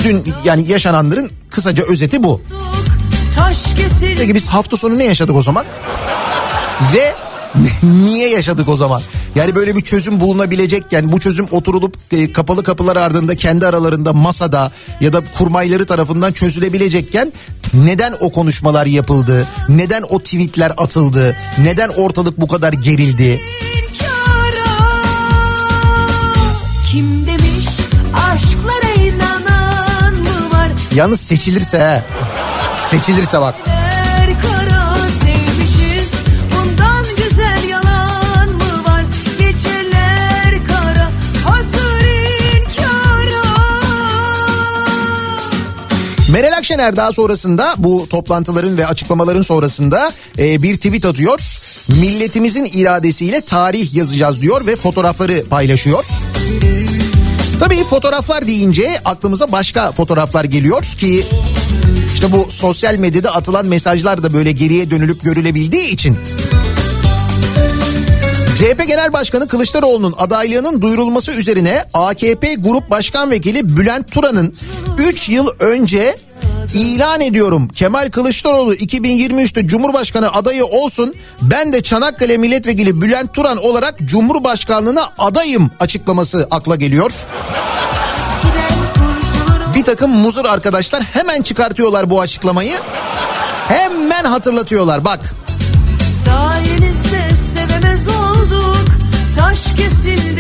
Dün 0.05 0.35
yani 0.45 0.71
yaşananların 0.71 1.31
kısaca 1.51 1.85
özeti 1.85 2.23
bu. 2.23 2.43
Peki 4.19 4.35
biz 4.35 4.49
hafta 4.49 4.77
sonu 4.77 4.99
ne 4.99 5.05
yaşadık 5.05 5.37
o 5.37 5.43
zaman? 5.43 5.65
Ve 6.95 7.15
niye 7.83 8.29
yaşadık 8.29 8.69
o 8.69 8.77
zaman? 8.77 9.03
Yani 9.35 9.55
böyle 9.55 9.77
bir 9.77 9.81
çözüm 9.81 10.21
bulunabilecekken 10.21 11.13
bu 11.13 11.21
çözüm 11.21 11.47
oturulup 11.51 11.97
e, 12.13 12.33
kapalı 12.33 12.63
kapılar 12.63 12.97
ardında 12.97 13.37
kendi 13.37 13.67
aralarında 13.67 14.13
masada 14.13 14.73
ya 15.01 15.13
da 15.13 15.23
kurmayları 15.39 15.87
tarafından 15.87 16.33
çözülebilecekken 16.33 17.33
neden 17.75 18.15
o 18.21 18.33
konuşmalar 18.33 18.87
yapıldı? 18.87 19.47
Neden 19.69 20.05
o 20.09 20.19
tweetler 20.19 20.73
atıldı? 20.77 21.37
Neden 21.59 21.89
ortalık 21.89 22.41
bu 22.41 22.49
kadar 22.49 22.73
gerildi? 22.73 23.41
Kim 26.91 27.27
demiş 27.27 27.67
aşklara 28.15 28.93
inanan 29.07 30.15
mı 30.15 30.53
var? 30.53 30.69
Yalnız 30.95 31.21
seçilirse 31.21 31.79
he. 31.79 32.03
Seçilirse 32.91 33.41
bak. 33.41 33.55
Meral 46.37 46.57
Akşener 46.57 46.97
daha 46.97 47.13
sonrasında 47.13 47.75
bu 47.79 48.09
toplantıların 48.09 48.79
ve 48.79 48.87
açıklamaların 48.87 49.43
sonrasında 49.43 50.13
e, 50.39 50.63
bir 50.63 50.77
tweet 50.77 51.05
atıyor. 51.05 51.41
Milletimizin 51.89 52.71
iradesiyle 52.73 53.41
tarih 53.41 53.95
yazacağız 53.95 54.43
diyor 54.43 54.67
ve 54.67 54.77
fotoğrafları 54.77 55.45
paylaşıyor. 55.45 56.05
Tabii 57.61 57.85
fotoğraflar 57.85 58.47
deyince 58.47 59.01
aklımıza 59.05 59.53
başka 59.53 59.93
fotoğraflar 59.93 60.45
geliyor 60.45 60.83
ki 60.83 61.25
işte 62.15 62.33
bu 62.33 62.47
sosyal 62.51 62.97
medyada 62.97 63.35
atılan 63.35 63.67
mesajlar 63.67 64.23
da 64.23 64.35
böyle 64.35 64.53
geriye 64.53 64.91
dönülüp 64.91 65.25
görülebildiği 65.25 65.89
için 65.89 66.19
CHP 68.59 68.87
Genel 68.87 69.13
Başkanı 69.13 69.49
Kılıçdaroğlu'nun 69.49 70.15
adaylığının 70.19 70.83
duyurulması 70.83 71.33
üzerine 71.33 71.85
AKP 71.95 72.55
Grup 72.55 72.91
Başkan 72.91 73.31
Vekili 73.31 73.77
Bülent 73.77 74.13
Turan'ın 74.13 74.55
3 74.99 75.29
yıl 75.29 75.49
önce 75.61 76.26
ilan 76.75 77.21
ediyorum 77.21 77.69
Kemal 77.69 78.11
Kılıçdaroğlu 78.11 78.75
2023'te 78.75 79.67
Cumhurbaşkanı 79.67 80.33
adayı 80.33 80.65
olsun 80.65 81.15
ben 81.43 81.73
de 81.73 81.83
Çanakkale 81.83 82.37
Milletvekili 82.37 83.01
Bülent 83.01 83.35
Turan 83.35 83.57
olarak 83.57 83.99
Cumhurbaşkanlığına 84.05 85.13
adayım 85.19 85.71
açıklaması 85.81 86.49
akla 86.51 86.77
geliyor. 86.77 87.13
Bir 89.75 89.85
takım 89.85 90.11
muzur 90.11 90.45
arkadaşlar 90.45 91.03
hemen 91.03 91.43
çıkartıyorlar 91.43 92.11
bu 92.11 92.21
açıklamayı. 92.21 92.77
Hemen 93.69 94.25
hatırlatıyorlar 94.25 95.05
bak. 95.05 95.21
Sayenizde 96.25 97.37
sevemez 97.37 98.09
olduk 98.09 98.87
Taş 99.37 99.65
kesildi 99.77 100.36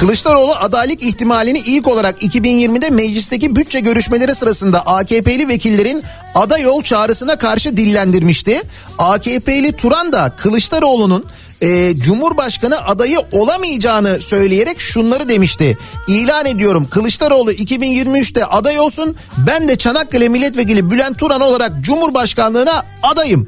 Kılıçdaroğlu 0.00 0.54
adaylık 0.54 1.02
ihtimalini 1.02 1.58
ilk 1.58 1.88
olarak 1.88 2.22
2020'de 2.22 2.90
meclisteki 2.90 3.56
bütçe 3.56 3.80
görüşmeleri 3.80 4.34
sırasında 4.34 4.86
AKP'li 4.86 5.48
vekillerin 5.48 6.02
aday 6.34 6.66
ol 6.66 6.82
çağrısına 6.82 7.36
karşı 7.36 7.76
dillendirmişti. 7.76 8.62
AKP'li 8.98 9.72
Turan 9.72 10.12
da 10.12 10.32
Kılıçdaroğlu'nun 10.36 11.24
e, 11.60 11.96
Cumhurbaşkanı 11.96 12.86
adayı 12.86 13.18
olamayacağını 13.32 14.20
söyleyerek 14.20 14.80
şunları 14.80 15.28
demişti. 15.28 15.78
İlan 16.08 16.46
ediyorum 16.46 16.88
Kılıçdaroğlu 16.90 17.52
2023'te 17.52 18.44
aday 18.44 18.80
olsun 18.80 19.16
ben 19.46 19.68
de 19.68 19.76
Çanakkale 19.76 20.28
Milletvekili 20.28 20.90
Bülent 20.90 21.18
Turan 21.18 21.40
olarak 21.40 21.72
Cumhurbaşkanlığına 21.80 22.84
adayım. 23.02 23.46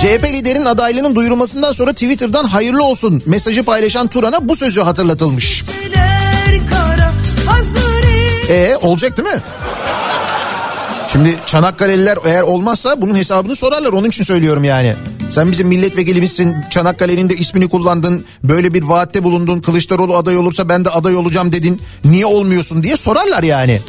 CHP 0.00 0.24
liderinin 0.32 0.64
adaylığının 0.64 1.14
duyurulmasından 1.14 1.72
sonra 1.72 1.92
Twitter'dan 1.92 2.44
hayırlı 2.44 2.84
olsun 2.84 3.22
mesajı 3.26 3.64
paylaşan 3.64 4.08
Turan'a 4.08 4.48
bu 4.48 4.56
sözü 4.56 4.80
hatırlatılmış. 4.80 5.64
E 8.50 8.76
olacak 8.82 9.16
değil 9.16 9.28
mi? 9.28 9.40
Şimdi 11.08 11.36
Çanakkale'liler 11.46 12.18
eğer 12.24 12.42
olmazsa 12.42 13.00
bunun 13.02 13.16
hesabını 13.16 13.56
sorarlar 13.56 13.92
onun 13.92 14.08
için 14.08 14.24
söylüyorum 14.24 14.64
yani. 14.64 14.94
Sen 15.30 15.52
bizim 15.52 15.68
milletvekilimizsin 15.68 16.56
Çanakkale'nin 16.70 17.30
de 17.30 17.34
ismini 17.36 17.68
kullandın 17.68 18.24
böyle 18.44 18.74
bir 18.74 18.82
vaatte 18.82 19.24
bulundun 19.24 19.60
Kılıçdaroğlu 19.60 20.16
aday 20.16 20.36
olursa 20.36 20.68
ben 20.68 20.84
de 20.84 20.90
aday 20.90 21.16
olacağım 21.16 21.52
dedin 21.52 21.82
niye 22.04 22.26
olmuyorsun 22.26 22.82
diye 22.82 22.96
sorarlar 22.96 23.42
yani. 23.42 23.80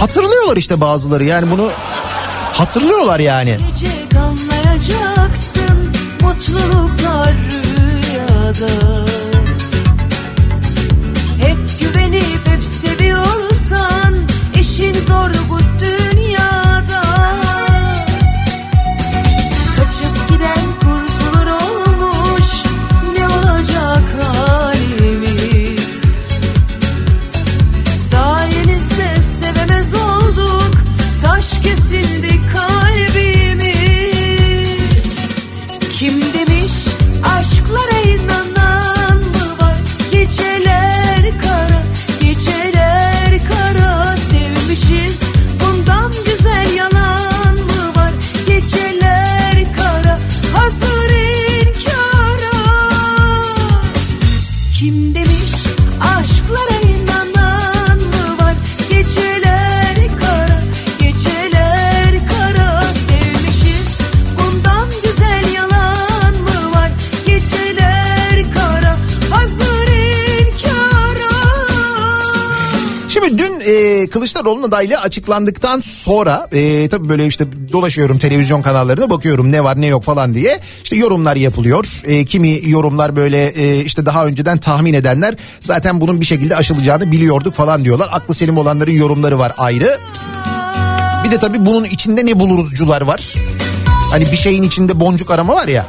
Hatırlıyorlar 0.00 0.56
işte 0.56 0.80
bazıları 0.80 1.24
yani 1.24 1.50
bunu 1.50 1.70
hatırlıyorlar 2.54 3.20
yani. 3.20 3.56
Mutluluklar 6.22 7.34
rüyada 7.34 9.04
Hep 11.40 11.56
güvenip 11.80 12.48
hep 12.48 12.64
seviyorsan 12.64 14.14
işin 14.60 14.92
zor 14.92 15.30
bu 15.50 15.58
Kılıçdaroğlu'nun 74.44 74.68
adaylığı 74.68 74.98
açıklandıktan 74.98 75.80
sonra 75.80 76.48
e, 76.52 76.88
tabii 76.88 77.08
böyle 77.08 77.26
işte 77.26 77.44
dolaşıyorum 77.72 78.18
televizyon 78.18 78.62
kanallarına 78.62 79.10
bakıyorum 79.10 79.52
ne 79.52 79.64
var 79.64 79.80
ne 79.80 79.86
yok 79.86 80.04
falan 80.04 80.34
diye. 80.34 80.60
İşte 80.84 80.96
yorumlar 80.96 81.36
yapılıyor. 81.36 82.02
E, 82.04 82.24
kimi 82.24 82.60
yorumlar 82.68 83.16
böyle 83.16 83.46
e, 83.46 83.84
işte 83.84 84.06
daha 84.06 84.26
önceden 84.26 84.58
tahmin 84.58 84.94
edenler 84.94 85.34
zaten 85.60 86.00
bunun 86.00 86.20
bir 86.20 86.26
şekilde 86.26 86.56
aşılacağını 86.56 87.12
biliyorduk 87.12 87.54
falan 87.54 87.84
diyorlar. 87.84 88.08
Aklı 88.12 88.34
selim 88.34 88.58
olanların 88.58 88.92
yorumları 88.92 89.38
var 89.38 89.52
ayrı. 89.58 89.98
Bir 91.24 91.30
de 91.30 91.38
tabii 91.38 91.66
bunun 91.66 91.84
içinde 91.84 92.26
ne 92.26 92.40
buluruzcular 92.40 93.00
var. 93.00 93.34
Hani 94.10 94.32
bir 94.32 94.36
şeyin 94.36 94.62
içinde 94.62 95.00
boncuk 95.00 95.30
arama 95.30 95.54
var 95.54 95.68
ya. 95.68 95.86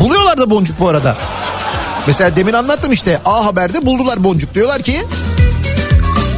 Buluyorlar 0.00 0.38
da 0.38 0.50
boncuk 0.50 0.80
bu 0.80 0.88
arada. 0.88 1.16
Mesela 2.06 2.36
demin 2.36 2.52
anlattım 2.52 2.92
işte 2.92 3.20
A 3.24 3.44
Haber'de 3.44 3.86
buldular 3.86 4.24
boncuk. 4.24 4.54
Diyorlar 4.54 4.82
ki 4.82 5.02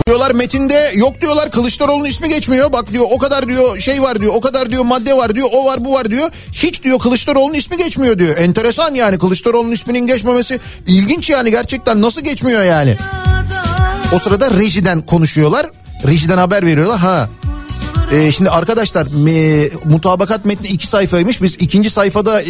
diyorlar 0.08 0.30
metinde 0.30 0.92
yok 0.94 1.20
diyorlar 1.20 1.50
Kılıçdaroğlu'nun 1.50 2.04
ismi 2.04 2.28
geçmiyor. 2.28 2.72
Bak 2.72 2.92
diyor 2.92 3.04
o 3.10 3.18
kadar 3.18 3.48
diyor 3.48 3.78
şey 3.78 4.02
var 4.02 4.20
diyor 4.20 4.32
o 4.34 4.40
kadar 4.40 4.70
diyor 4.70 4.84
madde 4.84 5.16
var 5.16 5.34
diyor 5.34 5.48
o 5.52 5.64
var 5.64 5.84
bu 5.84 5.92
var 5.92 6.10
diyor. 6.10 6.30
Hiç 6.52 6.82
diyor 6.82 6.98
Kılıçdaroğlu'nun 6.98 7.54
ismi 7.54 7.76
geçmiyor 7.76 8.18
diyor. 8.18 8.36
Enteresan 8.36 8.94
yani 8.94 9.18
Kılıçdaroğlu'nun 9.18 9.72
isminin 9.72 10.06
geçmemesi 10.06 10.60
ilginç 10.86 11.30
yani 11.30 11.50
gerçekten 11.50 12.02
nasıl 12.02 12.20
geçmiyor 12.20 12.62
yani. 12.64 12.96
O 14.14 14.18
sırada 14.18 14.50
rejiden 14.50 15.06
konuşuyorlar. 15.06 15.66
Rejiden 16.06 16.38
haber 16.38 16.66
veriyorlar. 16.66 16.98
Ha 16.98 17.28
Ee, 18.12 18.32
şimdi 18.32 18.50
arkadaşlar 18.50 19.06
me, 19.12 19.68
mutabakat 19.84 20.44
metni 20.44 20.66
iki 20.66 20.86
sayfaymış. 20.86 21.42
Biz 21.42 21.54
ikinci 21.54 21.90
sayfada 21.90 22.42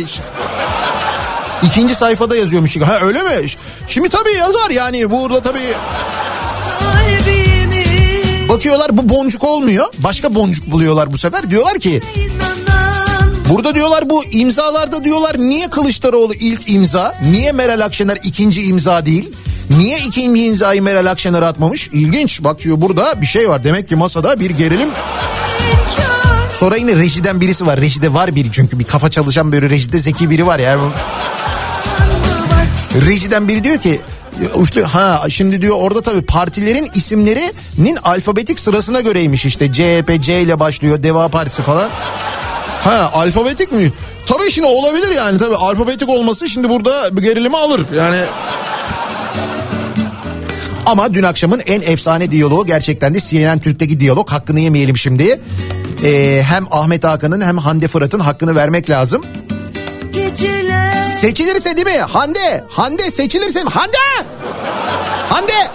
ikinci 1.62 1.94
sayfada 1.94 2.36
yazıyormuş. 2.36 2.76
Ha 2.76 2.98
öyle 3.02 3.22
mi? 3.22 3.30
Şimdi 3.88 4.09
tabii 4.09 4.32
yazar 4.32 4.70
yani 4.70 5.11
burada 5.11 5.40
tabii 5.40 5.74
bakıyorlar 8.55 8.96
bu 8.96 9.09
boncuk 9.09 9.44
olmuyor. 9.44 9.86
Başka 9.98 10.34
boncuk 10.34 10.70
buluyorlar 10.72 11.12
bu 11.12 11.18
sefer. 11.18 11.50
Diyorlar 11.50 11.78
ki 11.78 12.02
burada 13.50 13.74
diyorlar 13.74 14.11
bu 14.11 14.24
imzalarda 14.24 15.05
diyorlar 15.05 15.38
niye 15.38 15.70
Kılıçdaroğlu 15.70 16.34
ilk 16.34 16.70
imza? 16.70 17.14
Niye 17.30 17.52
Meral 17.52 17.80
Akşener 17.80 18.18
ikinci 18.24 18.62
imza 18.62 19.07
değil? 19.07 19.32
Niye 19.70 19.98
ikinci 19.98 20.44
imzayı 20.44 20.82
Meral 20.82 21.07
Akşener 21.07 21.42
atmamış? 21.42 21.88
İlginç. 21.92 22.44
Bak 22.44 22.61
diyor 22.61 22.80
burada 22.80 23.20
bir 23.20 23.26
şey 23.26 23.48
var. 23.48 23.64
Demek 23.64 23.88
ki 23.88 23.96
masada 23.96 24.40
bir 24.40 24.50
gerilim 24.50 24.88
Sonra 26.52 26.76
yine 26.76 26.96
rejiden 26.96 27.40
birisi 27.40 27.66
var. 27.66 27.80
Rejide 27.80 28.14
var 28.14 28.34
biri 28.34 28.52
çünkü 28.52 28.78
bir 28.78 28.84
kafa 28.84 29.11
çalışan 29.11 29.52
böyle 29.52 29.70
rejide 29.70 29.98
zeki 29.98 30.30
biri 30.30 30.46
var 30.46 30.59
ya. 30.59 30.78
Rejiden 33.07 33.48
biri 33.48 33.64
diyor 33.64 33.78
ki 33.78 34.00
işte 34.64 34.82
ha 34.82 35.22
şimdi 35.28 35.62
diyor 35.62 35.76
orada 35.80 36.03
tabii 36.03 36.22
partilerin 36.22 36.91
isimlerinin 36.95 37.97
alfabetik 38.05 38.61
sırasına 38.61 39.01
göreymiş 39.01 39.47
işte 39.47 39.72
CHP 39.72 40.22
C 40.22 40.41
ile 40.41 40.61
başlıyor 40.61 41.03
Deva 41.03 41.28
Partisi 41.28 41.62
falan. 41.62 41.91
Ha 42.85 43.11
alfabetik 43.14 43.72
mi? 43.72 43.93
Tabii 44.26 44.51
şimdi 44.51 44.68
olabilir 44.68 45.11
yani 45.16 45.39
tabii 45.39 45.57
alfabetik 45.57 46.09
olması 46.09 46.49
şimdi 46.49 46.68
burada 46.68 47.16
bir 47.16 47.22
gerilimi 47.22 47.57
alır 47.57 47.80
yani. 47.97 48.20
Ama 50.87 51.14
dün 51.14 51.22
akşamın 51.22 51.62
en 51.66 51.80
efsane 51.80 52.30
diyaloğu 52.30 52.66
gerçekten 52.66 53.14
de 53.14 53.20
CNN 53.20 53.59
Türk'teki 53.59 54.01
diyalog 54.01 54.30
hakkını 54.30 54.61
yemeyelim 54.61 54.97
şimdi. 54.97 55.41
Ee, 56.05 56.43
hem 56.47 56.66
Ahmet 56.70 57.05
Hakan'ın 57.05 57.41
hem 57.41 57.59
Hande 57.59 57.89
Fırat'ın 57.89 58.20
hakkını 58.20 58.55
vermek 58.55 58.91
lazım. 58.91 59.22
Seçilirse 61.20 61.76
değil 61.76 61.86
mi? 61.86 62.02
Hande, 62.02 62.64
Hande 62.68 63.10
seçilirse 63.10 63.60
Hande! 63.60 63.96
Hande! 65.28 65.68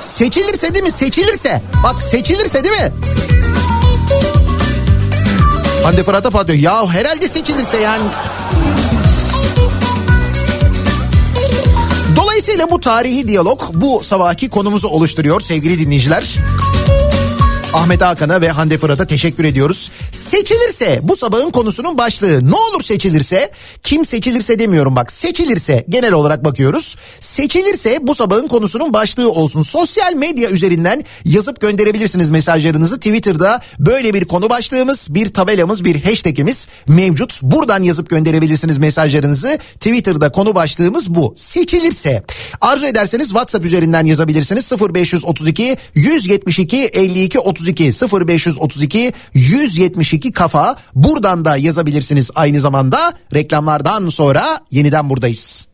Seçilirse 0.00 0.74
değil 0.74 0.84
mi? 0.84 0.90
Seçilirse. 0.90 1.62
Bak 1.84 2.02
seçilirse 2.02 2.64
değil 2.64 2.74
mi? 2.74 2.92
Hande 5.84 6.02
Fırat'a 6.04 6.30
patlıyor. 6.30 6.58
Ya 6.58 6.88
herhalde 6.88 7.28
seçilirse 7.28 7.76
yani. 7.76 8.04
Dolayısıyla 12.16 12.70
bu 12.70 12.80
tarihi 12.80 13.28
diyalog 13.28 13.60
bu 13.72 14.02
sabahki 14.04 14.48
konumuzu 14.50 14.88
oluşturuyor 14.88 15.40
sevgili 15.40 15.80
dinleyiciler. 15.80 16.38
Ahmet 17.74 18.00
Hakan'a 18.00 18.40
ve 18.40 18.48
Hande 18.50 18.78
Fırat'a 18.78 19.06
teşekkür 19.06 19.44
ediyoruz. 19.44 19.90
Seçilirse 20.12 21.00
bu 21.02 21.16
sabahın 21.16 21.50
konusunun 21.50 21.98
başlığı 21.98 22.50
ne 22.50 22.56
olur 22.56 22.82
seçilirse 22.82 23.50
kim 23.82 24.04
seçilirse 24.04 24.58
demiyorum 24.58 24.96
bak 24.96 25.12
seçilirse 25.12 25.84
genel 25.88 26.12
olarak 26.12 26.44
bakıyoruz. 26.44 26.96
Seçilirse 27.20 27.98
bu 28.02 28.14
sabahın 28.14 28.48
konusunun 28.48 28.92
başlığı 28.92 29.30
olsun. 29.30 29.62
Sosyal 29.62 30.14
medya 30.14 30.50
üzerinden 30.50 31.04
yazıp 31.24 31.60
gönderebilirsiniz 31.60 32.30
mesajlarınızı. 32.30 32.96
Twitter'da 32.96 33.60
böyle 33.78 34.14
bir 34.14 34.24
konu 34.24 34.50
başlığımız, 34.50 35.06
bir 35.10 35.28
tabelamız, 35.28 35.84
bir 35.84 36.04
hashtagimiz 36.04 36.68
mevcut. 36.86 37.42
Buradan 37.42 37.82
yazıp 37.82 38.10
gönderebilirsiniz 38.10 38.78
mesajlarınızı. 38.78 39.58
Twitter'da 39.74 40.32
konu 40.32 40.54
başlığımız 40.54 41.14
bu. 41.14 41.34
Seçilirse 41.36 42.22
arzu 42.60 42.86
ederseniz 42.86 43.28
WhatsApp 43.28 43.64
üzerinden 43.64 44.06
yazabilirsiniz. 44.06 44.72
0532 44.72 45.76
172 45.94 46.76
52 46.76 47.38
32 47.38 47.59
0532 47.66 49.12
172 49.34 50.32
kafa 50.32 50.76
buradan 50.94 51.44
da 51.44 51.56
yazabilirsiniz 51.56 52.30
aynı 52.34 52.60
zamanda 52.60 53.12
reklamlardan 53.34 54.08
sonra 54.08 54.60
yeniden 54.70 55.10
buradayız. 55.10 55.69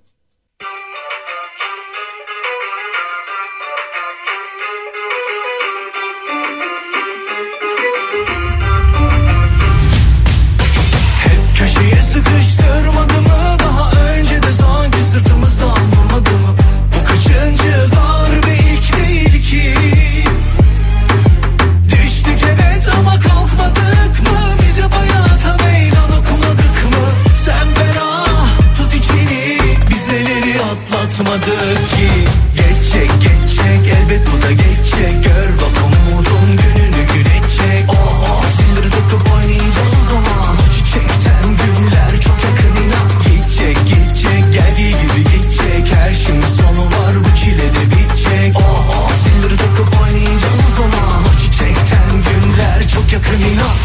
Atlatmadık 31.17 31.91
ki. 31.91 32.09
Geçecek 32.57 33.11
geçecek 33.23 33.95
elbet 33.97 34.27
bu 34.33 34.43
da 34.43 34.53
geçecek 34.53 35.25
Gör 35.25 35.49
bak 35.61 35.77
umudun 35.85 36.57
gününü 36.57 37.07
gülecek 37.15 37.85
Oh 37.89 38.23
oh 38.31 38.45
zilleri 38.57 38.91
takıp 38.91 39.33
oynayacağız 39.35 39.93
o 40.03 40.09
zaman. 40.11 40.57
Çiçekten 40.75 41.45
günler 41.45 42.21
çok 42.21 42.39
yakın 42.45 42.83
inan. 42.83 43.09
Gidecek 43.25 43.77
gidecek 43.87 44.55
geldiği 44.55 44.91
gibi 44.91 45.31
gidecek. 45.31 45.97
Her 45.99 46.15
şeyin 46.15 46.41
sonu 46.41 46.85
var 46.87 47.15
bu 47.25 47.37
çile 47.37 47.69
de 47.75 47.85
bitecek. 47.91 48.57
Oh 48.57 48.97
oh 48.97 49.11
zilleri 49.25 49.57
takıp 49.57 50.01
oynayacağız 50.03 50.61
o 50.69 50.77
zaman. 50.77 51.23
Çiçekten 51.43 52.11
günler 52.11 52.89
çok 52.89 53.13
yakın 53.13 53.41
inan. 53.41 53.77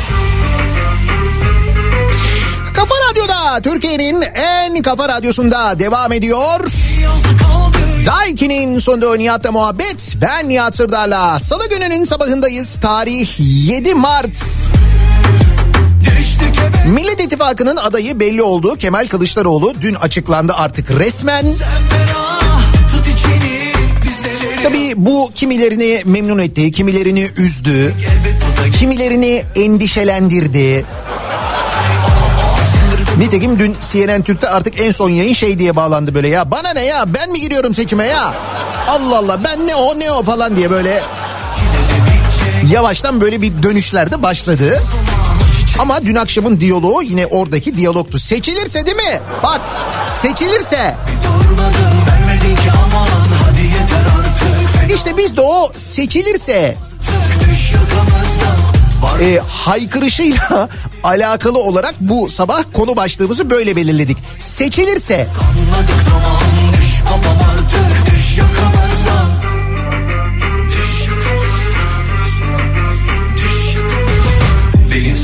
Kafa 2.73 2.95
Radyo'da 3.09 3.61
Türkiye'nin 3.61 4.21
en 4.21 4.81
kafa 4.81 5.09
radyosunda 5.09 5.79
devam 5.79 6.11
ediyor. 6.11 6.90
Daiki'nin 8.05 8.79
sonunda 8.79 9.15
Nihat'la 9.15 9.51
muhabbet. 9.51 10.15
Ben 10.21 10.49
Nihat 10.49 10.75
Sırdar'la. 10.75 11.39
Salı 11.39 11.69
gününün 11.69 12.05
sabahındayız. 12.05 12.79
Tarih 12.81 13.29
7 13.39 13.93
Mart. 13.93 14.37
Millet 16.87 17.21
İttifakı'nın 17.21 17.77
adayı 17.77 18.19
belli 18.19 18.41
oldu. 18.41 18.75
Kemal 18.75 19.07
Kılıçdaroğlu 19.07 19.73
dün 19.81 19.95
açıklandı 19.95 20.53
artık 20.53 20.91
resmen. 20.91 21.45
Tabii 24.63 24.93
bu 24.95 25.31
kimilerini 25.35 26.01
memnun 26.05 26.39
etti, 26.39 26.71
kimilerini 26.71 27.27
üzdü, 27.37 27.93
kimilerini 28.79 29.43
endişelendirdi. 29.55 30.85
Nitekim 33.17 33.59
dün 33.59 33.75
CNN 33.91 34.21
Türk'te 34.21 34.49
artık 34.49 34.81
en 34.81 34.91
son 34.91 35.09
yayın 35.09 35.33
şey 35.33 35.59
diye 35.59 35.75
bağlandı 35.75 36.15
böyle 36.15 36.27
ya 36.27 36.51
bana 36.51 36.73
ne 36.73 36.85
ya 36.85 37.13
ben 37.13 37.31
mi 37.31 37.41
giriyorum 37.41 37.75
seçime 37.75 38.05
ya 38.05 38.33
Allah 38.89 39.17
Allah 39.17 39.43
ben 39.43 39.67
ne 39.67 39.75
o 39.75 39.99
ne 39.99 40.11
o 40.11 40.23
falan 40.23 40.57
diye 40.57 40.71
böyle 40.71 41.03
yavaştan 42.71 43.21
böyle 43.21 43.41
bir 43.41 43.63
dönüşler 43.63 44.11
de 44.11 44.23
başladı. 44.23 44.81
Ama 45.79 46.01
dün 46.01 46.15
akşamın 46.15 46.59
diyaloğu 46.59 47.03
yine 47.03 47.25
oradaki 47.25 47.77
diyalogtu. 47.77 48.19
Seçilirse 48.19 48.85
değil 48.85 48.97
mi? 48.97 49.19
Bak 49.43 49.61
seçilirse 50.21 50.95
işte 54.95 55.17
biz 55.17 55.37
de 55.37 55.41
o 55.41 55.71
seçilirse 55.75 56.77
e, 59.21 59.39
haykırışıyla 59.47 60.69
alakalı 61.03 61.59
olarak 61.59 61.95
bu 61.99 62.29
sabah 62.29 62.63
konu 62.73 62.95
başlığımızı 62.95 63.49
böyle 63.49 63.75
belirledik. 63.75 64.17
Seçilirse. 64.39 65.27
Anladık 65.41 66.01
düş 66.81 67.01
babam 67.05 67.37
artık 67.55 68.15
düş 68.15 68.37
yakamızdan. 68.37 69.51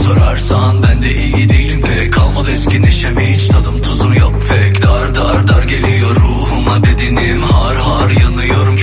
Sorarsan 0.08 0.84
ben 0.84 1.04
de 1.04 1.16
iyi 1.16 1.50
değilim 1.50 1.82
pek. 1.82 2.14
Kalmadı 2.14 2.52
eski 2.52 2.82
neşem 2.82 3.20
hiç 3.20 3.48
tadım 3.48 3.82
tuzum 3.82 4.14
yok 4.14 4.34
pek. 4.50 4.84
Dar 4.84 5.16
dar 5.16 5.48
dar 5.48 5.64
geliyor 5.64 6.16
ruhuma 6.16 6.84
bedenim 6.84 7.42
Har 7.42 7.76
har 7.76 8.10
yanıyorum 8.10 8.77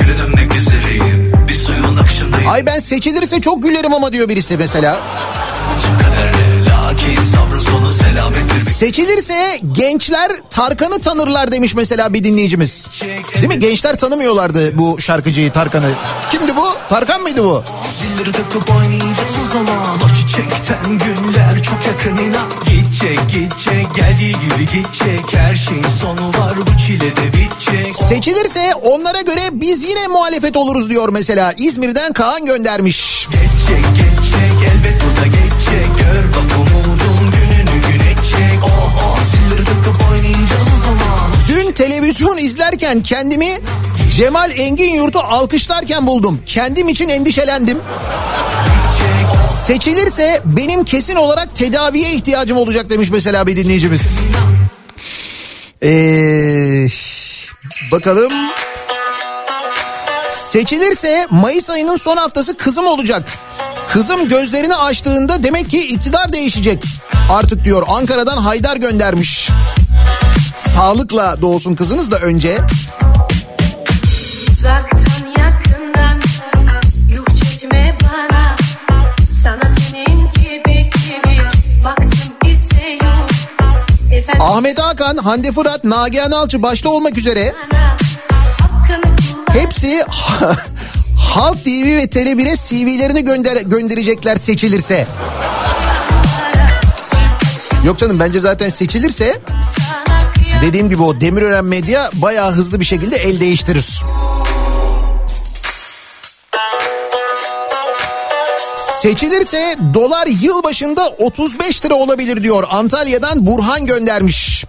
ay 2.49 2.67
ben 2.67 2.79
seçilirse 2.79 3.41
çok 3.41 3.63
gülerim 3.63 3.95
ama 3.95 4.13
diyor 4.13 4.29
birisi 4.29 4.57
mesela. 4.57 5.01
Seçilirse 8.75 9.61
gençler 9.73 10.33
Tarkan'ı 10.51 11.01
tanırlar 11.01 11.53
demiş 11.53 11.75
mesela 11.75 12.13
bir 12.13 12.25
dinleyicimiz. 12.25 12.89
Değil 13.35 13.49
mi? 13.49 13.59
Gençler 13.59 13.97
tanımıyorlardı 13.99 14.79
bu 14.79 15.01
şarkıcıyı 15.01 15.53
Tarkan'ı. 15.53 15.91
Kimdi 16.31 16.57
bu? 16.57 16.67
Tarkan 16.89 17.23
mıydı 17.23 17.45
bu? 17.45 17.65
Zaman 19.53 19.97
O 20.05 20.09
çiçekten 20.17 20.85
günler 20.89 21.63
çok 21.63 21.87
yakın 21.87 22.17
inan 22.25 22.49
Gidecek 23.05 23.29
gidecek 23.33 23.95
geldiği 23.95 24.33
gibi 24.33 24.73
gidecek 24.73 25.35
Her 25.37 25.57
şeyin 25.57 25.83
sonu 26.01 26.29
var 26.29 26.55
bu 26.57 26.79
çile 26.79 27.17
de 27.17 27.33
bitecek 27.33 27.95
Seçilirse 28.09 28.75
onlara 28.75 29.21
göre 29.21 29.49
biz 29.53 29.85
yine 29.85 30.07
muhalefet 30.07 30.57
oluruz 30.57 30.91
diyor 30.91 31.09
mesela. 31.09 31.55
İzmir'den 31.59 32.13
Kaan 32.13 32.47
göndermiş. 32.47 33.29
Geçecek 33.31 33.85
geçecek 33.97 34.71
elbet 34.71 35.03
bu 35.03 35.21
da 35.21 35.27
geçecek 35.27 35.87
Gör 35.99 36.25
bak 36.29 36.59
umudun 36.59 37.31
gününü 37.31 37.81
güneşecek 37.83 38.59
Oh 38.63 38.95
oh 39.07 39.19
zilleri 39.31 39.65
takıp 39.65 40.11
oynayacağız 40.11 40.69
o 40.79 40.85
zaman 40.85 41.31
Dün 41.49 41.73
televizyon 41.73 42.39
izlerken 42.39 43.03
kendimi 43.03 43.61
Cemal 44.17 44.51
Engin 44.59 44.95
Yurt'u 44.95 45.19
alkışlarken 45.19 46.07
buldum. 46.07 46.41
Kendim 46.47 46.89
için 46.89 47.09
endişelendim. 47.09 47.79
Seçilirse 49.67 50.43
benim 50.45 50.85
kesin 50.85 51.15
olarak 51.15 51.57
tedaviye 51.57 52.13
ihtiyacım 52.13 52.57
olacak 52.57 52.91
demiş 52.91 53.11
mesela 53.11 53.47
bir 53.47 53.57
dinleyicimiz. 53.57 54.19
Ee, 55.83 56.87
bakalım. 57.93 58.33
Seçilirse 60.31 61.27
Mayıs 61.31 61.71
ayının 61.71 61.97
son 61.97 62.17
haftası 62.17 62.57
kızım 62.57 62.87
olacak. 62.87 63.29
Kızım 63.89 64.29
gözlerini 64.29 64.75
açtığında 64.75 65.43
demek 65.43 65.71
ki 65.71 65.87
iktidar 65.87 66.33
değişecek. 66.33 66.85
Artık 67.31 67.65
diyor 67.65 67.83
Ankara'dan 67.89 68.37
Haydar 68.37 68.77
göndermiş. 68.77 69.49
Sağlıkla 70.57 71.41
doğsun 71.41 71.75
kızınız 71.75 72.11
da 72.11 72.19
önce. 72.19 72.59
Uzaktan 74.53 75.04
Ahmet 84.55 84.79
Hakan, 84.79 85.17
Hande 85.17 85.53
Fırat, 85.53 85.85
Nagihan 85.85 86.31
Alçı 86.31 86.63
başta 86.63 86.89
olmak 86.89 87.19
üzere 87.19 87.55
hepsi 89.53 90.05
Halk 91.19 91.65
TV 91.65 91.69
ve 91.69 92.05
Tele1'e 92.05 92.57
CV'lerini 92.57 93.25
gönder 93.25 93.57
gönderecekler 93.57 94.37
seçilirse. 94.37 95.07
Yok 97.85 97.99
canım 97.99 98.21
bence 98.21 98.41
zaten 98.41 98.69
seçilirse 98.69 99.41
dediğim 100.63 100.89
gibi 100.89 101.03
o 101.03 101.21
Demirören 101.21 101.65
Medya 101.65 102.11
bayağı 102.15 102.53
hızlı 102.53 102.81
bir 102.81 102.85
şekilde 102.85 103.17
el 103.17 103.41
değiştirir. 103.41 104.03
Seçilirse 109.05 109.77
dolar 109.95 110.27
yılbaşında 110.27 111.09
35 111.09 111.85
lira 111.85 111.95
olabilir 111.95 112.43
diyor. 112.43 112.65
Antalya'dan 112.71 113.47
Burhan 113.47 113.87
göndermiş. 113.87 114.65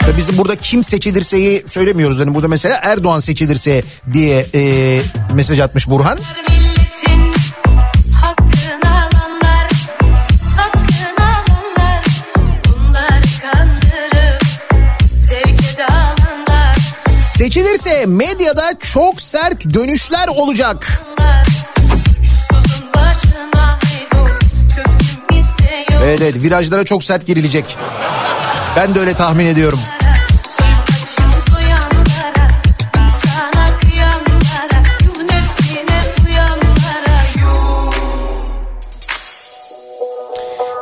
Tabii 0.00 0.16
bizim 0.16 0.38
burada 0.38 0.56
kim 0.56 0.84
seçilirseyi 0.84 1.64
söylemiyoruz. 1.66 2.18
Yani 2.18 2.34
burada 2.34 2.48
mesela 2.48 2.80
Erdoğan 2.82 3.20
seçilirse 3.20 3.82
diye 4.12 4.46
e, 4.54 5.00
mesaj 5.34 5.60
atmış 5.60 5.88
Burhan. 5.88 6.18
milletin 6.48 7.32
Seçilirse 17.36 18.06
medyada 18.06 18.78
çok 18.92 19.20
sert 19.20 19.74
dönüşler 19.74 20.28
olacak. 20.28 21.02
Evet 26.04 26.20
evet 26.22 26.34
virajlara 26.36 26.84
çok 26.84 27.04
sert 27.04 27.26
girilecek. 27.26 27.76
Ben 28.76 28.94
de 28.94 29.00
öyle 29.00 29.14
tahmin 29.14 29.46
ediyorum. 29.46 29.78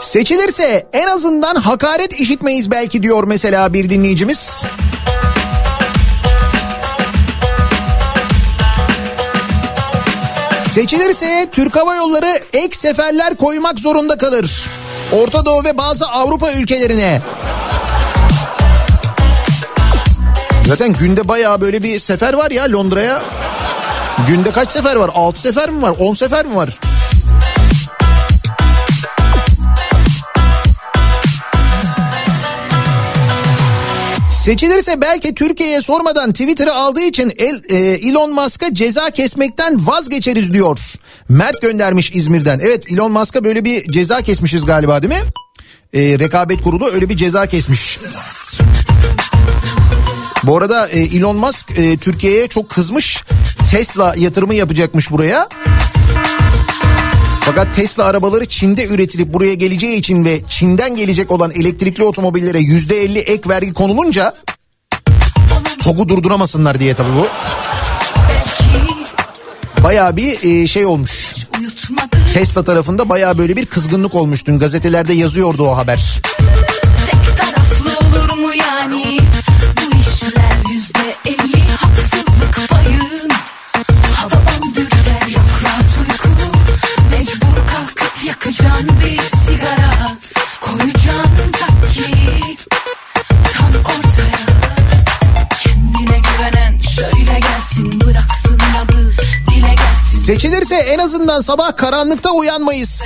Seçilirse 0.00 0.86
en 0.92 1.06
azından 1.06 1.54
hakaret 1.54 2.20
işitmeyiz 2.20 2.70
belki 2.70 3.02
diyor 3.02 3.24
mesela 3.24 3.72
bir 3.72 3.90
dinleyicimiz. 3.90 4.64
Seçilirse 10.68 11.48
Türk 11.52 11.76
Hava 11.76 11.94
Yolları 11.94 12.40
ek 12.52 12.76
seferler 12.76 13.34
koymak 13.36 13.78
zorunda 13.78 14.18
kalır. 14.18 14.70
Orta 15.12 15.44
Doğu 15.44 15.64
ve 15.64 15.78
bazı 15.78 16.06
Avrupa 16.06 16.52
ülkelerine. 16.52 17.20
Zaten 20.66 20.92
günde 20.92 21.28
bayağı 21.28 21.61
böyle 21.61 21.82
bir 21.82 21.98
sefer 21.98 22.34
var 22.34 22.50
ya 22.50 22.72
Londra'ya. 22.72 23.22
Günde 24.28 24.52
kaç 24.52 24.72
sefer 24.72 24.96
var? 24.96 25.11
6 25.14 25.40
sefer 25.40 25.70
mi 25.70 25.82
var? 25.82 25.94
10 25.98 26.14
sefer 26.14 26.46
mi 26.46 26.56
var? 26.56 26.78
Seçilirse 34.41 35.01
belki 35.01 35.34
Türkiye'ye 35.34 35.82
sormadan 35.82 36.32
Twitter'ı 36.32 36.74
aldığı 36.74 37.01
için 37.01 37.32
El, 37.38 37.62
e, 37.68 37.76
Elon 37.76 38.34
Musk'a 38.34 38.74
ceza 38.74 39.11
kesmekten 39.11 39.86
vazgeçeriz 39.86 40.53
diyor. 40.53 40.78
Mert 41.28 41.62
göndermiş 41.62 42.11
İzmir'den. 42.14 42.59
Evet 42.59 42.93
Elon 42.93 43.12
Musk'a 43.12 43.45
böyle 43.45 43.64
bir 43.64 43.93
ceza 43.93 44.22
kesmişiz 44.22 44.64
galiba 44.66 45.03
değil 45.03 45.14
mi? 45.14 45.20
E, 45.93 46.18
rekabet 46.18 46.62
kurulu 46.62 46.91
öyle 46.93 47.09
bir 47.09 47.16
ceza 47.16 47.47
kesmiş. 47.47 47.99
Bu 50.45 50.57
arada 50.57 50.88
e, 50.88 51.01
Elon 51.01 51.36
Musk 51.36 51.70
e, 51.70 51.97
Türkiye'ye 51.97 52.49
çok 52.49 52.70
kızmış. 52.70 53.24
Tesla 53.70 54.14
yatırımı 54.16 54.55
yapacakmış 54.55 55.11
buraya. 55.11 55.49
Fakat 57.41 57.74
Tesla 57.76 58.05
arabaları 58.05 58.47
Çin'de 58.47 58.86
üretilip 58.86 59.32
buraya 59.32 59.55
geleceği 59.55 59.97
için 59.99 60.24
ve 60.24 60.41
Çin'den 60.49 60.97
gelecek 60.97 61.30
olan 61.30 61.51
elektrikli 61.51 62.03
otomobillere 62.03 62.59
yüzde 62.59 63.03
elli 63.03 63.18
ek 63.18 63.49
vergi 63.49 63.72
konulunca 63.72 64.34
TOG'u 65.84 66.09
durduramasınlar 66.09 66.80
diye 66.80 66.95
tabii 66.95 67.14
bu. 67.16 67.26
Bayağı 69.82 70.16
bir 70.16 70.62
e, 70.62 70.66
şey 70.66 70.86
olmuş. 70.86 71.34
Tesla 72.34 72.64
tarafında 72.64 73.09
bayağı 73.09 73.38
böyle 73.38 73.57
bir 73.57 73.66
kızgınlık 73.66 74.14
olmuş 74.14 74.47
dün 74.47 74.59
gazetelerde 74.59 75.12
yazıyordu 75.12 75.64
o 75.68 75.76
haber. 75.76 76.22
taraflı 77.36 78.07
olur 78.09 78.38
mu 78.38 78.55
yani? 78.55 79.18
Bu 79.76 79.97
işler 79.99 80.72
yüzde 80.72 81.14
elli 81.26 81.62
haksızlık 81.68 82.69
yakacaksın 88.64 88.96
bir 89.04 89.38
sigara. 89.38 90.11
Koyacaksın 90.61 91.52
takki 91.52 92.56
tam 93.52 93.70
ortaya. 93.84 94.46
Kendine 95.62 96.18
güvenen 96.18 96.80
şöyle 96.80 97.38
gelsin 97.40 98.00
bıraksın 98.00 98.58
adı 98.82 99.12
dile 99.50 99.74
gelsin. 99.74 100.18
Seçilirse 100.26 100.74
en 100.74 100.98
azından 100.98 101.40
sabah 101.40 101.76
karanlıkta 101.76 102.30
uyanmayız. 102.30 103.02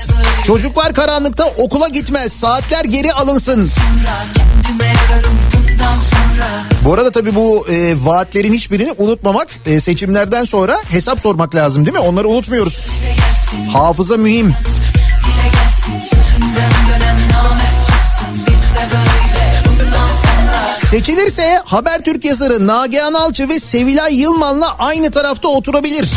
Çocuklar 0.47 0.95
karanlıkta 0.95 1.47
okula 1.47 1.89
gitmez. 1.89 2.33
Saatler 2.33 2.85
geri 2.85 3.13
alınsın. 3.13 3.71
Kendime 4.35 4.85
yararım 4.85 5.39
bundan 5.53 5.95
sonra. 5.95 6.49
Bu 6.85 6.95
arada 6.95 7.11
tabii 7.13 7.35
bu 7.35 7.67
e, 7.69 7.95
vaatlerin 8.05 8.53
hiçbirini 8.53 8.93
unutmamak 8.99 9.49
e, 9.67 9.81
seçimlerden 9.81 10.45
sonra 10.45 10.81
hesap 10.89 11.21
sormak 11.21 11.55
lazım 11.55 11.87
değil 11.87 11.95
mi? 11.97 12.01
Onları 12.01 12.29
unutmuyoruz. 12.29 12.91
Hafıza 13.73 14.17
mühim. 14.17 14.55
Seçilirse 20.91 21.63
Habertürk 21.65 22.25
yazarı 22.25 22.67
Nagihan 22.67 23.15
Alçı 23.15 23.49
ve 23.49 23.61
Sevilay 23.61 24.15
Yılman'la 24.21 24.77
aynı 24.79 25.11
tarafta 25.11 25.49
oturabilir. 25.49 26.11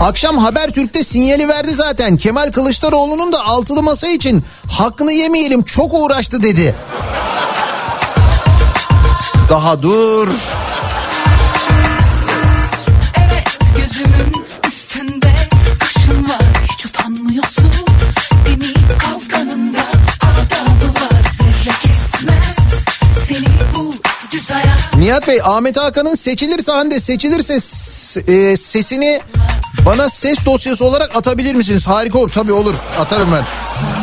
Akşam 0.00 0.38
Habertürk'te 0.38 1.04
sinyali 1.04 1.48
verdi 1.48 1.72
zaten. 1.72 2.16
Kemal 2.16 2.52
Kılıçdaroğlu'nun 2.52 3.32
da 3.32 3.44
altılı 3.46 3.82
masa 3.82 4.08
için 4.08 4.44
hakkını 4.70 5.12
yemeyelim 5.12 5.62
çok 5.62 5.94
uğraştı 5.94 6.42
dedi. 6.42 6.74
Daha 9.50 9.82
dur. 9.82 10.28
Nihat 25.06 25.28
Bey 25.28 25.40
Ahmet 25.44 25.76
Hakan'ın 25.76 26.14
seçilirse 26.14 26.72
Hande 26.72 27.00
seçilirse 27.00 27.54
e, 28.32 28.56
sesini 28.56 29.20
bana 29.86 30.08
ses 30.08 30.44
dosyası 30.46 30.84
olarak 30.84 31.16
atabilir 31.16 31.54
misiniz? 31.54 31.86
Harika 31.86 32.18
olur. 32.18 32.30
Tabii 32.30 32.52
olur. 32.52 32.74
Atarım 33.00 33.32
ben. 33.32 33.44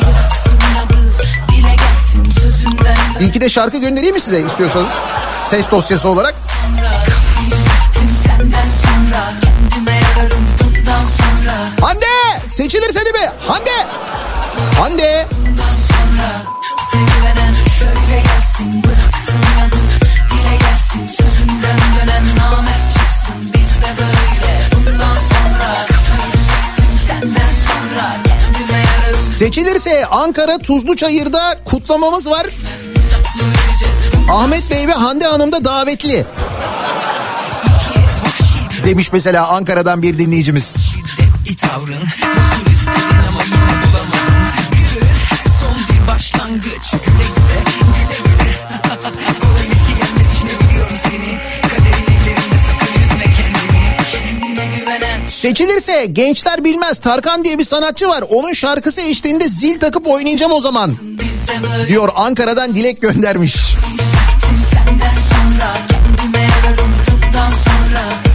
bıraksın 0.01 0.59
adı 0.85 1.13
dile 1.51 1.75
gelsin 1.75 2.41
sözünden 2.41 2.95
İyi 3.19 3.31
ki 3.31 3.41
de 3.41 3.49
şarkı 3.49 3.77
göndereyim 3.77 4.15
mi 4.15 4.21
size 4.21 4.41
istiyorsanız? 4.41 4.91
Ses 5.41 5.71
dosyası 5.71 6.09
olarak. 6.09 6.35
Hande 11.81 12.05
seçilirse 12.49 12.99
değil 13.05 13.15
mi? 13.15 13.31
Hande. 13.47 13.85
Hande. 14.79 15.27
Seçilirse 29.43 30.05
Ankara 30.05 30.57
Tuzluçayır'da 30.57 31.59
kutlamamız 31.65 32.29
var. 32.29 32.47
Ahmet 34.31 34.71
Bey 34.71 34.87
ve 34.87 34.91
Hande 34.91 35.25
Hanım 35.25 35.51
da 35.51 35.65
davetli. 35.65 36.25
Demiş 38.85 39.09
mesela 39.13 39.47
Ankara'dan 39.47 40.01
bir 40.01 40.17
dinleyicimiz. 40.17 40.75
tavrın 41.61 41.93
ama 43.29 43.41
yine 43.45 43.57
bulamadın 43.85 44.43
son 45.61 45.95
bir 45.95 46.07
başlangıç 46.07 46.82
Seçilirse 55.43 56.05
gençler 56.05 56.63
bilmez 56.63 56.99
Tarkan 56.99 57.43
diye 57.43 57.59
bir 57.59 57.63
sanatçı 57.63 58.07
var. 58.07 58.23
Onun 58.29 58.53
şarkısı 58.53 59.01
eşliğinde 59.01 59.47
zil 59.47 59.79
takıp 59.79 60.07
oynayacağım 60.07 60.51
o 60.51 60.61
zaman. 60.61 60.91
Diyor 61.87 62.09
Ankara'dan 62.15 62.75
Dilek 62.75 63.01
göndermiş. 63.01 63.55
Senden 64.71 65.13
sonra 65.29 65.77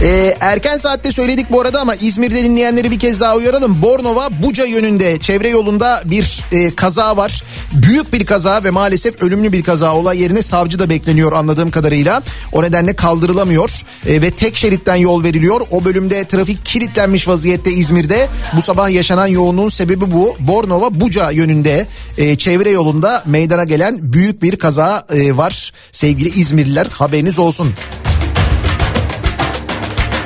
Ee, 0.01 0.37
erken 0.39 0.77
saatte 0.77 1.11
söyledik 1.11 1.51
bu 1.51 1.61
arada 1.61 1.81
ama 1.81 1.95
İzmir'de 1.95 2.43
dinleyenleri 2.43 2.91
bir 2.91 2.99
kez 2.99 3.19
daha 3.19 3.35
uyaralım. 3.35 3.81
Bornova 3.81 4.29
Buca 4.43 4.65
yönünde 4.65 5.17
çevre 5.17 5.49
yolunda 5.49 6.03
bir 6.05 6.43
e, 6.51 6.75
kaza 6.75 7.17
var. 7.17 7.43
Büyük 7.73 8.13
bir 8.13 8.25
kaza 8.25 8.63
ve 8.63 8.71
maalesef 8.71 9.21
ölümlü 9.21 9.51
bir 9.51 9.63
kaza. 9.63 9.95
Olay 9.95 10.21
yerine 10.21 10.41
savcı 10.41 10.79
da 10.79 10.89
bekleniyor 10.89 11.31
anladığım 11.31 11.71
kadarıyla. 11.71 12.23
O 12.51 12.63
nedenle 12.63 12.93
kaldırılamıyor 12.93 13.69
E, 14.07 14.21
ve 14.21 14.31
tek 14.31 14.57
şeritten 14.57 14.95
yol 14.95 15.23
veriliyor. 15.23 15.61
O 15.71 15.85
bölümde 15.85 16.25
trafik 16.25 16.65
kilitlenmiş 16.65 17.27
vaziyette 17.27 17.71
İzmir'de. 17.71 18.27
Bu 18.55 18.61
sabah 18.61 18.89
yaşanan 18.89 19.27
yoğunluğun 19.27 19.69
sebebi 19.69 20.11
bu. 20.11 20.35
Bornova 20.39 21.01
Buca 21.01 21.31
yönünde 21.31 21.87
e, 22.17 22.37
çevre 22.37 22.69
yolunda 22.71 23.23
meydana 23.25 23.63
gelen 23.63 23.97
büyük 24.01 24.41
bir 24.41 24.55
kaza 24.55 25.05
e, 25.09 25.37
var. 25.37 25.73
Sevgili 25.91 26.29
İzmirliler 26.39 26.87
haberiniz 26.87 27.39
olsun. 27.39 27.73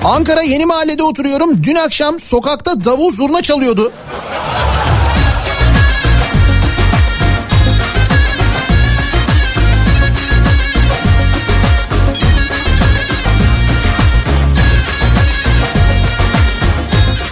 Ankara 0.04 0.42
Yeni 0.42 0.66
Mahalle'de 0.66 1.04
oturuyorum. 1.04 1.64
Dün 1.64 1.76
akşam 1.76 2.20
sokakta 2.20 2.86
davul 2.86 3.12
zurna 3.12 3.42
çalıyordu. 3.42 3.92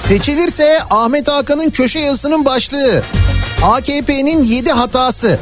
Seçilirse 0.07 0.80
Ahmet 0.89 1.28
Hakan'ın 1.28 1.69
köşe 1.69 1.99
yazısının 1.99 2.45
başlığı. 2.45 3.03
AKP'nin 3.63 4.43
7 4.43 4.72
hatası. 4.72 5.39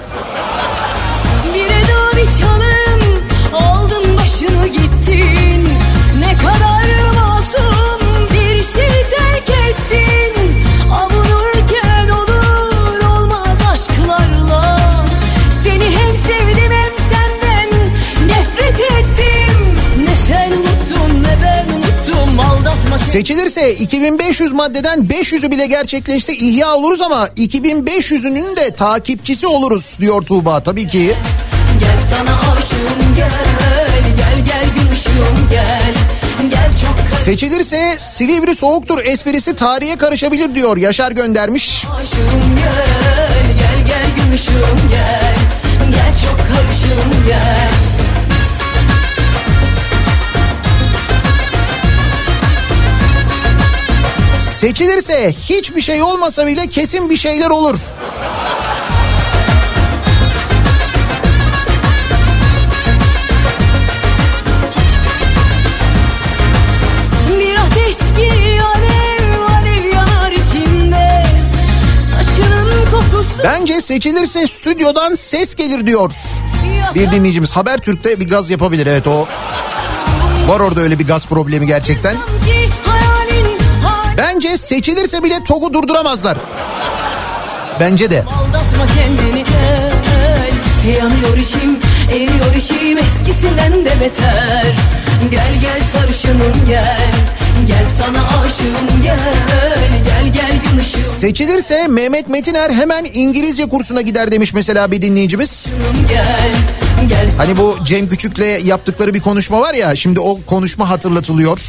Bir 1.54 1.70
çalım 2.40 3.02
Aldın 3.54 4.18
başını 4.18 4.68
gittin 4.68 5.49
Seçilirse 23.12 23.76
2500 23.76 24.52
maddeden 24.52 25.00
500'ü 25.00 25.52
bile 25.52 25.66
gerçekleşse 25.68 26.34
ihya 26.34 26.76
oluruz 26.76 27.02
ama 27.02 27.28
2500'ünün 27.28 28.56
de 28.56 28.72
takipçisi 28.72 29.48
oluruz 29.48 29.98
diyor 30.02 30.22
Tuğba. 30.22 30.64
Tabii 30.64 30.88
ki. 30.88 31.16
Gel 31.80 31.98
sana 32.10 32.40
aşığım 32.58 33.16
gel. 33.16 33.90
Gel 34.18 34.46
gel 34.46 34.66
gün 34.76 34.92
ışığım 34.94 35.50
gel. 35.52 35.94
Gel 36.50 36.70
çok 36.82 36.98
karışım 36.98 37.26
Seçilirse 37.26 37.96
Silivri 38.00 38.56
soğuktur 38.56 39.06
esprisi 39.06 39.56
tarihe 39.56 39.96
karışabilir 39.96 40.56
diyor 40.56 40.78
Yaşar 40.78 41.12
göndermiş. 41.12 41.86
gel. 42.56 43.58
Gel 43.60 43.88
gel 43.88 44.06
gün 44.26 44.34
ışığım 44.34 44.90
gel. 44.90 45.36
Gel 45.92 46.14
çok 46.22 46.38
karışım 46.38 47.26
gel 47.28 47.70
Seçilirse 54.60 55.34
hiçbir 55.44 55.82
şey 55.82 56.02
olmasa 56.02 56.48
bile 56.48 56.68
kesin 56.68 57.10
bir 57.10 57.18
şeyler 57.18 57.50
olur. 57.50 57.80
Bir 67.40 67.56
ateş 67.56 67.98
ki 67.98 68.62
alev 68.62 69.42
alev 69.42 69.86
yanar 69.94 70.32
içimde 70.32 71.24
Saçının 72.12 72.92
kokusu 72.92 73.44
Bence 73.44 73.82
seçilirse 73.82 74.48
stüdyodan 74.48 75.16
ses 75.16 75.56
gelir 75.56 75.88
diyor. 75.88 76.12
Bir 76.96 77.12
dinleyicimiz 77.12 77.52
Habertürk'te 77.52 78.20
bir 78.20 78.30
gaz 78.30 78.50
yapabilir 78.50 78.88
evet 78.88 79.08
o. 79.08 79.28
Var 80.48 80.60
orada 80.60 80.82
öyle 80.82 81.00
bir 81.00 81.08
gaz 81.08 81.28
problemi 81.28 81.68
gerçekten. 81.68 82.14
Sanki 82.14 82.89
Bence 84.20 84.58
seçilirse 84.58 85.24
bile 85.24 85.44
TOG'u 85.44 85.74
durduramazlar. 85.74 86.38
Bence 87.80 88.12
de. 88.12 88.20
Aldatma 88.24 88.88
kendini 88.96 89.44
gel. 89.46 90.52
Yanıyor 91.00 91.38
içim 91.38 91.80
eriyor 92.12 92.56
içim. 92.56 92.98
Eskisinden 92.98 93.86
de 93.86 93.92
beter. 94.02 94.66
Gel 95.32 95.48
gel 95.62 95.82
sarışınım 95.94 96.54
gel. 96.68 97.12
Gel 97.68 97.86
sana 98.00 98.42
aşığım 98.46 99.04
gel. 99.04 99.20
Gel 100.06 100.34
gel 100.34 100.52
gün 100.64 100.80
ışığım. 100.80 101.02
Seçilirse 101.02 101.88
Mehmet 101.88 102.30
Metiner 102.30 102.72
hemen 102.72 103.06
İngilizce 103.14 103.66
kursuna 103.66 104.02
gider 104.02 104.32
demiş 104.32 104.54
mesela 104.54 104.92
bir 104.92 105.02
dinleyicimiz. 105.02 105.68
gel 106.10 106.52
Hani 107.38 107.58
bu 107.58 107.78
Cem 107.86 108.10
Küçük'le 108.10 108.66
yaptıkları 108.66 109.14
bir 109.14 109.20
konuşma 109.20 109.62
var 109.62 109.74
ya 109.74 109.96
şimdi 109.96 110.20
o 110.20 110.40
konuşma 110.46 110.90
hatırlatılıyor. 110.90 111.60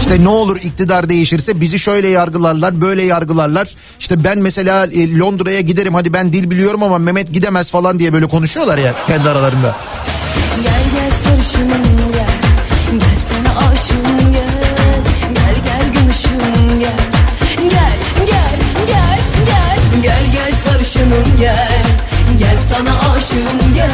İşte 0.00 0.24
ne 0.24 0.28
olur 0.28 0.56
iktidar 0.56 1.08
değişirse 1.08 1.60
bizi 1.60 1.78
şöyle 1.78 2.08
yargılarlar 2.08 2.80
böyle 2.80 3.02
yargılarlar. 3.04 3.74
İşte 4.00 4.24
ben 4.24 4.38
mesela 4.38 4.86
e, 4.86 5.18
Londra'ya 5.18 5.60
giderim 5.60 5.94
hadi 5.94 6.12
ben 6.12 6.32
dil 6.32 6.50
biliyorum 6.50 6.82
ama 6.82 6.98
Mehmet 6.98 7.32
gidemez 7.32 7.70
falan 7.70 7.98
diye 7.98 8.12
böyle 8.12 8.26
konuşuyorlar 8.26 8.78
ya 8.78 8.94
kendi 9.06 9.28
aralarında. 9.28 9.76
Gel 10.62 10.82
gel 10.94 11.10
sarışınım 11.24 11.82
gel. 12.12 12.26
Gel 13.00 13.18
sana 13.28 13.68
aşığım 13.68 14.32
gel. 14.32 14.46
Gel 15.34 15.54
gel 15.64 16.08
ışığım 16.10 16.80
gel. 16.80 16.92
Gel 17.70 17.96
gel 18.26 18.58
gel 18.86 19.18
gel. 19.46 19.78
Gel 20.02 20.24
gel 20.32 20.52
sarışınım 20.64 21.24
Gel 21.40 21.95
sana 22.72 23.12
aşığım 23.16 23.74
gel 23.74 23.90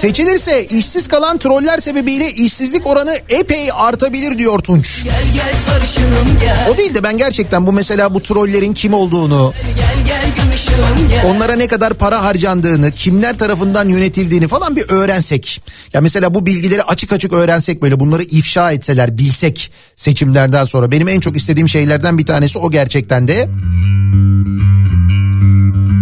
Seçilirse 0.00 0.64
işsiz 0.64 1.08
kalan 1.08 1.38
troller 1.38 1.78
sebebiyle 1.78 2.32
işsizlik 2.32 2.86
oranı 2.86 3.18
epey 3.28 3.68
artabilir 3.72 4.38
diyor 4.38 4.58
Tunç. 4.58 5.04
Gel 5.04 5.12
gel 5.34 5.54
sarışınım 5.66 6.38
gel 6.40 6.68
O 6.74 6.78
değil 6.78 6.94
de 6.94 7.02
ben 7.02 7.18
gerçekten 7.18 7.66
bu 7.66 7.72
mesela 7.72 8.14
bu 8.14 8.22
trollerin 8.22 8.72
kim 8.72 8.94
olduğunu, 8.94 9.52
Gel 9.76 10.06
gel 10.06 10.26
gün 10.36 10.52
ışığım 10.52 11.08
gel 11.08 11.24
onlara 11.26 11.56
ne 11.56 11.66
kadar 11.66 11.94
para 11.94 12.24
harcandığını, 12.24 12.90
kimler 12.90 13.38
tarafından 13.38 13.88
yönetildiğini 13.88 14.48
falan 14.48 14.76
bir 14.76 14.84
öğrensek. 14.88 15.62
Ya 15.92 16.00
mesela 16.00 16.34
bu 16.34 16.46
bilgileri 16.46 16.82
açık 16.82 17.12
açık 17.12 17.32
öğrensek 17.32 17.82
böyle 17.82 18.00
bunları 18.00 18.22
ifşa 18.22 18.72
etseler, 18.72 19.18
bilsek 19.18 19.72
seçimlerden 19.96 20.64
sonra. 20.64 20.90
Benim 20.90 21.08
en 21.08 21.20
çok 21.20 21.36
istediğim 21.36 21.68
şeylerden 21.68 22.18
bir 22.18 22.26
tanesi 22.26 22.58
o 22.58 22.70
gerçekten 22.70 23.28
de. 23.28 23.48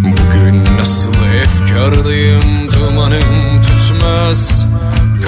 Bugün 0.05 0.65
nasıl 0.79 1.14
efkardayım 1.75 2.71
dumanım 2.73 3.61
tutmaz 3.63 4.67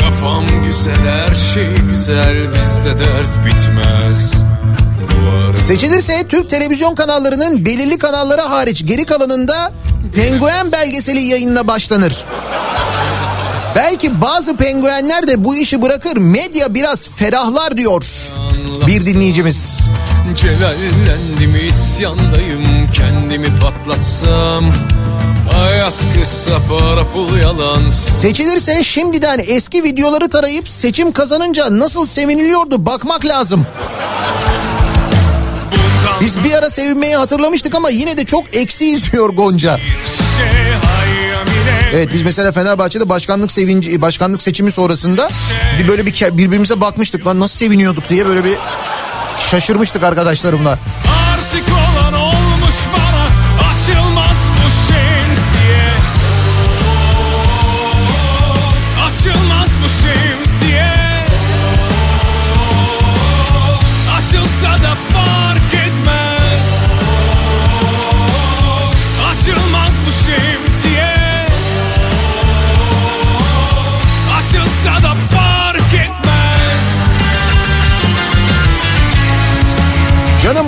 Kafam 0.01 0.47
güzel 0.64 0.94
her 0.94 1.35
şey 1.35 1.68
güzel 1.90 2.36
bizde 2.52 2.98
dert 2.98 3.47
bitmez 3.47 4.43
Duvarım 5.10 5.56
Seçilirse 5.56 6.27
Türk 6.28 6.51
televizyon 6.51 6.94
kanallarının 6.94 7.64
belirli 7.64 7.98
kanallara 7.98 8.51
hariç 8.51 8.86
geri 8.86 9.05
kalanında 9.05 9.73
penguen 10.14 10.73
belgeseli 10.73 11.20
yayınına 11.20 11.66
başlanır. 11.66 12.24
Belki 13.77 14.20
bazı 14.20 14.56
penguenler 14.56 15.27
de 15.27 15.44
bu 15.44 15.56
işi 15.56 15.82
bırakır 15.82 16.16
medya 16.16 16.74
biraz 16.74 17.09
ferahlar 17.09 17.77
diyor 17.77 18.05
bir 18.86 19.06
dinleyicimiz. 19.06 19.81
Celallendim 20.35 21.66
isyandayım 21.68 22.90
kendimi 22.93 23.59
patlatsam 23.60 24.73
Hayat 25.57 25.95
kısa 26.15 26.59
para 26.69 27.05
pul 27.12 27.39
yalan 27.39 27.91
Seçilirse 27.91 28.85
şimdiden 28.85 29.45
eski 29.47 29.85
videoları 29.85 30.28
tarayıp 30.28 30.69
seçim 30.69 31.12
kazanınca 31.12 31.78
nasıl 31.78 32.07
seviniliyordu 32.07 32.87
bakmak 32.87 33.24
lazım. 33.24 33.66
Biz 36.20 36.45
bir 36.45 36.53
ara 36.53 36.70
sevinmeyi 36.70 37.16
hatırlamıştık 37.16 37.74
ama 37.74 37.91
yine 37.91 38.19
de 38.19 38.24
çok 38.24 38.57
eksiyiz 38.57 39.12
diyor 39.12 39.28
Gonca. 39.28 39.78
Evet 41.93 42.09
biz 42.15 42.23
mesela 42.23 42.53
Fenerbahçe'de 42.53 43.09
başkanlık 43.09 43.53
sevinci 43.53 44.03
başkanlık 44.03 44.43
seçimi 44.43 44.73
sonrasında 44.73 45.28
bir 45.78 45.89
böyle 45.89 46.07
bir 46.07 46.12
birbirimize 46.39 46.81
bakmıştık 46.81 47.27
lan 47.27 47.41
nasıl 47.41 47.57
seviniyorduk 47.57 48.09
diye 48.09 48.27
böyle 48.27 48.45
bir 48.45 48.57
şaşırmıştık 49.51 50.03
arkadaşlarımla. 50.03 50.70
Artık 50.70 51.15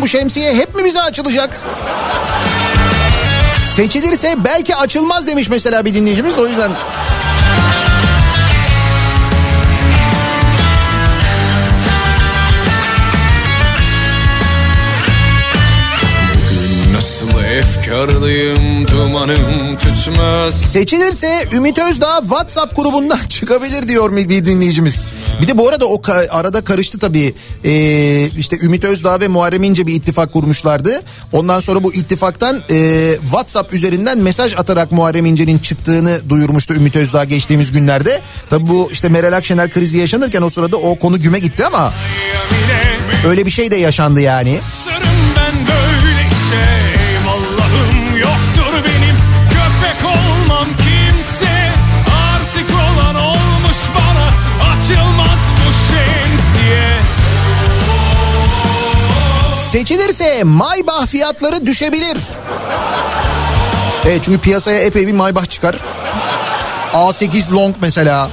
bu 0.08 0.10
şemsiye 0.10 0.54
hep 0.54 0.74
mi 0.74 0.84
bize 0.84 1.02
açılacak? 1.02 1.60
Seçilirse 3.76 4.36
belki 4.44 4.76
açılmaz 4.76 5.26
demiş 5.26 5.48
mesela 5.48 5.84
bir 5.84 5.94
dinleyicimiz 5.94 6.36
de 6.36 6.40
o 6.40 6.46
yüzden. 6.46 6.70
Efkarlıyım 17.58 18.88
dumanım 18.88 19.76
tütmez 19.76 20.54
Seçilirse 20.72 21.48
Ümit 21.52 21.78
Özdağ 21.78 22.20
WhatsApp 22.20 22.76
grubundan 22.76 23.18
çıkabilir 23.28 23.88
diyor 23.88 24.16
bir 24.28 24.46
dinleyicimiz. 24.46 25.12
Bir 25.42 25.48
de 25.48 25.58
bu 25.58 25.68
arada 25.68 25.86
o 25.86 25.94
ka- 26.02 26.28
arada 26.28 26.60
karıştı 26.64 26.98
tabii. 26.98 27.34
Ee, 27.64 28.26
işte 28.38 28.56
Ümit 28.62 28.84
Özdağ 28.84 29.20
ve 29.20 29.28
Muharrem 29.28 29.62
İnce 29.62 29.86
bir 29.86 29.94
ittifak 29.94 30.32
kurmuşlardı. 30.32 31.02
Ondan 31.32 31.60
sonra 31.60 31.84
bu 31.84 31.94
ittifaktan 31.94 32.62
e, 32.70 33.14
WhatsApp 33.22 33.72
üzerinden 33.74 34.18
mesaj 34.18 34.54
atarak 34.54 34.92
Muharrem 34.92 35.26
İnce'nin 35.26 35.58
çıktığını 35.58 36.20
duyurmuştu 36.28 36.74
Ümit 36.74 36.96
Özdağ 36.96 37.24
geçtiğimiz 37.24 37.72
günlerde. 37.72 38.20
Tabii 38.50 38.68
bu 38.68 38.88
işte 38.92 39.08
Meral 39.08 39.32
Akşener 39.36 39.70
krizi 39.70 39.98
yaşanırken 39.98 40.42
o 40.42 40.48
sırada 40.50 40.76
o 40.76 40.98
konu 40.98 41.20
güme 41.22 41.38
gitti 41.38 41.64
ama 41.66 41.92
öyle 43.26 43.46
bir 43.46 43.50
şey 43.50 43.70
de 43.70 43.76
yaşandı 43.76 44.20
yani. 44.20 44.58
Sarım 44.84 45.02
ben 45.36 45.54
böyle 45.66 46.22
şey 46.50 46.87
Seçilirse 59.72 60.44
Maybach 60.44 61.06
fiyatları 61.06 61.66
düşebilir. 61.66 62.18
Evet 64.06 64.22
çünkü 64.24 64.40
piyasaya 64.40 64.80
epey 64.80 65.06
bir 65.06 65.12
Maybach 65.12 65.50
çıkar. 65.50 65.76
A8 66.92 67.52
Long 67.52 67.76
mesela. 67.80 68.30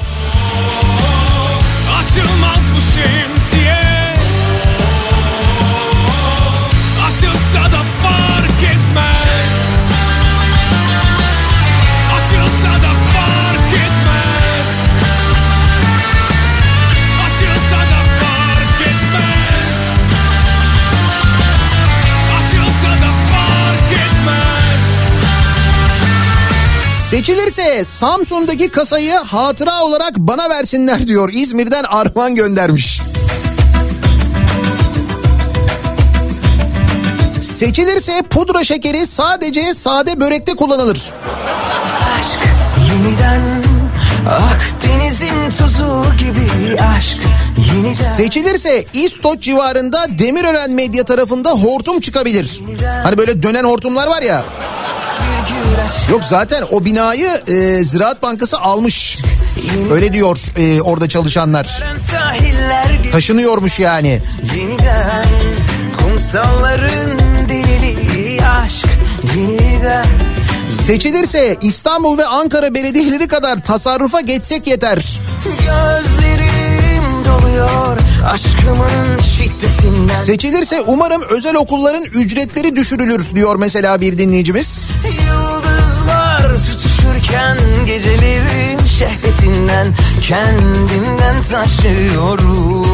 Seçilirse 27.16 27.84
Samsun'daki 27.84 28.70
kasayı 28.70 29.14
hatıra 29.14 29.84
olarak 29.84 30.18
bana 30.18 30.50
versinler 30.50 31.08
diyor. 31.08 31.30
İzmir'den 31.34 31.84
Arman 31.84 32.36
göndermiş. 32.36 33.02
Seçilirse 37.42 38.22
pudra 38.30 38.64
şekeri 38.64 39.08
sadece 39.08 39.74
sade 39.74 40.20
börekte 40.20 40.54
kullanılır. 40.56 41.14
Yeniden 42.90 43.42
Akdeniz'in 44.30 45.50
tuzu 45.58 46.06
gibi 46.18 46.82
aşk 46.82 47.18
Yeniden 47.76 48.16
Seçilirse 48.18 48.86
İstoç 48.94 49.40
civarında 49.40 50.08
Demirören 50.20 50.72
Medya 50.72 51.04
tarafında 51.04 51.52
hortum 51.52 52.00
çıkabilir. 52.00 52.62
Hani 53.04 53.18
böyle 53.18 53.44
dönen 53.44 53.64
hortumlar 53.64 54.08
var 54.08 54.22
ya. 54.22 54.44
Yok 56.10 56.24
zaten 56.24 56.64
o 56.72 56.86
binayı 56.86 57.42
e, 57.48 57.84
Ziraat 57.84 58.22
Bankası 58.22 58.58
almış. 58.58 59.18
Öyle 59.92 60.14
diyor 60.14 60.38
e, 60.58 60.82
orada 60.82 61.10
çalışanlar. 61.10 61.84
Taşınıyormuş 63.12 63.80
yani. 63.80 64.22
Yeniden 64.56 65.26
kumsalların 66.00 67.20
deliliği 67.50 68.42
aşk 68.46 68.86
Yeniden 69.36 70.06
Seçilirse 70.86 71.58
İstanbul 71.62 72.18
ve 72.18 72.26
Ankara 72.26 72.74
belediyeleri 72.74 73.28
kadar 73.28 73.62
tasarrufa 73.62 74.22
geçsek 74.22 74.68
yeter. 74.68 75.20
Gözlerim 75.44 77.26
doluyor 77.26 77.98
aşkımın 78.30 79.22
şiddetinden 79.36 80.24
Seçilirse 80.24 80.82
umarım 80.82 81.22
özel 81.30 81.56
okulların 81.56 82.04
ücretleri 82.04 82.76
düşürülür 82.76 83.36
diyor 83.36 83.56
mesela 83.56 84.02
bir 84.02 84.18
dinleyicimiz. 84.18 84.92
Yıldızlar 85.28 85.55
tutuşurken 87.26 87.86
gecelerin 87.86 88.86
şehvetinden 88.86 89.94
kendimden 90.22 91.42
taşıyorum. 91.42 92.86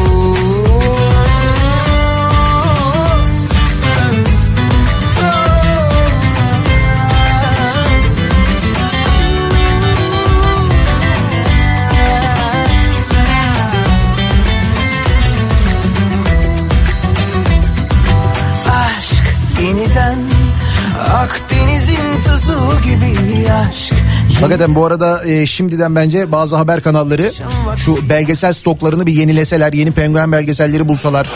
Hakikaten 24.42 24.74
bu 24.74 24.86
arada 24.86 25.24
e, 25.24 25.46
şimdiden 25.46 25.94
bence 25.94 26.32
bazı 26.32 26.56
haber 26.56 26.82
kanalları 26.82 27.32
şu 27.76 28.08
belgesel 28.08 28.52
stoklarını 28.52 29.06
bir 29.06 29.12
yenileseler, 29.12 29.72
yeni 29.72 29.92
penguen 29.92 30.32
belgeselleri 30.32 30.88
bulsalar, 30.88 31.28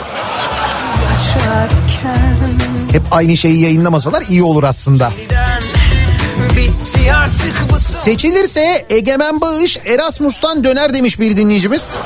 hep 2.93 3.03
aynı 3.11 3.37
şeyi 3.37 3.61
yayınlamasalar 3.61 4.23
iyi 4.29 4.43
olur 4.43 4.63
aslında. 4.63 5.13
Seçilirse 7.81 8.87
Egemen 8.91 9.41
Bağış 9.41 9.79
Erasmus'tan 9.87 10.65
döner 10.65 10.95
demiş 10.95 11.21
bir 11.21 11.37
dinleyicimiz. 11.37 11.97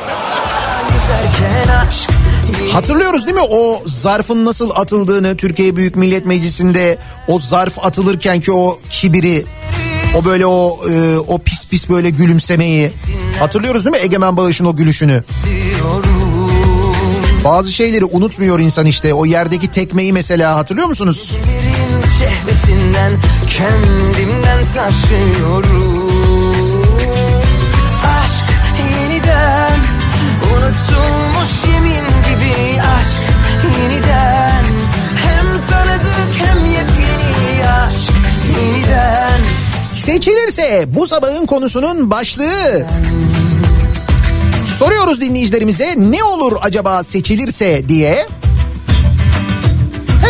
Hatırlıyoruz 2.72 3.26
değil 3.26 3.36
mi 3.36 3.46
o 3.50 3.82
zarfın 3.86 4.44
nasıl 4.44 4.70
atıldığını 4.70 5.36
Türkiye 5.36 5.76
Büyük 5.76 5.96
Millet 5.96 6.26
Meclisi'nde 6.26 6.98
o 7.28 7.38
zarf 7.38 7.78
atılırken 7.78 8.40
ki 8.40 8.52
o 8.52 8.78
kibiri 8.90 9.44
o 10.14 10.24
böyle 10.24 10.46
o 10.46 10.80
e, 10.90 11.18
o 11.18 11.38
pis 11.38 11.66
pis 11.66 11.88
böyle 11.88 12.10
gülümsemeyi. 12.10 12.92
Hatırlıyoruz 13.38 13.84
değil 13.84 13.96
mi 13.96 14.02
Egemen 14.02 14.36
Bağış'ın 14.36 14.64
o 14.64 14.76
gülüşünü? 14.76 15.22
Bazı 17.44 17.72
şeyleri 17.72 18.04
unutmuyor 18.04 18.60
insan 18.60 18.86
işte. 18.86 19.14
O 19.14 19.24
yerdeki 19.26 19.68
tekmeyi 19.68 20.12
mesela 20.12 20.56
hatırlıyor 20.56 20.88
musunuz? 20.88 21.36
Şehvetinden 22.18 23.12
kendimden 23.56 24.58
taşıyorum. 24.74 26.10
Aşk 28.04 28.44
yeniden 28.78 29.80
unutulmuş 30.52 31.50
yemin 31.74 32.06
gibi 32.28 32.80
aşk 32.82 33.22
yeniden. 33.80 34.64
Hem 35.26 35.46
tanıdık 35.70 36.34
hem 36.46 36.64
yepyeni 36.66 37.68
aşk 37.68 38.12
yeniden 38.60 39.19
Seçilirse 40.10 40.84
bu 40.88 41.06
sabahın 41.06 41.46
konusunun 41.46 42.10
başlığı 42.10 42.86
soruyoruz 44.78 45.20
dinleyicilerimize 45.20 45.94
ne 45.98 46.24
olur 46.24 46.56
acaba 46.60 47.02
seçilirse 47.02 47.88
diye. 47.88 48.26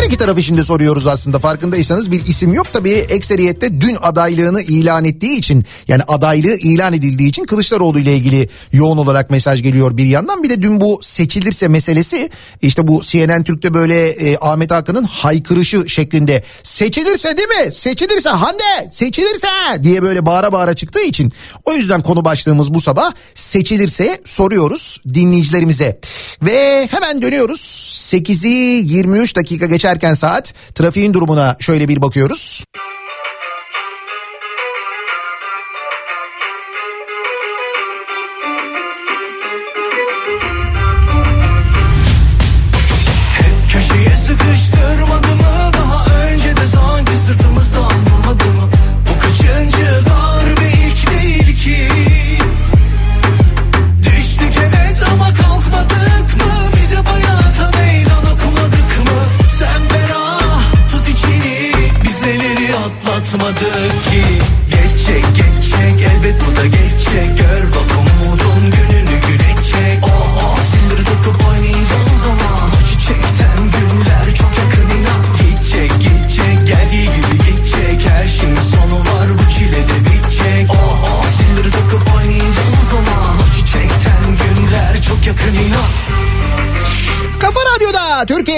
Her 0.01 0.05
iki 0.05 0.17
taraf 0.17 0.37
için 0.37 0.57
de 0.57 0.63
soruyoruz 0.63 1.07
aslında. 1.07 1.39
Farkındaysanız 1.39 2.11
bir 2.11 2.25
isim 2.25 2.53
yok. 2.53 2.67
Tabii 2.73 2.89
ekseriyette 2.89 3.81
dün 3.81 3.97
adaylığını 4.01 4.61
ilan 4.61 5.05
ettiği 5.05 5.37
için 5.37 5.65
yani 5.87 6.03
adaylığı 6.03 6.55
ilan 6.55 6.93
edildiği 6.93 7.29
için 7.29 7.45
Kılıçdaroğlu 7.45 7.99
ile 7.99 8.15
ilgili 8.15 8.49
yoğun 8.71 8.97
olarak 8.97 9.29
mesaj 9.29 9.63
geliyor 9.63 9.97
bir 9.97 10.05
yandan. 10.05 10.43
Bir 10.43 10.49
de 10.49 10.61
dün 10.61 10.81
bu 10.81 10.99
seçilirse 11.03 11.67
meselesi 11.67 12.29
işte 12.61 12.87
bu 12.87 13.01
CNN 13.01 13.43
Türk'te 13.43 13.73
böyle 13.73 14.09
e, 14.09 14.37
Ahmet 14.41 14.71
Hakan'ın 14.71 15.03
haykırışı 15.03 15.89
şeklinde. 15.89 16.43
Seçilirse 16.63 17.37
değil 17.37 17.47
mi? 17.47 17.73
Seçilirse 17.73 18.29
Hande 18.29 18.89
seçilirse 18.91 19.47
diye 19.81 20.01
böyle 20.01 20.25
bağıra 20.25 20.51
bağıra 20.51 20.73
çıktığı 20.73 21.03
için. 21.03 21.31
O 21.65 21.73
yüzden 21.73 22.01
konu 22.01 22.25
başlığımız 22.25 22.73
bu 22.73 22.81
sabah 22.81 23.11
seçilirse 23.35 24.21
soruyoruz 24.25 25.01
dinleyicilerimize. 25.13 25.99
Ve 26.41 26.87
hemen 26.91 27.21
dönüyoruz. 27.21 27.61
8'i 28.11 28.93
23 28.93 29.35
dakika 29.35 29.65
geçerken 29.91 30.13
saat 30.13 30.53
trafiğin 30.75 31.13
durumuna 31.13 31.55
şöyle 31.59 31.87
bir 31.87 32.01
bakıyoruz. 32.01 32.63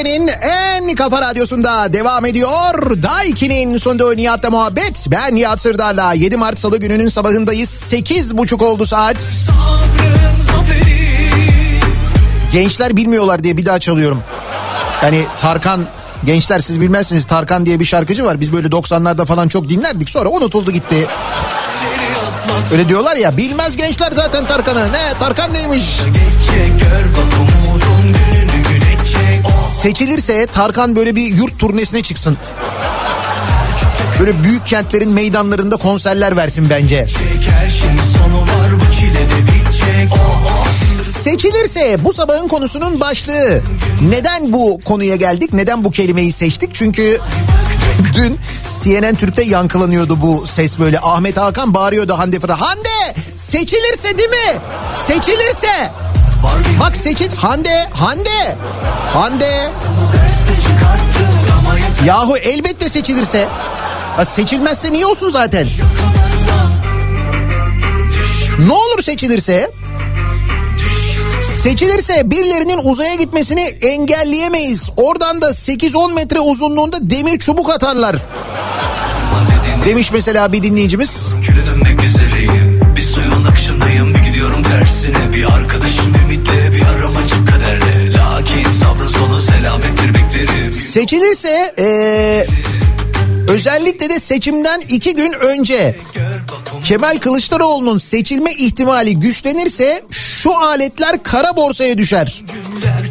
Türkiye'nin 0.03 0.27
en 0.27 0.95
kafa 0.95 1.21
radyosunda 1.21 1.93
devam 1.93 2.25
ediyor. 2.25 3.03
Daiki'nin 3.03 3.77
sonunda 3.77 4.13
Nihat'la 4.13 4.49
muhabbet. 4.49 5.07
Ben 5.11 5.35
Nihat 5.35 5.61
Sırdar'la 5.61 6.13
7 6.13 6.37
Mart 6.37 6.59
Salı 6.59 6.77
gününün 6.77 7.09
sabahındayız. 7.09 7.69
8.30 7.69 8.63
oldu 8.63 8.85
saat. 8.85 9.15
Gençler 12.51 12.97
bilmiyorlar 12.97 13.43
diye 13.43 13.57
bir 13.57 13.65
daha 13.65 13.79
çalıyorum. 13.79 14.23
Yani 15.03 15.25
Tarkan 15.37 15.85
gençler 16.25 16.59
siz 16.59 16.81
bilmezsiniz 16.81 17.25
Tarkan 17.25 17.65
diye 17.65 17.79
bir 17.79 17.85
şarkıcı 17.85 18.25
var. 18.25 18.39
Biz 18.39 18.53
böyle 18.53 18.67
90'larda 18.67 19.25
falan 19.25 19.47
çok 19.47 19.69
dinlerdik 19.69 20.09
sonra 20.09 20.29
unutuldu 20.29 20.71
gitti. 20.71 21.07
Öyle 22.71 22.89
diyorlar 22.89 23.15
ya 23.15 23.37
bilmez 23.37 23.75
gençler 23.75 24.11
zaten 24.15 24.45
Tarkan'ı. 24.45 24.91
Ne 24.91 25.13
Tarkan 25.19 25.53
neymiş? 25.53 25.99
Seçilirse 29.83 30.45
Tarkan 30.45 30.95
böyle 30.95 31.15
bir 31.15 31.35
yurt 31.35 31.59
turnesine 31.59 32.01
çıksın. 32.01 32.37
Böyle 34.19 34.43
büyük 34.43 34.65
kentlerin 34.65 35.09
meydanlarında 35.09 35.77
konserler 35.77 36.35
versin 36.35 36.67
bence. 36.69 37.07
Seçilirse 41.03 41.97
bu 42.03 42.13
sabahın 42.13 42.47
konusunun 42.47 42.99
başlığı. 42.99 43.61
Neden 44.09 44.53
bu 44.53 44.79
konuya 44.85 45.15
geldik? 45.15 45.53
Neden 45.53 45.83
bu 45.83 45.91
kelimeyi 45.91 46.31
seçtik? 46.31 46.69
Çünkü 46.73 47.19
dün 48.13 48.39
CNN 48.83 49.15
Türk'te 49.15 49.43
yankılanıyordu 49.43 50.21
bu 50.21 50.47
ses 50.47 50.79
böyle. 50.79 50.99
Ahmet 50.99 51.37
Hakan 51.37 51.73
bağırıyordu 51.73 52.17
Hande 52.17 52.39
Fıra. 52.39 52.61
Hande 52.61 53.15
seçilirse 53.33 54.17
değil 54.17 54.29
mi? 54.29 54.59
Seçilirse. 54.91 55.91
Bak 56.79 56.97
seçil 56.97 57.35
Hande 57.35 57.89
Hande. 57.93 58.55
Hande. 59.13 59.69
Yahu 62.05 62.37
elbette 62.37 62.89
seçilirse. 62.89 63.47
Ha, 64.15 64.25
seçilmezse 64.25 64.91
niye 64.91 65.05
olsun 65.05 65.29
zaten? 65.29 65.67
Ne 68.67 68.73
olur 68.73 69.01
seçilirse? 69.03 69.71
Seçilirse 71.61 72.29
birilerinin 72.31 72.77
uzaya 72.77 73.15
gitmesini 73.15 73.61
engelleyemeyiz. 73.81 74.89
Oradan 74.97 75.41
da 75.41 75.49
8-10 75.49 76.13
metre 76.13 76.39
uzunluğunda 76.39 77.09
demir 77.09 77.39
çubuk 77.39 77.69
atarlar. 77.69 78.15
Demiş 79.85 80.11
mesela 80.11 80.51
bir 80.53 80.63
dinleyicimiz. 80.63 81.33
Küle 81.47 81.65
dönmek 81.65 82.03
üzereyim. 82.03 82.81
Bir 82.95 83.01
suyun 83.01 83.45
akışındayım. 83.45 84.15
Bir 84.15 84.19
gidiyorum 84.19 84.63
tersine. 84.63 85.33
Bir 85.33 85.43
ümitle 85.43 85.92
bir 86.73 86.81
aram 86.99 87.17
açık 87.17 87.47
kaderle 87.47 88.13
Lakin 88.13 88.69
sabrın 88.71 89.07
sonu 89.07 89.39
selamettir 89.39 90.13
beklerim 90.13 90.71
Seçilirse 90.73 91.73
eee, 91.77 92.47
özellikle 93.47 94.09
de 94.09 94.19
seçimden 94.19 94.81
iki 94.89 95.15
gün 95.15 95.33
önce 95.33 95.95
Kemal 96.85 97.17
Kılıçdaroğlu'nun 97.19 97.97
seçilme 97.97 98.53
ihtimali 98.53 99.19
güçlenirse 99.19 100.03
şu 100.11 100.57
aletler 100.57 101.23
kara 101.23 101.55
borsaya 101.55 101.97
düşer. 101.97 102.43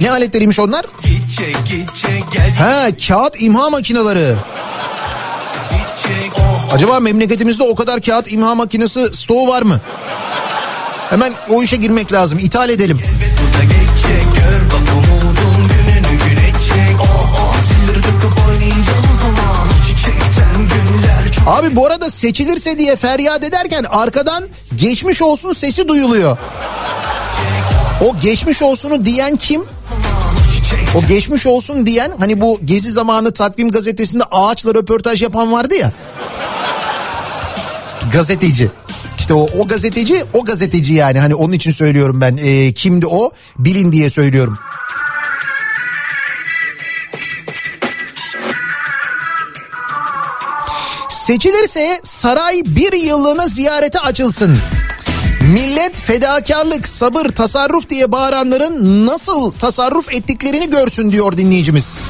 Ne 0.00 0.10
aletleriymiş 0.10 0.58
onlar? 0.58 0.84
Gidecek 1.02 1.56
gidecek 1.70 2.24
gel 2.32 2.54
Ha 2.54 2.86
kağıt 3.08 3.34
imha 3.42 3.70
makineleri. 3.70 4.34
gidecek 5.70 6.32
oh 6.38 6.74
Acaba 6.74 7.00
memleketimizde 7.00 7.62
o 7.62 7.74
kadar 7.74 8.00
kağıt 8.02 8.32
imha 8.32 8.54
makinesi 8.54 9.10
stoğu 9.14 9.48
var 9.48 9.62
mı? 9.62 9.80
Hemen 11.10 11.32
o 11.50 11.62
işe 11.62 11.76
girmek 11.76 12.12
lazım. 12.12 12.38
İthal 12.38 12.68
edelim. 12.70 13.00
Abi 21.46 21.76
bu 21.76 21.86
arada 21.86 22.10
seçilirse 22.10 22.78
diye 22.78 22.96
feryat 22.96 23.44
ederken 23.44 23.84
arkadan 23.90 24.44
geçmiş 24.76 25.22
olsun 25.22 25.52
sesi 25.52 25.88
duyuluyor. 25.88 26.38
O 28.00 28.20
geçmiş 28.20 28.62
olsunu 28.62 29.04
diyen 29.04 29.36
kim? 29.36 29.62
O 30.96 31.06
geçmiş 31.08 31.46
olsun 31.46 31.86
diyen 31.86 32.12
hani 32.18 32.40
bu 32.40 32.60
gezi 32.64 32.90
zamanı 32.90 33.32
takvim 33.32 33.70
gazetesinde 33.70 34.24
ağaçla 34.30 34.74
röportaj 34.74 35.22
yapan 35.22 35.52
vardı 35.52 35.74
ya. 35.74 35.92
Gazeteci. 38.12 38.70
İşte 39.18 39.34
o, 39.34 39.48
o 39.58 39.66
gazeteci 39.66 40.24
o 40.32 40.44
gazeteci 40.44 40.94
yani 40.94 41.20
hani 41.20 41.34
onun 41.34 41.52
için 41.52 41.72
söylüyorum 41.72 42.20
ben. 42.20 42.36
Ee, 42.36 42.72
kimdi 42.72 43.06
o 43.06 43.30
bilin 43.58 43.92
diye 43.92 44.10
söylüyorum. 44.10 44.58
Seçilirse 51.32 52.00
saray 52.04 52.62
bir 52.66 52.92
yıllığına 52.92 53.48
ziyarete 53.48 54.00
açılsın. 54.00 54.58
Millet 55.54 56.00
fedakarlık, 56.00 56.88
sabır, 56.88 57.28
tasarruf 57.28 57.90
diye 57.90 58.12
bağıranların 58.12 59.06
nasıl 59.06 59.52
tasarruf 59.52 60.14
ettiklerini 60.14 60.70
görsün 60.70 61.12
diyor 61.12 61.36
dinleyicimiz. 61.36 62.06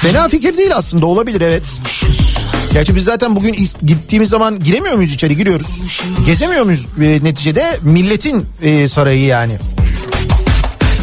Fena 0.00 0.28
fikir 0.28 0.56
değil 0.56 0.76
aslında 0.76 1.06
olabilir 1.06 1.40
evet. 1.40 1.66
Gerçi 2.72 2.96
biz 2.96 3.04
zaten 3.04 3.36
bugün 3.36 3.56
gittiğimiz 3.86 4.28
zaman 4.28 4.60
giremiyor 4.60 4.94
muyuz 4.96 5.12
içeri 5.12 5.36
giriyoruz. 5.36 5.80
Gezemiyor 6.26 6.64
muyuz 6.64 6.86
e, 7.02 7.24
neticede 7.24 7.78
milletin 7.82 8.46
e, 8.62 8.88
sarayı 8.88 9.24
yani. 9.24 9.58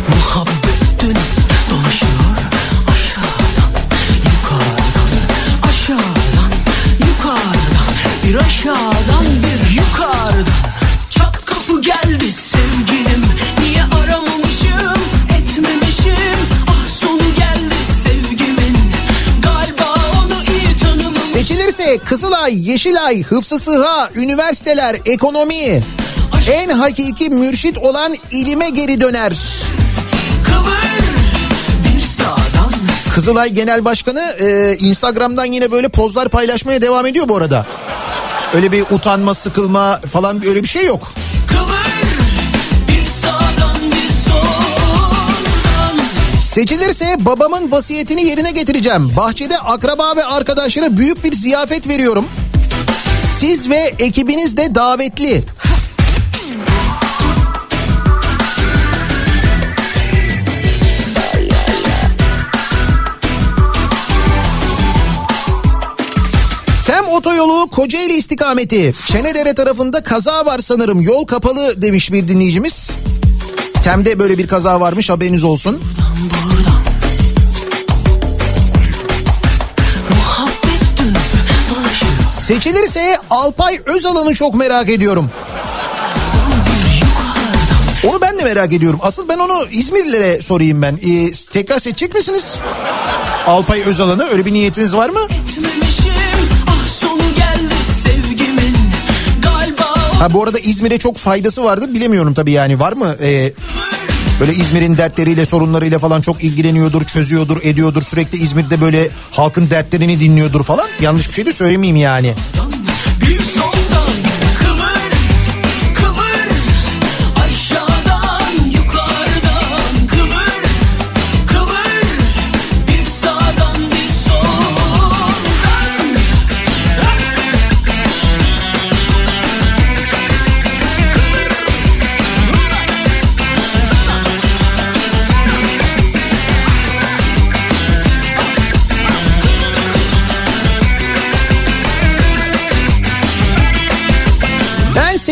Muhabbet 0.09 1.01
dönüp 1.01 1.17
dolaşıyor 1.69 2.24
Bir 8.29 8.35
aşağıdan 8.35 9.25
bir 9.43 9.75
yukarıdan. 9.75 10.45
Çat 11.09 11.45
kapı 11.45 11.81
geldi 11.81 12.31
sevgilim 12.31 13.25
Niye 13.61 13.83
aramamışım 13.83 15.01
etmemişim? 15.39 16.37
Ah 16.67 16.87
sonu 17.01 17.35
geldi 17.37 17.75
sevgimin. 18.03 18.77
Galiba 19.43 19.95
onu 20.25 20.43
iyi 20.43 20.77
tanımamışım 20.77 21.31
Seçilirse 21.33 21.97
Kızılay, 21.97 22.69
Yeşilay, 22.69 23.23
Hıfzı 23.23 23.59
Sıha, 23.59 24.09
üniversiteler, 24.15 24.95
ekonomi. 25.05 25.83
En 26.51 26.69
hakiki 26.69 27.29
mürşit 27.29 27.77
olan 27.77 28.15
ilime 28.31 28.69
geri 28.69 29.01
döner. 29.01 29.33
Kızılay 33.15 33.49
Genel 33.49 33.85
Başkanı 33.85 34.35
e, 34.39 34.77
Instagram'dan 34.79 35.45
yine 35.45 35.71
böyle 35.71 35.89
pozlar 35.89 36.29
paylaşmaya 36.29 36.81
devam 36.81 37.05
ediyor 37.05 37.27
bu 37.27 37.37
arada. 37.37 37.65
Öyle 38.55 38.71
bir 38.71 38.81
utanma, 38.81 39.33
sıkılma 39.33 39.99
falan 39.99 40.47
öyle 40.47 40.63
bir 40.63 40.67
şey 40.67 40.85
yok. 40.85 41.13
Seçilirse 46.41 47.15
babamın 47.19 47.71
vasiyetini 47.71 48.25
yerine 48.25 48.51
getireceğim. 48.51 49.11
Bahçede 49.17 49.57
akraba 49.57 50.15
ve 50.15 50.25
arkadaşlara 50.25 50.97
büyük 50.97 51.23
bir 51.23 51.33
ziyafet 51.33 51.87
veriyorum. 51.87 52.25
Siz 53.39 53.69
ve 53.69 53.93
ekibiniz 53.99 54.57
de 54.57 54.75
davetli. 54.75 55.43
Otoyolu 67.15 67.69
Kocaeli 67.69 68.13
istikameti. 68.13 68.93
Çenedere 69.07 69.53
tarafında 69.53 70.03
kaza 70.03 70.45
var 70.45 70.59
sanırım. 70.59 71.01
Yol 71.01 71.25
kapalı 71.25 71.81
demiş 71.81 72.11
bir 72.11 72.27
dinleyicimiz. 72.27 72.91
Tem'de 73.83 74.19
böyle 74.19 74.37
bir 74.37 74.47
kaza 74.47 74.79
varmış 74.79 75.09
haberiniz 75.09 75.43
olsun. 75.43 75.81
Seçilirse 82.29 83.17
Alpay 83.29 83.79
Özalan'ı 83.85 84.35
çok 84.35 84.55
merak 84.55 84.89
ediyorum. 84.89 85.29
Onu 88.07 88.21
ben 88.21 88.39
de 88.39 88.43
merak 88.43 88.73
ediyorum. 88.73 88.99
Asıl 89.03 89.29
ben 89.29 89.39
onu 89.39 89.67
İzmirlilere 89.71 90.41
sorayım 90.41 90.81
ben. 90.81 90.99
Ee, 91.03 91.31
tekrar 91.51 91.79
seçecek 91.79 92.15
misiniz? 92.15 92.55
Alpay 93.47 93.81
Özalan'ı 93.81 94.23
öyle 94.23 94.45
bir 94.45 94.53
niyetiniz 94.53 94.95
var 94.95 95.09
mı? 95.09 95.19
Ha 100.25 100.33
bu 100.33 100.43
arada 100.43 100.59
İzmir'e 100.59 100.97
çok 100.97 101.17
faydası 101.17 101.63
vardır 101.63 101.93
bilemiyorum 101.93 102.33
tabii 102.33 102.51
yani 102.51 102.79
var 102.79 102.93
mı? 102.93 103.15
Ee, 103.21 103.53
böyle 104.39 104.53
İzmir'in 104.53 104.97
dertleriyle 104.97 105.45
sorunlarıyla 105.45 105.99
falan 105.99 106.21
çok 106.21 106.43
ilgileniyordur, 106.43 107.01
çözüyordur, 107.01 107.57
ediyordur. 107.63 108.01
Sürekli 108.01 108.37
İzmir'de 108.37 108.81
böyle 108.81 109.09
halkın 109.31 109.69
dertlerini 109.69 110.19
dinliyordur 110.19 110.63
falan. 110.63 110.87
Yanlış 111.01 111.27
bir 111.29 111.33
şey 111.33 111.45
de 111.45 111.53
söylemeyeyim 111.53 111.95
yani. 111.95 112.33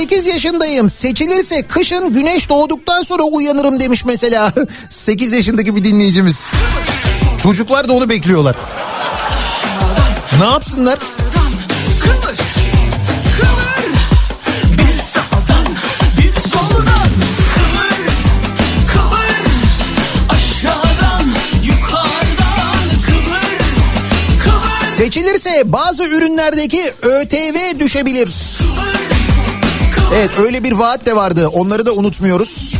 8 0.04 0.28
yaşındayım. 0.28 0.90
Seçilirse 0.90 1.62
kışın 1.62 2.14
güneş 2.14 2.50
doğduktan 2.50 3.04
sonra 3.04 3.24
uyanırım 3.24 3.80
demiş 3.80 4.06
mesela. 4.06 4.54
8 4.90 5.34
yaşındaki 5.34 5.76
bir 5.76 5.84
dinleyicimiz. 5.84 6.52
Çocuklar 7.44 7.88
da 7.88 7.94
onu 7.94 8.10
bekliyorlar. 8.10 8.56
Ne 10.40 10.46
yapsınlar? 10.46 11.00
Seçilirse 24.98 25.62
bazı 25.66 26.04
ürünlerdeki 26.04 26.94
ÖTV 27.02 27.80
düşebilir. 27.80 28.53
Evet 30.16 30.30
öyle 30.40 30.64
bir 30.64 30.72
vaat 30.72 31.06
de 31.06 31.16
vardı. 31.16 31.48
Onları 31.48 31.86
da 31.86 31.94
unutmuyoruz. 31.94 32.76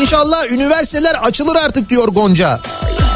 İnşallah 0.00 0.50
üniversiteler 0.50 1.14
açılır 1.14 1.56
artık 1.56 1.90
diyor 1.90 2.08
Gonca. 2.08 2.60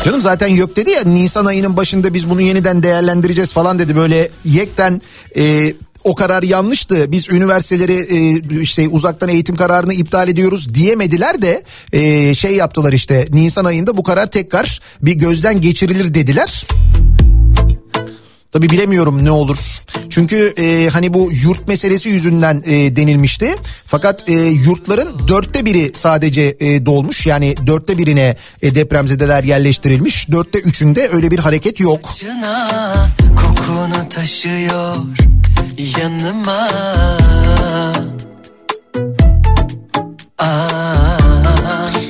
Canım 0.04 0.20
zaten 0.20 0.46
yok 0.46 0.76
dedi 0.76 0.90
ya 0.90 1.04
Nisan 1.04 1.44
ayının 1.46 1.76
başında 1.76 2.14
biz 2.14 2.30
bunu 2.30 2.40
yeniden 2.40 2.82
değerlendireceğiz 2.82 3.52
falan 3.52 3.78
dedi. 3.78 3.96
Böyle 3.96 4.30
yekten 4.44 5.00
e, 5.36 5.72
o 6.08 6.14
karar 6.14 6.42
yanlıştı. 6.42 7.12
Biz 7.12 7.28
üniversiteleri 7.28 7.92
e, 7.92 8.60
işte 8.60 8.88
uzaktan 8.88 9.28
eğitim 9.28 9.56
kararını 9.56 9.94
iptal 9.94 10.28
ediyoruz 10.28 10.74
diyemediler 10.74 11.42
de 11.42 11.62
e, 11.92 12.34
şey 12.34 12.54
yaptılar 12.54 12.92
işte 12.92 13.26
Nisan 13.32 13.64
ayında 13.64 13.96
bu 13.96 14.02
karar 14.02 14.30
tekrar 14.30 14.80
bir 15.02 15.14
gözden 15.14 15.60
geçirilir 15.60 16.14
dediler. 16.14 16.66
Tabi 18.52 18.70
bilemiyorum 18.70 19.24
ne 19.24 19.30
olur. 19.30 19.58
Çünkü 20.10 20.54
e, 20.58 20.88
hani 20.92 21.14
bu 21.14 21.28
yurt 21.44 21.68
meselesi 21.68 22.08
yüzünden 22.08 22.62
e, 22.66 22.96
denilmişti. 22.96 23.54
Fakat 23.86 24.28
e, 24.28 24.32
yurtların 24.32 25.28
dörtte 25.28 25.64
biri 25.64 25.90
sadece 25.94 26.56
e, 26.60 26.86
dolmuş. 26.86 27.26
Yani 27.26 27.54
dörtte 27.66 27.98
birine 27.98 28.36
e, 28.62 28.74
depremzedeler 28.74 29.44
yerleştirilmiş. 29.44 30.30
Dörtte 30.30 30.58
üçünde 30.58 31.08
öyle 31.12 31.30
bir 31.30 31.38
hareket 31.38 31.80
yok. 31.80 32.00
Başına 32.04 33.08
kokunu 33.36 34.08
taşıyor 34.08 34.96
yanıma 35.98 36.68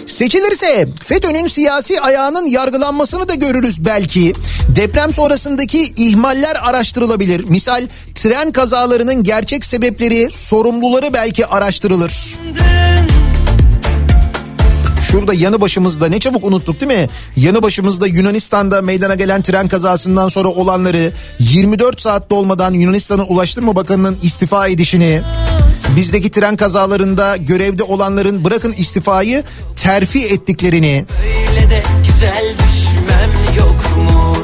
Seçilirse 0.06 0.88
FETÖ'nün 1.02 1.46
siyasi 1.46 2.00
ayağının 2.00 2.46
yargılanmasını 2.46 3.28
da 3.28 3.34
görürüz 3.34 3.84
belki. 3.84 4.32
Deprem 4.76 5.12
sonrasındaki 5.12 5.92
ihmaller 5.96 6.56
araştırılabilir. 6.62 7.44
Misal 7.44 7.86
tren 8.14 8.52
kazalarının 8.52 9.24
gerçek 9.24 9.64
sebepleri, 9.64 10.28
sorumluları 10.32 11.12
belki 11.12 11.46
araştırılır. 11.46 12.38
Şurada 15.10 15.34
yanı 15.34 15.60
başımızda 15.60 16.08
ne 16.08 16.20
çabuk 16.20 16.44
unuttuk 16.44 16.80
değil 16.80 16.92
mi? 17.00 17.08
Yanı 17.36 17.62
başımızda 17.62 18.06
Yunanistan'da 18.06 18.82
meydana 18.82 19.14
gelen 19.14 19.42
tren 19.42 19.68
kazasından 19.68 20.28
sonra 20.28 20.48
olanları 20.48 21.12
24 21.38 22.00
saat 22.00 22.30
dolmadan 22.30 22.72
Yunanistan'ın 22.72 23.26
Ulaştırma 23.28 23.76
Bakanı'nın 23.76 24.18
istifa 24.22 24.68
edişini 24.68 25.22
bizdeki 25.96 26.30
tren 26.30 26.56
kazalarında 26.56 27.36
görevde 27.36 27.82
olanların 27.82 28.44
bırakın 28.44 28.72
istifayı 28.72 29.44
terfi 29.76 30.26
ettiklerini 30.26 31.04
Öyle 31.50 31.70
de 31.70 31.82
güzel 32.06 32.54
düşmem 32.54 33.30
yok 33.56 33.96
mu? 33.96 34.36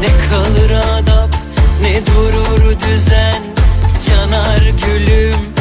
Ne 0.00 0.08
kalır 0.30 0.70
adap 0.70 1.36
ne 1.82 2.00
durur 2.06 2.76
düzen 2.80 3.42
Yanar 4.10 4.58
gülüm 4.86 5.55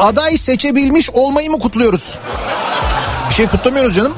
aday 0.00 0.38
seçebilmiş 0.38 1.10
olmayı 1.10 1.50
mı 1.50 1.58
kutluyoruz? 1.58 2.18
Bir 3.30 3.34
şey 3.34 3.46
kutlamıyoruz 3.46 3.96
canım. 3.96 4.12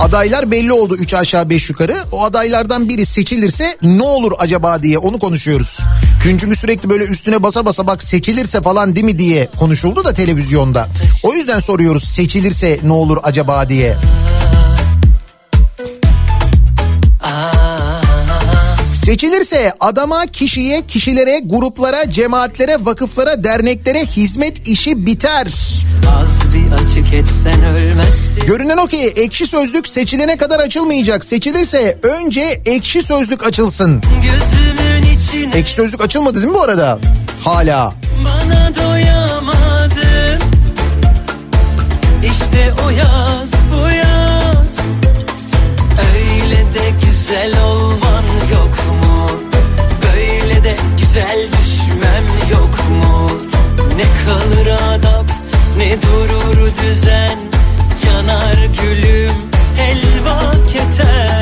Adaylar 0.00 0.50
belli 0.50 0.72
oldu 0.72 0.96
3 0.96 1.14
aşağı 1.14 1.50
5 1.50 1.70
yukarı. 1.70 2.04
O 2.12 2.24
adaylardan 2.24 2.88
biri 2.88 3.06
seçilirse 3.06 3.76
ne 3.82 4.02
olur 4.02 4.32
acaba 4.38 4.82
diye 4.82 4.98
onu 4.98 5.18
konuşuyoruz. 5.18 5.80
Gün 6.24 6.38
çünkü 6.38 6.56
sürekli 6.56 6.90
böyle 6.90 7.04
üstüne 7.04 7.42
basa 7.42 7.64
basa 7.64 7.86
bak 7.86 8.02
seçilirse 8.02 8.60
falan 8.60 8.94
değil 8.94 9.06
mi 9.06 9.18
diye 9.18 9.48
konuşuldu 9.58 10.04
da 10.04 10.14
televizyonda. 10.14 10.88
O 11.22 11.34
yüzden 11.34 11.60
soruyoruz 11.60 12.04
seçilirse 12.04 12.78
ne 12.82 12.92
olur 12.92 13.16
acaba 13.22 13.68
diye. 13.68 13.96
Seçilirse 19.04 19.72
adama, 19.80 20.26
kişiye, 20.26 20.82
kişilere, 20.82 21.40
gruplara, 21.44 22.10
cemaatlere, 22.10 22.76
vakıflara, 22.80 23.44
derneklere 23.44 24.04
hizmet 24.04 24.68
işi 24.68 25.06
biter. 25.06 25.48
Görünen 28.46 28.76
o 28.76 28.86
ki 28.86 29.12
ekşi 29.16 29.46
sözlük 29.46 29.88
seçilene 29.88 30.36
kadar 30.36 30.60
açılmayacak. 30.60 31.24
Seçilirse 31.24 31.98
önce 32.02 32.60
ekşi 32.66 33.02
sözlük 33.02 33.46
açılsın. 33.46 34.02
Ekşi 35.54 35.74
sözlük 35.74 36.00
açılmadı 36.00 36.34
değil 36.34 36.48
mi 36.48 36.54
bu 36.54 36.62
arada? 36.62 36.98
Hala. 37.44 37.94
bana 38.24 38.76
doyamadın 38.76 40.38
İşte 42.24 42.74
o 42.86 42.90
yaz 42.90 43.31
kalır 54.26 54.66
adap 54.66 55.24
ne 55.76 56.02
durur 56.02 56.70
düzen 56.82 57.38
Yanar 58.06 58.54
gülüm. 58.54 59.30
Helva 59.76 60.40
keten 60.72 61.41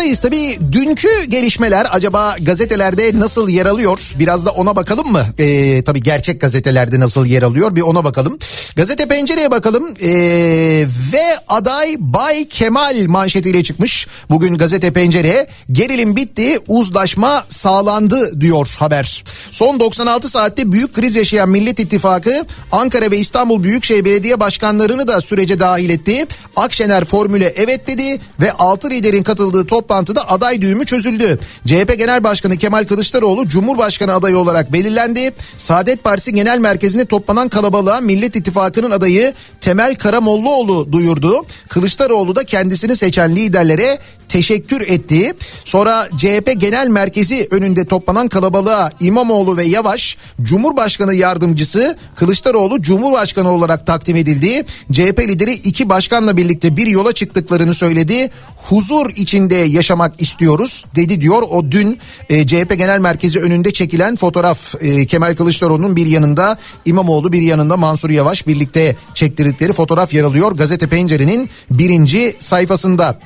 sabahındayız. 0.00 0.20
Tabii 0.20 0.72
dünkü 0.72 1.24
gelişmeler 1.24 1.86
acaba 1.90 2.36
gazetelerde 2.40 3.10
nasıl 3.14 3.48
yer 3.48 3.66
alıyor? 3.66 3.98
Biraz 4.18 4.46
da 4.46 4.50
ona 4.50 4.76
bakalım 4.76 5.12
mı? 5.12 5.26
Ee, 5.38 5.84
tabii 5.84 6.02
gerçek 6.02 6.40
gazetelerde 6.40 7.00
nasıl 7.00 7.26
yer 7.26 7.42
alıyor? 7.42 7.76
Bir 7.76 7.80
ona 7.80 8.04
bakalım. 8.04 8.38
Gazete 8.76 9.08
Pencere'ye 9.08 9.50
bakalım. 9.50 9.94
Ee, 10.02 10.86
ve 11.12 11.38
aday 11.48 11.96
Bay 11.98 12.48
Kemal 12.48 13.04
manşetiyle 13.06 13.62
çıkmış. 13.62 14.06
Bugün 14.30 14.54
Gazete 14.54 14.90
Pencere 14.90 15.46
gerilim 15.72 16.16
bitti 16.16 16.58
uzlaşma 16.68 17.44
sağlandı 17.48 18.40
diyor 18.40 18.76
haber. 18.78 19.24
Son 19.50 19.80
96 19.80 20.28
saatte 20.28 20.72
büyük 20.72 20.94
kriz 20.94 21.16
yaşayan 21.16 21.48
Millet 21.48 21.78
İttifakı 21.78 22.44
Ankara 22.72 23.10
ve 23.10 23.18
İstanbul 23.18 23.62
Büyükşehir 23.62 24.04
Belediye 24.04 24.40
Başkanlarını 24.40 25.08
da 25.08 25.20
sürece 25.20 25.60
dahil 25.60 25.90
etti. 25.90 26.26
Akşener 26.56 27.04
formüle 27.04 27.54
evet 27.56 27.86
dedi 27.86 28.20
ve 28.40 28.52
6 28.52 28.90
liderin 28.90 29.22
katıldığı 29.22 29.66
toplantıda 29.90 30.30
aday 30.30 30.60
düğümü 30.60 30.86
çözüldü. 30.86 31.38
CHP 31.66 31.98
Genel 31.98 32.24
Başkanı 32.24 32.56
Kemal 32.56 32.84
Kılıçdaroğlu 32.84 33.48
Cumhurbaşkanı 33.48 34.14
adayı 34.14 34.38
olarak 34.38 34.72
belirlendi. 34.72 35.32
Saadet 35.56 36.04
Partisi 36.04 36.34
Genel 36.34 36.58
Merkezi'nde 36.58 37.04
toplanan 37.04 37.48
kalabalığa 37.48 38.00
Millet 38.00 38.36
İttifakı'nın 38.36 38.90
adayı 38.90 39.34
Temel 39.60 39.94
Karamollaoğlu 39.94 40.92
duyurdu. 40.92 41.46
Kılıçdaroğlu 41.68 42.36
da 42.36 42.44
kendisini 42.44 42.96
seçen 42.96 43.36
liderlere 43.36 43.98
teşekkür 44.30 44.80
etti. 44.80 45.34
Sonra 45.64 46.08
CHP 46.16 46.60
Genel 46.60 46.88
Merkezi 46.88 47.48
önünde 47.50 47.84
toplanan 47.84 48.28
kalabalığa 48.28 48.90
İmamoğlu 49.00 49.56
ve 49.56 49.64
Yavaş 49.64 50.16
Cumhurbaşkanı 50.42 51.14
yardımcısı 51.14 51.98
Kılıçdaroğlu 52.16 52.82
Cumhurbaşkanı 52.82 53.52
olarak 53.52 53.86
takdim 53.86 54.16
edildi. 54.16 54.64
CHP 54.92 55.18
lideri 55.18 55.52
iki 55.52 55.88
başkanla 55.88 56.36
birlikte 56.36 56.76
bir 56.76 56.86
yola 56.86 57.12
çıktıklarını 57.12 57.74
söyledi. 57.74 58.30
Huzur 58.56 59.10
içinde 59.16 59.54
yaşamak 59.54 60.22
istiyoruz 60.22 60.84
dedi 60.96 61.20
diyor. 61.20 61.42
O 61.50 61.70
dün 61.70 61.98
e, 62.28 62.46
CHP 62.46 62.78
Genel 62.78 62.98
Merkezi 62.98 63.40
önünde 63.40 63.70
çekilen 63.72 64.16
fotoğraf 64.16 64.74
e, 64.80 65.06
Kemal 65.06 65.36
Kılıçdaroğlu'nun 65.36 65.96
bir 65.96 66.06
yanında 66.06 66.58
İmamoğlu 66.84 67.32
bir 67.32 67.42
yanında 67.42 67.76
Mansur 67.76 68.10
Yavaş 68.10 68.46
birlikte 68.46 68.96
çektirdikleri 69.14 69.72
fotoğraf 69.72 70.14
yer 70.14 70.24
alıyor. 70.24 70.52
Gazete 70.52 70.86
Pencere'nin 70.86 71.50
birinci 71.70 72.36
sayfasında. 72.38 73.18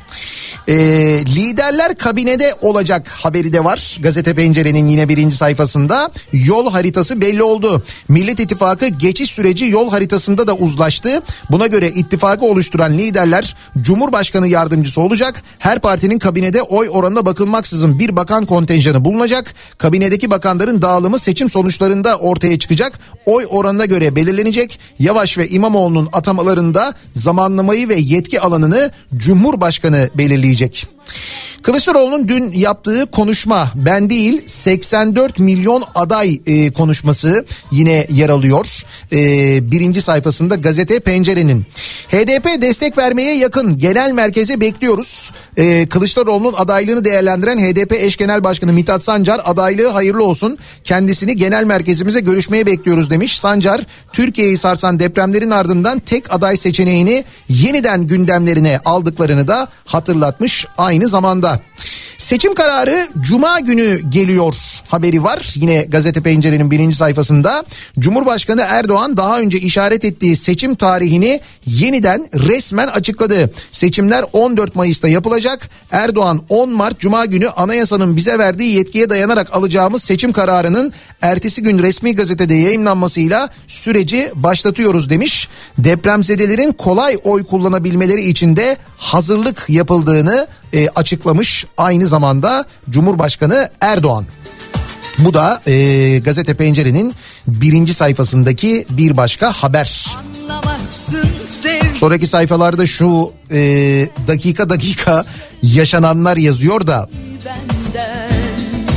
E, 0.68 0.93
liderler 1.24 1.94
kabinede 1.94 2.54
olacak 2.60 3.08
haberi 3.08 3.52
de 3.52 3.64
var. 3.64 3.98
Gazete 4.02 4.34
Pencere'nin 4.34 4.88
yine 4.88 5.08
birinci 5.08 5.36
sayfasında 5.36 6.10
yol 6.32 6.70
haritası 6.70 7.20
belli 7.20 7.42
oldu. 7.42 7.82
Millet 8.08 8.40
İttifakı 8.40 8.86
geçiş 8.86 9.30
süreci 9.30 9.64
yol 9.64 9.90
haritasında 9.90 10.46
da 10.46 10.54
uzlaştı. 10.54 11.22
Buna 11.50 11.66
göre 11.66 11.88
ittifakı 11.88 12.46
oluşturan 12.46 12.98
liderler 12.98 13.56
Cumhurbaşkanı 13.80 14.48
yardımcısı 14.48 15.00
olacak. 15.00 15.42
Her 15.58 15.78
partinin 15.78 16.18
kabinede 16.18 16.62
oy 16.62 16.88
oranına 16.92 17.26
bakılmaksızın 17.26 17.98
bir 17.98 18.16
bakan 18.16 18.46
kontenjanı 18.46 19.04
bulunacak. 19.04 19.54
Kabinedeki 19.78 20.30
bakanların 20.30 20.82
dağılımı 20.82 21.18
seçim 21.18 21.50
sonuçlarında 21.50 22.16
ortaya 22.18 22.58
çıkacak. 22.58 22.98
Oy 23.26 23.46
oranına 23.50 23.84
göre 23.84 24.16
belirlenecek. 24.16 24.78
Yavaş 24.98 25.38
ve 25.38 25.48
İmamoğlu'nun 25.48 26.08
atamalarında 26.12 26.94
zamanlamayı 27.14 27.88
ve 27.88 27.96
yetki 27.96 28.40
alanını 28.40 28.90
Cumhurbaşkanı 29.16 30.10
belirleyecek. 30.14 30.83
Kılıçdaroğlu'nun 31.64 32.28
dün 32.28 32.52
yaptığı 32.52 33.06
konuşma 33.06 33.72
ben 33.74 34.10
değil 34.10 34.42
84 34.46 35.38
milyon 35.38 35.84
aday 35.94 36.40
e, 36.46 36.70
konuşması 36.70 37.46
yine 37.70 38.06
yer 38.10 38.28
alıyor. 38.28 38.82
E, 39.12 39.18
birinci 39.70 40.02
sayfasında 40.02 40.54
gazete 40.54 41.00
Pencere'nin. 41.00 41.64
HDP 42.08 42.62
destek 42.62 42.98
vermeye 42.98 43.36
yakın 43.36 43.78
genel 43.78 44.12
merkeze 44.12 44.60
bekliyoruz. 44.60 45.32
E, 45.56 45.88
Kılıçdaroğlu'nun 45.88 46.54
adaylığını 46.56 47.04
değerlendiren 47.04 47.58
HDP 47.58 47.92
eş 47.92 48.16
genel 48.16 48.44
başkanı 48.44 48.72
Mithat 48.72 49.04
Sancar 49.04 49.40
adaylığı 49.44 49.88
hayırlı 49.88 50.24
olsun. 50.24 50.58
Kendisini 50.84 51.36
genel 51.36 51.64
merkezimize 51.64 52.20
görüşmeye 52.20 52.66
bekliyoruz 52.66 53.10
demiş. 53.10 53.38
Sancar 53.38 53.80
Türkiye'yi 54.12 54.58
sarsan 54.58 54.98
depremlerin 54.98 55.50
ardından 55.50 55.98
tek 55.98 56.34
aday 56.34 56.56
seçeneğini 56.56 57.24
yeniden 57.48 58.06
gündemlerine 58.06 58.80
aldıklarını 58.84 59.48
da 59.48 59.68
hatırlatmış 59.84 60.66
aynı 60.78 61.08
zamanda. 61.08 61.60
Seçim 62.18 62.54
kararı 62.54 63.08
Cuma 63.20 63.60
günü 63.60 64.00
geliyor 64.08 64.54
haberi 64.88 65.24
var. 65.24 65.52
Yine 65.54 65.82
gazete 65.82 66.20
pencerenin 66.20 66.70
birinci 66.70 66.96
sayfasında. 66.96 67.64
Cumhurbaşkanı 67.98 68.64
Erdoğan 68.68 69.16
daha 69.16 69.40
önce 69.40 69.58
işaret 69.58 70.04
ettiği 70.04 70.36
seçim 70.36 70.74
tarihini 70.74 71.40
yeniden 71.66 72.28
resmen 72.34 72.88
açıkladı. 72.88 73.50
Seçimler 73.70 74.24
14 74.32 74.74
Mayıs'ta 74.74 75.08
yapılacak. 75.08 75.68
Erdoğan 75.90 76.42
10 76.48 76.70
Mart 76.70 77.00
Cuma 77.00 77.24
günü 77.26 77.48
anayasanın 77.48 78.16
bize 78.16 78.38
verdiği 78.38 78.76
yetkiye 78.76 79.08
dayanarak 79.08 79.56
alacağımız 79.56 80.02
seçim 80.02 80.32
kararının 80.32 80.92
ertesi 81.22 81.62
gün 81.62 81.78
resmi 81.78 82.14
gazetede 82.14 82.54
yayınlanmasıyla 82.54 83.48
süreci 83.66 84.32
başlatıyoruz 84.34 85.10
demiş. 85.10 85.48
Depremzedelerin 85.78 86.72
kolay 86.72 87.18
oy 87.24 87.44
kullanabilmeleri 87.44 88.22
için 88.22 88.56
de 88.56 88.76
hazırlık 88.96 89.64
yapıldığını 89.68 90.46
e, 90.74 90.88
açıklamış 90.88 91.66
aynı 91.76 92.06
zamanda 92.06 92.64
Cumhurbaşkanı 92.90 93.70
Erdoğan. 93.80 94.24
Bu 95.18 95.34
da 95.34 95.62
e, 95.66 96.18
gazete 96.18 96.54
pencerenin 96.54 97.14
birinci 97.46 97.94
sayfasındaki 97.94 98.86
bir 98.90 99.16
başka 99.16 99.52
haber. 99.52 100.06
Sonraki 101.94 102.26
sayfalarda 102.26 102.86
şu 102.86 103.32
e, 103.50 103.58
dakika 104.28 104.70
dakika 104.70 105.24
yaşananlar 105.62 106.36
yazıyor 106.36 106.86
da 106.86 107.08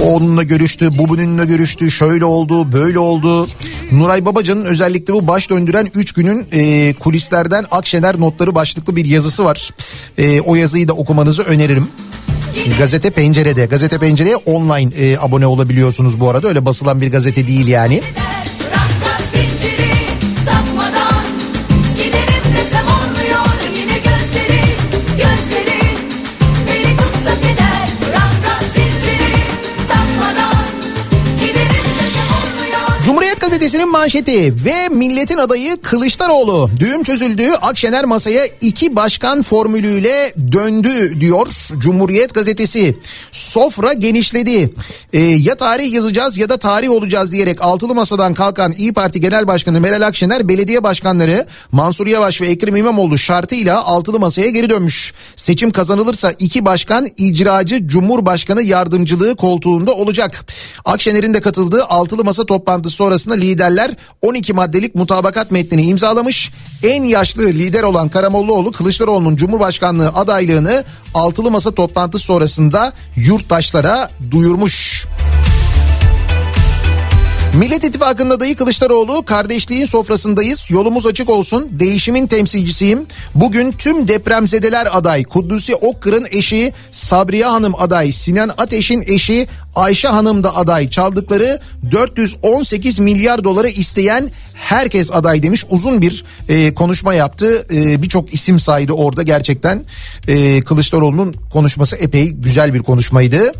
onunla 0.03 0.43
görüştü, 0.43 0.97
bu 0.97 1.09
bununla 1.09 1.45
görüştü, 1.45 1.91
şöyle 1.91 2.25
oldu, 2.25 2.71
böyle 2.71 2.99
oldu. 2.99 3.47
Nuray 3.91 4.25
Babacan'ın 4.25 4.65
özellikle 4.65 5.13
bu 5.13 5.27
baş 5.27 5.49
döndüren 5.49 5.91
3 5.95 6.11
günün 6.11 6.47
e, 6.51 6.93
kulislerden 6.93 7.65
Akşener 7.71 8.19
notları 8.19 8.55
başlıklı 8.55 8.95
bir 8.95 9.05
yazısı 9.05 9.45
var. 9.45 9.73
E, 10.17 10.41
o 10.41 10.55
yazıyı 10.55 10.87
da 10.87 10.93
okumanızı 10.93 11.43
öneririm. 11.43 11.87
Gazete 12.79 13.09
Pencere'de. 13.09 13.65
Gazete 13.65 13.97
Pencere'ye 13.97 14.35
online 14.35 14.95
e, 14.95 15.17
abone 15.17 15.47
olabiliyorsunuz 15.47 16.19
bu 16.19 16.29
arada. 16.29 16.47
Öyle 16.47 16.65
basılan 16.65 17.01
bir 17.01 17.11
gazete 17.11 17.47
değil 17.47 17.67
yani. 17.67 17.93
zinciri 17.95 18.26
Gazetesi'nin 33.67 33.91
manşeti 33.91 34.53
ve 34.65 34.89
milletin 34.89 35.37
adayı 35.37 35.81
Kılıçdaroğlu. 35.81 36.69
Düğüm 36.79 37.03
çözüldü. 37.03 37.51
Akşener 37.61 38.05
masaya 38.05 38.45
iki 38.61 38.95
başkan 38.95 39.41
formülüyle 39.41 40.33
döndü 40.51 41.19
diyor 41.19 41.47
Cumhuriyet 41.77 42.33
Gazetesi. 42.33 42.97
Sofra 43.31 43.93
genişledi. 43.93 44.69
Ee, 45.13 45.19
ya 45.19 45.55
tarih 45.55 45.93
yazacağız 45.93 46.37
ya 46.37 46.49
da 46.49 46.57
tarih 46.57 46.91
olacağız 46.91 47.31
diyerek 47.31 47.61
altılı 47.61 47.95
masadan 47.95 48.33
kalkan 48.33 48.73
İyi 48.77 48.93
Parti 48.93 49.21
Genel 49.21 49.47
Başkanı 49.47 49.79
Meral 49.79 50.01
Akşener 50.01 50.47
belediye 50.47 50.83
başkanları 50.83 51.45
Mansur 51.71 52.07
Yavaş 52.07 52.41
ve 52.41 52.47
Ekrem 52.47 52.75
İmamoğlu 52.75 53.17
şartıyla 53.17 53.85
altılı 53.85 54.19
masaya 54.19 54.49
geri 54.49 54.69
dönmüş. 54.69 55.13
Seçim 55.35 55.71
kazanılırsa 55.71 56.33
iki 56.39 56.65
başkan 56.65 57.07
icracı 57.17 57.87
Cumhurbaşkanı 57.87 58.63
yardımcılığı 58.63 59.35
koltuğunda 59.35 59.93
olacak. 59.93 60.45
Akşener'in 60.85 61.33
de 61.33 61.41
katıldığı 61.41 61.85
altılı 61.85 62.23
masa 62.23 62.45
toplantısı 62.45 62.95
sonrasında 62.95 63.33
lider 63.33 63.56
liderler 63.57 63.95
12 64.21 64.53
maddelik 64.53 64.95
mutabakat 64.95 65.51
metnini 65.51 65.81
imzalamış. 65.81 66.51
En 66.83 67.03
yaşlı 67.03 67.47
lider 67.47 67.83
olan 67.83 68.09
Karamollaoğlu 68.09 68.71
Kılıçdaroğlu'nun 68.71 69.35
Cumhurbaşkanlığı 69.35 70.09
adaylığını 70.09 70.83
altılı 71.13 71.51
masa 71.51 71.71
toplantısı 71.71 72.25
sonrasında 72.25 72.93
yurttaşlara 73.15 74.09
duyurmuş. 74.31 75.07
Millet 77.57 77.83
İttifakı'nın 77.83 78.29
adayı 78.29 78.55
Kılıçdaroğlu 78.55 79.25
kardeşliğin 79.25 79.85
sofrasındayız 79.85 80.67
yolumuz 80.69 81.05
açık 81.05 81.29
olsun 81.29 81.69
değişimin 81.71 82.27
temsilcisiyim. 82.27 83.05
Bugün 83.35 83.71
tüm 83.71 84.07
depremzedeler 84.07 84.97
aday 84.97 85.23
Kudüs'ü 85.23 85.73
Okkır'ın 85.73 86.27
eşi 86.31 86.73
Sabriye 86.91 87.45
Hanım 87.45 87.75
aday 87.75 88.11
Sinan 88.11 88.53
Ateş'in 88.57 89.03
eşi 89.07 89.47
Ayşe 89.75 90.07
Hanım 90.07 90.43
da 90.43 90.55
aday 90.55 90.89
çaldıkları 90.89 91.59
418 91.91 92.99
milyar 92.99 93.43
doları 93.43 93.69
isteyen 93.69 94.29
herkes 94.53 95.11
aday 95.11 95.43
demiş 95.43 95.65
uzun 95.69 96.01
bir 96.01 96.25
e, 96.49 96.73
konuşma 96.73 97.13
yaptı 97.13 97.67
E, 97.71 98.01
birçok 98.01 98.33
isim 98.33 98.59
saydı 98.59 98.93
orada 98.93 99.23
gerçekten 99.23 99.83
e, 100.27 100.61
Kılıçdaroğlu'nun 100.61 101.35
konuşması 101.53 101.95
epey 101.95 102.29
güzel 102.31 102.73
bir 102.73 102.79
konuşmaydı. 102.79 103.51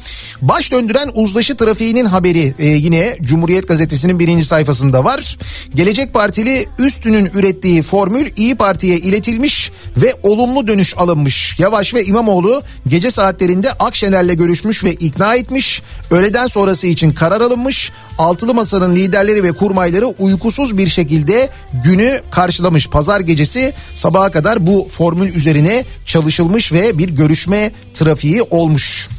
Baş 0.41 0.72
döndüren 0.72 1.11
uzlaşı 1.14 1.57
trafiğinin 1.57 2.06
haberi 2.06 2.53
e, 2.60 2.68
yine 2.68 3.18
Cumhuriyet 3.22 3.68
Gazetesi'nin 3.88 4.19
birinci 4.19 4.45
sayfasında 4.45 5.03
var. 5.03 5.38
Gelecek 5.76 6.14
Partili 6.14 6.65
Üstün'ün 6.80 7.31
ürettiği 7.34 7.84
formül 7.84 8.31
İyi 8.35 8.55
Parti'ye 8.55 8.97
iletilmiş 8.97 9.72
ve 9.97 10.15
olumlu 10.23 10.68
dönüş 10.68 10.97
alınmış. 10.97 11.59
Yavaş 11.59 11.93
ve 11.93 12.05
İmamoğlu 12.05 12.61
gece 12.88 13.11
saatlerinde 13.11 13.72
Akşener'le 13.72 14.34
görüşmüş 14.34 14.84
ve 14.84 14.93
ikna 14.93 15.35
etmiş. 15.35 15.81
Öğleden 16.11 16.47
sonrası 16.47 16.88
için 16.88 17.11
karar 17.11 17.41
alınmış. 17.41 17.91
Altılı 18.18 18.53
Masa'nın 18.53 18.95
liderleri 18.95 19.43
ve 19.43 19.51
kurmayları 19.51 20.07
uykusuz 20.07 20.77
bir 20.77 20.88
şekilde 20.88 21.49
günü 21.84 22.22
karşılamış. 22.31 22.88
Pazar 22.88 23.19
gecesi 23.19 23.73
sabaha 23.95 24.31
kadar 24.31 24.68
bu 24.68 24.88
formül 24.91 25.35
üzerine 25.35 25.85
çalışılmış 26.05 26.72
ve 26.72 26.97
bir 26.97 27.09
görüşme 27.09 27.72
trafiği 27.93 28.41
olmuş. 28.41 29.09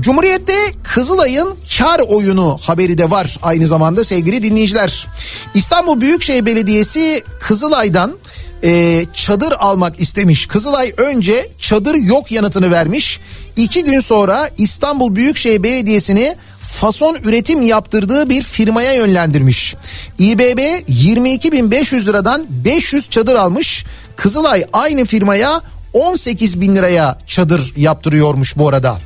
Cumhuriyet'te 0.00 0.72
Kızılay'ın 0.82 1.54
kar 1.78 2.00
oyunu 2.00 2.58
haberi 2.62 2.98
de 2.98 3.10
var 3.10 3.38
aynı 3.42 3.66
zamanda 3.66 4.04
sevgili 4.04 4.42
dinleyiciler. 4.42 5.06
İstanbul 5.54 6.00
Büyükşehir 6.00 6.46
Belediyesi 6.46 7.22
Kızılay'dan 7.40 8.16
e, 8.64 9.04
çadır 9.14 9.52
almak 9.52 10.00
istemiş. 10.00 10.46
Kızılay 10.46 10.92
önce 10.96 11.50
çadır 11.60 11.94
yok 11.94 12.32
yanıtını 12.32 12.70
vermiş. 12.70 13.20
İki 13.56 13.84
gün 13.84 14.00
sonra 14.00 14.50
İstanbul 14.58 15.14
Büyükşehir 15.14 15.62
Belediyesi'ni 15.62 16.36
fason 16.60 17.16
üretim 17.24 17.62
yaptırdığı 17.62 18.30
bir 18.30 18.42
firmaya 18.42 18.92
yönlendirmiş. 18.92 19.74
İBB 20.18 20.58
22.500 20.88 22.06
liradan 22.06 22.46
500 22.48 23.10
çadır 23.10 23.34
almış. 23.34 23.84
Kızılay 24.16 24.64
aynı 24.72 25.04
firmaya 25.04 25.60
18 25.92 26.60
bin 26.60 26.76
liraya 26.76 27.18
çadır 27.26 27.72
yaptırıyormuş 27.76 28.56
bu 28.56 28.68
arada. 28.68 28.98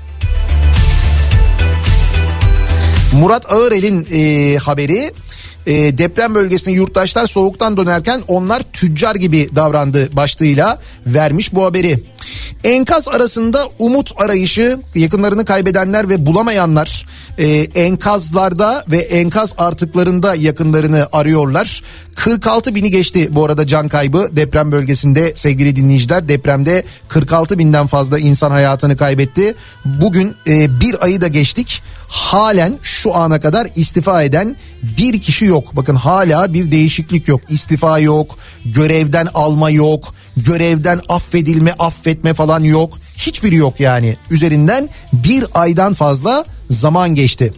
Murat 3.12 3.52
Ağırel'in 3.52 4.06
e, 4.12 4.56
haberi 4.58 5.12
e, 5.66 5.98
deprem 5.98 6.34
bölgesinde 6.34 6.74
yurttaşlar 6.74 7.26
soğuktan 7.26 7.76
dönerken 7.76 8.22
onlar 8.28 8.62
tüccar 8.72 9.14
gibi 9.14 9.48
davrandı 9.54 10.16
başlığıyla 10.16 10.78
vermiş 11.06 11.54
bu 11.54 11.64
haberi. 11.64 12.00
Enkaz 12.64 13.08
arasında 13.08 13.68
umut 13.78 14.12
arayışı 14.16 14.78
yakınlarını 14.94 15.44
kaybedenler 15.44 16.08
ve 16.08 16.26
bulamayanlar 16.26 17.06
e, 17.38 17.46
enkazlarda 17.74 18.84
ve 18.90 18.98
enkaz 18.98 19.54
artıklarında 19.58 20.34
yakınlarını 20.34 21.06
arıyorlar. 21.12 21.82
46 22.16 22.74
bini 22.74 22.90
geçti 22.90 23.28
bu 23.30 23.44
arada 23.44 23.66
can 23.66 23.88
kaybı 23.88 24.28
deprem 24.32 24.72
bölgesinde 24.72 25.32
sevgili 25.34 25.76
dinleyiciler. 25.76 26.28
Depremde 26.28 26.84
46 27.08 27.58
binden 27.58 27.86
fazla 27.86 28.18
insan 28.18 28.50
hayatını 28.50 28.96
kaybetti. 28.96 29.54
Bugün 29.84 30.34
e, 30.46 30.80
bir 30.80 31.04
ayı 31.04 31.20
da 31.20 31.28
geçtik. 31.28 31.82
Halen 32.08 32.78
şu 32.82 33.16
ana 33.16 33.40
kadar 33.40 33.68
istifa 33.76 34.22
eden 34.22 34.56
bir 34.82 35.20
kişi 35.20 35.46
yok. 35.50 35.76
Bakın 35.76 35.94
hala 35.94 36.54
bir 36.54 36.70
değişiklik 36.72 37.28
yok. 37.28 37.40
İstifa 37.48 37.98
yok, 37.98 38.38
görevden 38.64 39.28
alma 39.34 39.70
yok, 39.70 40.14
görevden 40.36 41.00
affedilme, 41.08 41.72
affetme 41.78 42.34
falan 42.34 42.62
yok. 42.62 42.98
Hiçbiri 43.16 43.56
yok 43.56 43.80
yani. 43.80 44.16
Üzerinden 44.30 44.88
bir 45.12 45.44
aydan 45.54 45.94
fazla 45.94 46.44
zaman 46.70 47.14
geçti. 47.14 47.52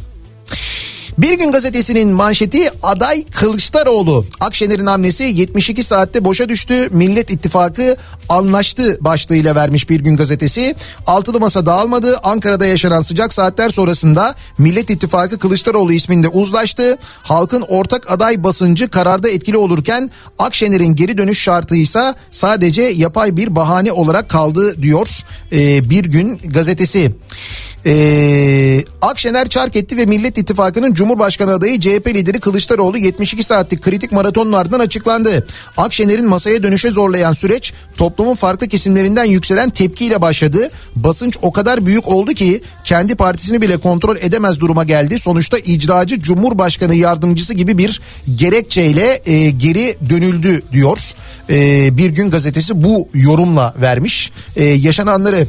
Bir 1.18 1.38
gün 1.38 1.52
gazetesinin 1.52 2.08
manşeti 2.08 2.70
aday 2.82 3.24
Kılıçdaroğlu. 3.24 4.26
Akşener'in 4.40 4.86
hamlesi 4.86 5.24
72 5.24 5.84
saatte 5.84 6.24
boşa 6.24 6.48
düştü. 6.48 6.88
Millet 6.90 7.30
İttifakı 7.30 7.96
anlaştı 8.28 8.98
başlığıyla 9.00 9.54
vermiş 9.54 9.90
bir 9.90 10.00
gün 10.00 10.16
gazetesi. 10.16 10.74
Altılı 11.06 11.40
masa 11.40 11.66
dağılmadı. 11.66 12.18
Ankara'da 12.22 12.66
yaşanan 12.66 13.00
sıcak 13.00 13.32
saatler 13.32 13.70
sonrasında 13.70 14.34
Millet 14.58 14.90
İttifakı 14.90 15.38
Kılıçdaroğlu 15.38 15.92
isminde 15.92 16.28
uzlaştı. 16.28 16.96
Halkın 17.22 17.64
ortak 17.68 18.10
aday 18.10 18.44
basıncı 18.44 18.88
kararda 18.88 19.28
etkili 19.28 19.56
olurken 19.56 20.10
Akşener'in 20.38 20.96
geri 20.96 21.18
dönüş 21.18 21.42
şartı 21.42 21.76
ise 21.76 22.14
sadece 22.30 22.82
yapay 22.82 23.36
bir 23.36 23.56
bahane 23.56 23.92
olarak 23.92 24.28
kaldı 24.28 24.82
diyor 24.82 25.08
ee, 25.52 25.90
bir 25.90 26.04
gün 26.04 26.38
gazetesi. 26.38 27.12
Ee, 27.86 28.84
Akşener 29.02 29.48
çark 29.48 29.76
etti 29.76 29.96
ve 29.96 30.06
Millet 30.06 30.38
İttifakı'nın 30.38 30.94
Cumhurbaşkanı 30.94 31.52
adayı 31.52 31.80
CHP 31.80 32.06
lideri 32.06 32.40
Kılıçdaroğlu 32.40 32.98
72 32.98 33.44
saatlik 33.44 33.82
kritik 33.82 34.12
maratonun 34.12 34.52
ardından 34.52 34.80
açıklandı. 34.80 35.46
Akşener'in 35.76 36.28
masaya 36.28 36.62
dönüşe 36.62 36.90
zorlayan 36.90 37.32
süreç 37.32 37.72
toplumun 37.96 38.34
farklı 38.34 38.68
kesimlerinden 38.68 39.24
yükselen 39.24 39.70
tepkiyle 39.70 40.20
başladı. 40.20 40.70
Basınç 40.96 41.36
o 41.42 41.52
kadar 41.52 41.86
büyük 41.86 42.08
oldu 42.08 42.32
ki 42.32 42.62
kendi 42.84 43.14
partisini 43.14 43.62
bile 43.62 43.76
kontrol 43.76 44.16
edemez 44.16 44.60
duruma 44.60 44.84
geldi. 44.84 45.18
Sonuçta 45.18 45.58
icracı 45.58 46.20
Cumhurbaşkanı 46.20 46.94
yardımcısı 46.94 47.54
gibi 47.54 47.78
bir 47.78 48.00
gerekçeyle 48.36 49.22
e, 49.26 49.50
geri 49.50 49.96
dönüldü 50.10 50.62
diyor. 50.72 50.98
E, 51.50 51.88
bir 51.96 52.10
gün 52.10 52.30
gazetesi 52.30 52.84
bu 52.84 53.08
yorumla 53.14 53.74
vermiş. 53.80 54.32
E, 54.56 54.64
yaşananları 54.64 55.48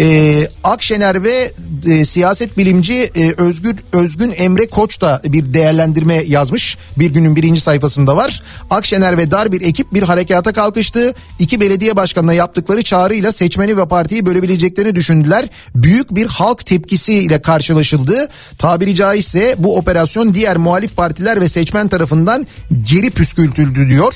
ee, 0.00 0.48
Akşener 0.64 1.24
ve 1.24 1.52
e, 1.86 2.04
siyaset 2.04 2.58
bilimci 2.58 3.10
e, 3.16 3.34
Özgür 3.36 3.74
Özgün 3.92 4.34
Emre 4.36 4.66
Koç 4.66 5.00
da 5.00 5.20
bir 5.24 5.54
değerlendirme 5.54 6.14
yazmış. 6.14 6.78
Bir 6.98 7.10
günün 7.10 7.36
birinci 7.36 7.60
sayfasında 7.60 8.16
var. 8.16 8.42
Akşener 8.70 9.18
ve 9.18 9.30
dar 9.30 9.52
bir 9.52 9.60
ekip 9.60 9.94
bir 9.94 10.02
harekata 10.02 10.52
kalkıştı. 10.52 11.14
İki 11.38 11.60
belediye 11.60 11.96
başkanına 11.96 12.32
yaptıkları 12.32 12.82
çağrıyla 12.82 13.32
seçmeni 13.32 13.76
ve 13.76 13.88
partiyi 13.88 14.26
bölebileceklerini 14.26 14.94
düşündüler. 14.94 15.48
Büyük 15.74 16.14
bir 16.14 16.26
halk 16.26 16.66
tepkisiyle 16.66 17.42
karşılaşıldı. 17.42 18.28
Tabiri 18.58 18.94
caizse 18.94 19.54
bu 19.58 19.76
operasyon 19.76 20.34
diğer 20.34 20.56
muhalif 20.56 20.96
partiler 20.96 21.40
ve 21.40 21.48
seçmen 21.48 21.88
tarafından 21.88 22.46
geri 22.90 23.10
püskürtüldü 23.10 23.88
diyor. 23.88 24.14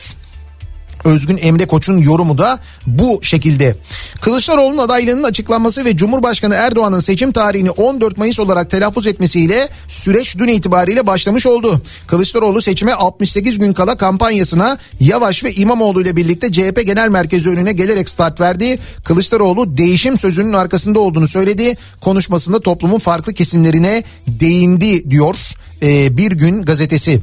Özgün 1.09 1.39
Emre 1.43 1.67
Koç'un 1.67 1.99
yorumu 1.99 2.39
da 2.39 2.59
bu 2.87 3.21
şekilde. 3.23 3.77
Kılıçdaroğlu'nun 4.21 4.79
adaylığının 4.79 5.23
açıklanması 5.23 5.85
ve 5.85 5.97
Cumhurbaşkanı 5.97 6.55
Erdoğan'ın 6.55 7.01
seçim 7.01 7.33
tarihini 7.33 7.71
14 7.71 8.19
Mayıs 8.19 8.41
olarak 8.41 8.71
telaffuz 8.71 9.07
etmesiyle 9.07 9.69
süreç 9.89 10.39
dün 10.39 10.49
itibariyle 10.49 11.07
başlamış 11.07 11.47
oldu. 11.47 11.83
Kılıçdaroğlu 12.07 12.63
seçime 12.63 12.95
68 12.95 13.59
gün 13.59 13.73
kala 13.73 13.97
kampanyasına 13.97 14.79
Yavaş 15.01 15.45
ve 15.45 15.55
İmamoğlu 15.55 16.03
ile 16.03 16.17
birlikte 16.17 16.53
CHP 16.53 16.87
Genel 16.87 17.09
Merkezi 17.09 17.49
önüne 17.49 17.73
gelerek 17.73 18.09
start 18.09 18.41
verdi. 18.41 18.79
Kılıçdaroğlu 19.05 19.77
değişim 19.77 20.19
sözünün 20.19 20.53
arkasında 20.53 21.01
olduğunu 21.01 21.29
söyledi. 21.29 21.77
Konuşmasında 22.01 22.61
toplumun 22.61 22.99
farklı 22.99 23.35
kesimlerine 23.35 24.05
değindi 24.27 25.11
diyor 25.11 25.37
e, 25.83 26.17
Bir 26.17 26.33
Gün 26.33 26.63
gazetesi. 26.63 27.21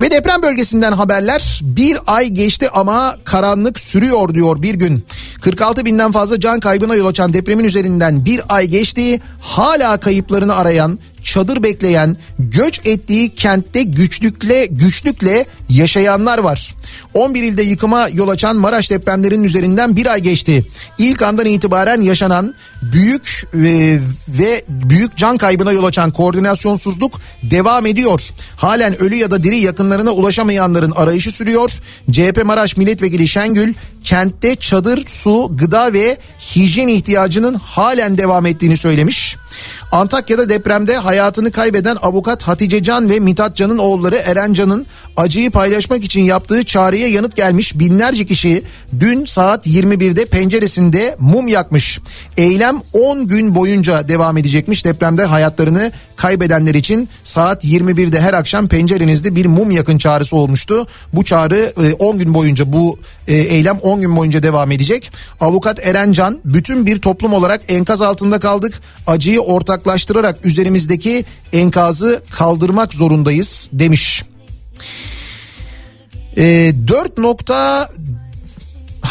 Ve 0.00 0.10
deprem 0.10 0.42
bölgesinden 0.42 0.92
haberler 0.92 1.60
bir 1.62 1.98
ay 2.06 2.28
geçti 2.28 2.70
ama 2.70 3.16
karanlık 3.24 3.80
sürüyor 3.80 4.34
diyor 4.34 4.62
bir 4.62 4.74
gün. 4.74 5.04
46 5.40 5.84
binden 5.84 6.12
fazla 6.12 6.40
can 6.40 6.60
kaybına 6.60 6.94
yol 6.94 7.06
açan 7.06 7.32
depremin 7.32 7.64
üzerinden 7.64 8.24
bir 8.24 8.40
ay 8.48 8.66
geçti. 8.66 9.20
Hala 9.40 9.96
kayıplarını 9.96 10.54
arayan, 10.54 10.98
çadır 11.22 11.62
bekleyen, 11.62 12.16
göç 12.38 12.80
ettiği 12.84 13.34
kentte 13.34 13.82
güçlükle 13.82 14.66
güçlükle 14.66 15.46
yaşayanlar 15.68 16.38
var. 16.38 16.74
11 17.14 17.42
ilde 17.42 17.62
yıkıma 17.62 18.08
yol 18.08 18.28
açan 18.28 18.56
Maraş 18.56 18.90
depremlerinin 18.90 19.44
üzerinden 19.44 19.96
bir 19.96 20.06
ay 20.06 20.20
geçti. 20.20 20.64
İlk 20.98 21.22
andan 21.22 21.46
itibaren 21.46 22.00
yaşanan 22.00 22.54
büyük 22.82 23.48
e, 23.54 23.98
ve 24.28 24.64
büyük 24.68 25.16
can 25.16 25.36
kaybına 25.36 25.72
yol 25.72 25.84
açan 25.84 26.10
koordinasyonsuzluk 26.10 27.20
devam 27.42 27.86
ediyor. 27.86 28.20
Halen 28.56 29.02
ölü 29.02 29.14
ya 29.14 29.30
da 29.30 29.41
diri 29.42 29.58
yakınlarına 29.58 30.12
ulaşamayanların 30.12 30.90
arayışı 30.90 31.32
sürüyor. 31.32 31.70
CHP 32.10 32.44
Maraş 32.44 32.76
Milletvekili 32.76 33.28
Şengül 33.28 33.74
kentte 34.04 34.56
çadır, 34.56 35.06
su, 35.06 35.50
gıda 35.56 35.92
ve 35.92 36.18
hijyen 36.56 36.88
ihtiyacının 36.88 37.54
halen 37.54 38.18
devam 38.18 38.46
ettiğini 38.46 38.76
söylemiş. 38.76 39.36
Antakya'da 39.92 40.48
depremde 40.48 40.96
hayatını 40.96 41.50
kaybeden 41.50 41.96
avukat 42.02 42.42
Hatice 42.42 42.82
Can 42.82 43.10
ve 43.10 43.20
Mithat 43.20 43.56
Can'ın 43.56 43.78
oğulları 43.78 44.16
Eren 44.16 44.52
Can'ın 44.52 44.86
acıyı 45.16 45.50
paylaşmak 45.50 46.04
için 46.04 46.20
yaptığı 46.20 46.64
çağrıya 46.64 47.08
yanıt 47.08 47.36
gelmiş 47.36 47.78
binlerce 47.78 48.26
kişi 48.26 48.62
dün 49.00 49.24
saat 49.24 49.66
21'de 49.66 50.24
penceresinde 50.24 51.16
mum 51.18 51.48
yakmış. 51.48 52.00
Eylem 52.36 52.82
10 52.92 53.26
gün 53.26 53.54
boyunca 53.54 54.08
devam 54.08 54.36
edecekmiş 54.36 54.84
depremde 54.84 55.24
hayatlarını 55.24 55.92
kaybedenler 56.16 56.74
için 56.74 57.08
saat 57.24 57.64
21'de 57.64 58.20
her 58.20 58.34
akşam 58.34 58.68
pencerenizde 58.68 59.36
bir 59.36 59.46
mum 59.46 59.70
yakın 59.70 59.98
çağrısı 59.98 60.36
olmuştu. 60.36 60.86
Bu 61.12 61.24
çağrı 61.24 61.72
e, 61.82 61.92
10 61.92 62.18
gün 62.18 62.34
boyunca 62.34 62.72
bu 62.72 62.98
e, 63.28 63.34
eylem 63.34 63.78
10 63.78 63.91
gün 64.00 64.16
boyunca 64.16 64.42
devam 64.42 64.72
edecek. 64.72 65.12
Avukat 65.40 65.86
Eren 65.86 66.12
Can 66.12 66.40
bütün 66.44 66.86
bir 66.86 67.00
toplum 67.00 67.32
olarak 67.32 67.60
enkaz 67.68 68.02
altında 68.02 68.38
kaldık. 68.38 68.80
Acıyı 69.06 69.40
ortaklaştırarak 69.40 70.46
üzerimizdeki 70.46 71.24
enkazı 71.52 72.22
kaldırmak 72.30 72.94
zorundayız 72.94 73.68
demiş. 73.72 74.24
E, 76.36 76.72
4 76.88 77.18
nokta 77.18 77.90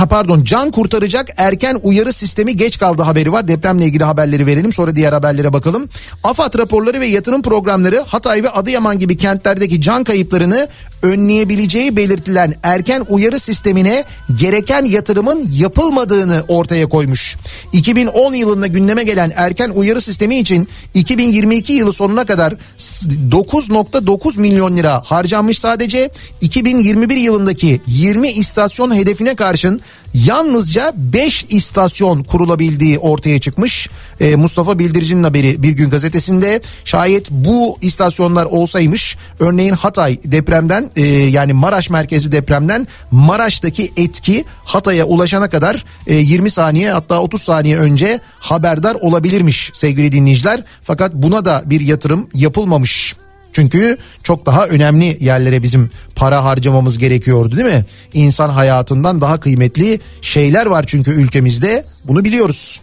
Ha 0.01 0.07
pardon 0.07 0.43
can 0.43 0.71
kurtaracak 0.71 1.29
erken 1.37 1.79
uyarı 1.83 2.13
sistemi 2.13 2.55
geç 2.55 2.79
kaldı 2.79 3.01
haberi 3.01 3.31
var. 3.31 3.47
Depremle 3.47 3.85
ilgili 3.85 4.03
haberleri 4.03 4.45
verelim 4.45 4.73
sonra 4.73 4.95
diğer 4.95 5.13
haberlere 5.13 5.53
bakalım. 5.53 5.89
AFAD 6.23 6.57
raporları 6.57 6.99
ve 6.99 7.07
yatırım 7.07 7.41
programları 7.41 7.99
Hatay 7.99 8.43
ve 8.43 8.49
Adıyaman 8.49 8.99
gibi 8.99 9.17
kentlerdeki 9.17 9.81
can 9.81 10.03
kayıplarını 10.03 10.67
önleyebileceği 11.03 11.95
belirtilen 11.95 12.55
erken 12.63 13.05
uyarı 13.09 13.39
sistemine 13.39 14.03
gereken 14.39 14.85
yatırımın 14.85 15.49
yapılmadığını 15.51 16.43
ortaya 16.47 16.89
koymuş. 16.89 17.37
2010 17.73 18.33
yılında 18.33 18.67
gündeme 18.67 19.03
gelen 19.03 19.33
erken 19.35 19.69
uyarı 19.69 20.01
sistemi 20.01 20.37
için 20.37 20.67
2022 20.93 21.73
yılı 21.73 21.93
sonuna 21.93 22.25
kadar 22.25 22.53
9.9 22.79 24.39
milyon 24.39 24.77
lira 24.77 25.01
harcanmış 25.05 25.59
sadece 25.59 26.09
2021 26.41 27.15
yılındaki 27.15 27.81
20 27.87 28.31
istasyon 28.31 28.95
hedefine 28.95 29.35
karşın 29.35 29.81
yalnızca 30.13 30.93
5 30.95 31.45
istasyon 31.49 32.23
kurulabildiği 32.23 32.99
ortaya 32.99 33.39
çıkmış. 33.39 33.89
Ee, 34.19 34.35
Mustafa 34.35 34.80
Bildirici'nin 34.80 35.23
haberi 35.23 35.63
Bir 35.63 35.72
Gün 35.72 35.89
Gazetesi'nde 35.89 36.61
şayet 36.85 37.31
bu 37.31 37.77
istasyonlar 37.81 38.45
olsaymış 38.45 39.18
örneğin 39.39 39.73
Hatay 39.73 40.19
depremden 40.23 40.91
e, 40.95 41.05
yani 41.07 41.53
Maraş 41.53 41.89
merkezi 41.89 42.31
depremden 42.31 42.88
Maraş'taki 43.11 43.91
etki 43.97 44.45
Hatay'a 44.65 45.05
ulaşana 45.05 45.49
kadar 45.49 45.85
e, 46.07 46.15
20 46.15 46.51
saniye 46.51 46.91
hatta 46.91 47.22
30 47.22 47.41
saniye 47.41 47.77
önce 47.77 48.19
haberdar 48.39 48.95
olabilirmiş 48.95 49.72
sevgili 49.73 50.11
dinleyiciler. 50.11 50.63
Fakat 50.81 51.13
buna 51.13 51.45
da 51.45 51.63
bir 51.65 51.81
yatırım 51.81 52.27
yapılmamış. 52.34 53.15
Çünkü 53.53 53.97
çok 54.23 54.45
daha 54.45 54.67
önemli 54.67 55.17
yerlere 55.19 55.63
bizim 55.63 55.89
para 56.15 56.43
harcamamız 56.43 56.97
gerekiyordu 56.97 57.57
değil 57.57 57.69
mi? 57.69 57.85
İnsan 58.13 58.49
hayatından 58.49 59.21
daha 59.21 59.39
kıymetli 59.39 59.99
şeyler 60.21 60.65
var 60.65 60.85
çünkü 60.87 61.11
ülkemizde 61.11 61.85
bunu 62.03 62.25
biliyoruz. 62.25 62.81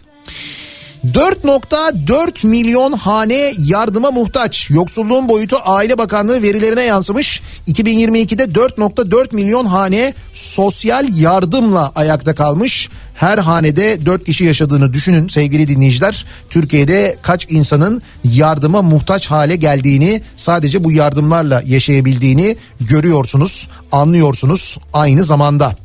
4.4 1.05 2.47
milyon 2.47 2.93
hane 2.93 3.53
yardıma 3.57 4.11
muhtaç. 4.11 4.69
Yoksulluğun 4.69 5.29
boyutu 5.29 5.57
Aile 5.65 5.97
Bakanlığı 5.97 6.41
verilerine 6.41 6.83
yansımış. 6.83 7.41
2022'de 7.67 8.43
4.4 8.43 9.35
milyon 9.35 9.65
hane 9.65 10.13
sosyal 10.33 11.17
yardımla 11.17 11.91
ayakta 11.95 12.35
kalmış. 12.35 12.89
Her 13.15 13.37
hanede 13.37 14.05
4 14.05 14.25
kişi 14.25 14.45
yaşadığını 14.45 14.93
düşünün 14.93 15.27
sevgili 15.27 15.67
dinleyiciler. 15.67 16.25
Türkiye'de 16.49 17.17
kaç 17.21 17.47
insanın 17.49 18.01
yardıma 18.23 18.81
muhtaç 18.81 19.27
hale 19.27 19.55
geldiğini 19.55 20.21
sadece 20.37 20.83
bu 20.83 20.91
yardımlarla 20.91 21.63
yaşayabildiğini 21.65 22.57
görüyorsunuz, 22.81 23.69
anlıyorsunuz 23.91 24.77
aynı 24.93 25.23
zamanda. 25.23 25.75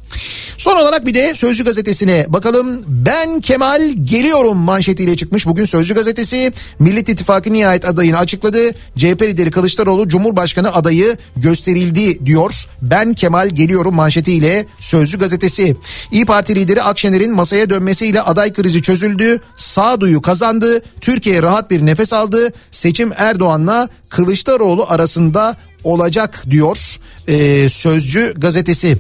Son 0.58 0.76
olarak 0.76 1.06
bir 1.06 1.14
de 1.14 1.34
Sözcü 1.34 1.64
gazetesine 1.64 2.26
bakalım. 2.28 2.82
Ben 2.86 3.40
Kemal 3.40 3.90
geliyorum 4.04 4.58
manşetiyle 4.58 5.16
çıkmış. 5.16 5.46
Bugün 5.46 5.64
Sözcü 5.64 5.94
gazetesi 5.94 6.52
Millet 6.78 7.08
İttifakı 7.08 7.52
nihayet 7.52 7.84
adayını 7.84 8.18
açıkladı. 8.18 8.70
CHP 8.96 9.22
lideri 9.22 9.50
Kılıçdaroğlu 9.50 10.08
Cumhurbaşkanı 10.08 10.74
adayı 10.74 11.16
gösterildi 11.36 12.26
diyor. 12.26 12.66
Ben 12.82 13.14
Kemal 13.14 13.48
geliyorum 13.48 13.94
manşetiyle 13.94 14.66
Sözcü 14.78 15.18
gazetesi. 15.18 15.76
İyi 16.12 16.24
Parti 16.24 16.54
lideri 16.54 16.82
Akşener'in 16.82 17.34
masaya 17.34 17.70
dönmesiyle 17.70 18.22
aday 18.22 18.52
krizi 18.52 18.82
çözüldü. 18.82 19.40
Sağduyu 19.56 20.22
kazandı. 20.22 20.82
Türkiye 21.00 21.42
rahat 21.42 21.70
bir 21.70 21.86
nefes 21.86 22.12
aldı. 22.12 22.52
Seçim 22.70 23.12
Erdoğan'la 23.16 23.88
Kılıçdaroğlu 24.08 24.86
arasında 24.88 25.56
olacak 25.84 26.44
diyor 26.50 26.98
ee, 27.28 27.68
Sözcü 27.68 28.34
gazetesi. 28.36 28.98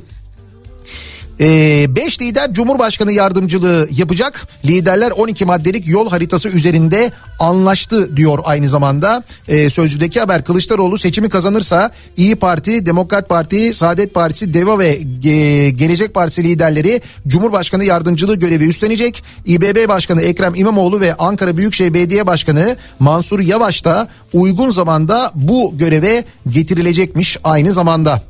5 1.40 2.20
ee, 2.20 2.24
lider 2.24 2.52
Cumhurbaşkanı 2.52 3.12
yardımcılığı 3.12 3.88
yapacak. 3.90 4.48
Liderler 4.64 5.10
12 5.10 5.44
maddelik 5.44 5.88
yol 5.88 6.10
haritası 6.10 6.48
üzerinde 6.48 7.12
anlaştı 7.40 8.16
diyor 8.16 8.38
aynı 8.44 8.68
zamanda. 8.68 9.24
Ee, 9.48 9.70
sözcüdeki 9.70 10.20
haber 10.20 10.44
Kılıçdaroğlu 10.44 10.98
seçimi 10.98 11.28
kazanırsa 11.28 11.90
İyi 12.16 12.36
Parti, 12.36 12.86
Demokrat 12.86 13.28
Parti, 13.28 13.74
Saadet 13.74 14.14
Partisi, 14.14 14.54
DEVA 14.54 14.78
ve 14.78 14.88
e, 15.28 15.70
Gelecek 15.70 16.14
Partisi 16.14 16.44
liderleri 16.44 17.02
Cumhurbaşkanı 17.26 17.84
yardımcılığı 17.84 18.36
görevi 18.36 18.68
üstlenecek. 18.68 19.22
İBB 19.46 19.88
Başkanı 19.88 20.22
Ekrem 20.22 20.54
İmamoğlu 20.54 21.00
ve 21.00 21.14
Ankara 21.14 21.56
Büyükşehir 21.56 21.94
Belediye 21.94 22.26
Başkanı 22.26 22.76
Mansur 22.98 23.40
Yavaş 23.40 23.84
da 23.84 24.08
uygun 24.32 24.70
zamanda 24.70 25.32
bu 25.34 25.78
göreve 25.78 26.24
getirilecekmiş 26.48 27.36
aynı 27.44 27.72
zamanda. 27.72 28.22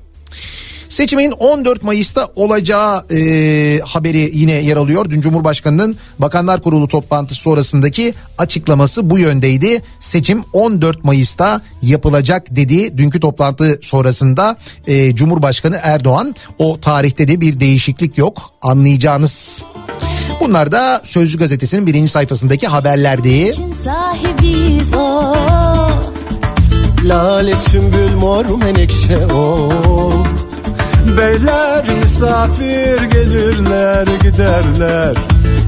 Seçimin 0.94 1.30
14 1.30 1.82
Mayıs'ta 1.82 2.30
olacağı 2.36 3.04
e, 3.10 3.80
haberi 3.84 4.30
yine 4.34 4.52
yer 4.52 4.76
alıyor. 4.76 5.10
Dün 5.10 5.20
Cumhurbaşkanı'nın 5.20 5.96
Bakanlar 6.18 6.62
Kurulu 6.62 6.88
toplantısı 6.88 7.40
sonrasındaki 7.40 8.14
açıklaması 8.38 9.10
bu 9.10 9.18
yöndeydi. 9.18 9.82
Seçim 10.00 10.44
14 10.52 11.04
Mayıs'ta 11.04 11.62
yapılacak 11.82 12.56
dedi. 12.56 12.98
Dünkü 12.98 13.20
toplantı 13.20 13.78
sonrasında 13.82 14.56
e, 14.86 15.14
Cumhurbaşkanı 15.14 15.80
Erdoğan 15.82 16.34
o 16.58 16.80
tarihte 16.80 17.28
de 17.28 17.40
bir 17.40 17.60
değişiklik 17.60 18.18
yok 18.18 18.50
anlayacağınız. 18.62 19.62
Bunlar 20.40 20.72
da 20.72 21.00
Sözcü 21.04 21.38
Gazetesi'nin 21.38 21.86
birinci 21.86 22.10
sayfasındaki 22.10 22.66
haberlerdi. 22.66 23.54
O 24.96 25.34
Lale 27.04 27.56
sümbül 27.56 28.14
mor 28.14 28.44
menekşe 28.44 29.26
o 29.26 29.72
Beyler 31.18 31.84
misafir 32.02 33.02
gelirler 33.02 34.06
giderler 34.22 35.16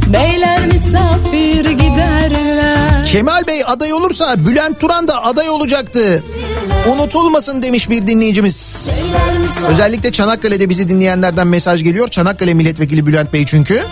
Beyler 0.07 0.67
misafir 0.67 1.71
giderler 1.71 3.07
Kemal 3.07 3.47
Bey 3.47 3.63
aday 3.67 3.93
olursa 3.93 4.35
Bülent 4.47 4.81
Turan 4.81 5.09
da 5.09 5.25
aday 5.25 5.51
olacaktı. 5.51 6.25
Unutulmasın 6.93 7.63
demiş 7.63 7.91
bir 7.91 8.07
dinleyicimiz. 8.07 8.89
Özellikle 9.69 10.13
Çanakkale'de 10.13 10.69
bizi 10.69 10.89
dinleyenlerden 10.89 11.47
mesaj 11.47 11.83
geliyor. 11.83 12.09
Çanakkale 12.09 12.55
Milletvekili 12.55 13.07
Bülent 13.07 13.33
Bey 13.33 13.47
çünkü. 13.47 13.83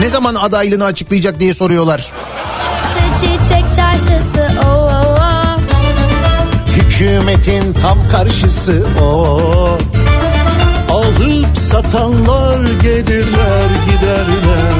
Ne 0.00 0.08
zaman 0.08 0.34
adaylığını 0.34 0.84
açıklayacak 0.84 1.40
diye 1.40 1.54
soruyorlar. 1.54 2.12
Çiçek 3.16 3.64
çarşısı 3.76 4.48
o 4.64 4.68
o 4.68 4.88
o 5.02 5.18
Hükümetin 6.76 7.72
tam 7.72 7.98
karşısı 8.12 8.86
o 9.02 9.78
Alıp 11.08 11.58
satanlar 11.58 12.60
gelirler 12.82 13.70
giderler. 13.86 14.74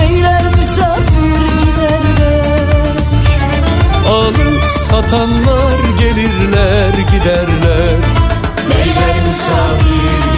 Beyler 0.00 0.44
misafir 0.56 1.42
giderler. 1.64 2.96
Alıp 4.08 4.72
satanlar 4.72 5.80
gelirler 5.98 6.92
giderler. 7.12 7.96
Beyler 8.70 9.16
misafir 9.26 10.33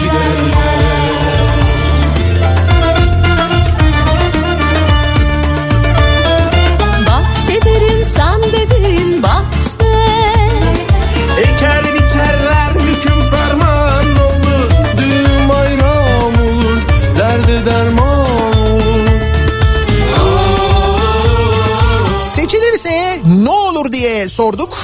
sorduk. 24.37 24.77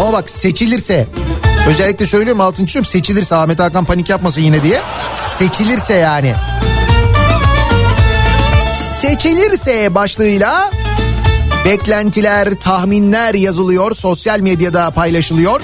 Ama 0.00 0.12
bak 0.12 0.30
seçilirse 0.30 1.06
Özellikle 1.68 2.06
söylüyorum 2.06 2.40
altın 2.40 2.66
çiziyorum 2.66 2.90
seçilirse 2.90 3.34
Ahmet 3.34 3.58
Hakan 3.58 3.84
panik 3.84 4.08
yapmasın 4.08 4.40
yine 4.40 4.62
diye. 4.62 4.80
Seçilirse 5.38 5.94
yani. 5.94 6.34
Seçilirse 9.00 9.94
başlığıyla 9.94 10.70
beklentiler, 11.64 12.54
tahminler 12.54 13.34
yazılıyor, 13.34 13.94
sosyal 13.94 14.40
medyada 14.40 14.90
paylaşılıyor. 14.90 15.60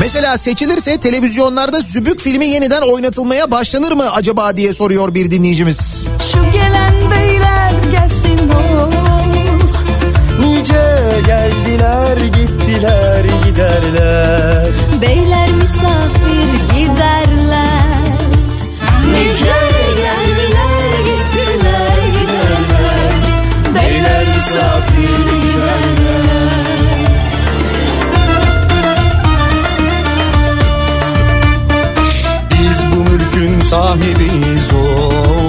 Mesela 0.00 0.38
seçilirse 0.38 1.00
televizyonlarda 1.00 1.80
Zübük 1.80 2.20
filmi 2.20 2.46
yeniden 2.46 2.82
oynatılmaya 2.82 3.50
başlanır 3.50 3.92
mı 3.92 4.12
acaba 4.12 4.56
diye 4.56 4.72
soruyor 4.72 5.14
bir 5.14 5.30
dinleyicimiz. 5.30 6.06
Geldiler 11.80 12.16
gittiler 12.26 13.24
giderler. 13.44 14.72
Beyler 15.02 15.48
misafir 15.52 16.50
giderler. 16.74 18.16
Nice 19.10 19.58
geldiler 19.96 20.92
gittiler 21.04 21.98
giderler. 22.12 23.12
Beyler 23.74 24.26
misafir 24.34 25.18
giderler. 25.42 26.50
Biz 32.50 32.92
bu 32.92 33.10
mülkün 33.10 33.60
sahibiyiz 33.60 34.70
o 34.72 35.39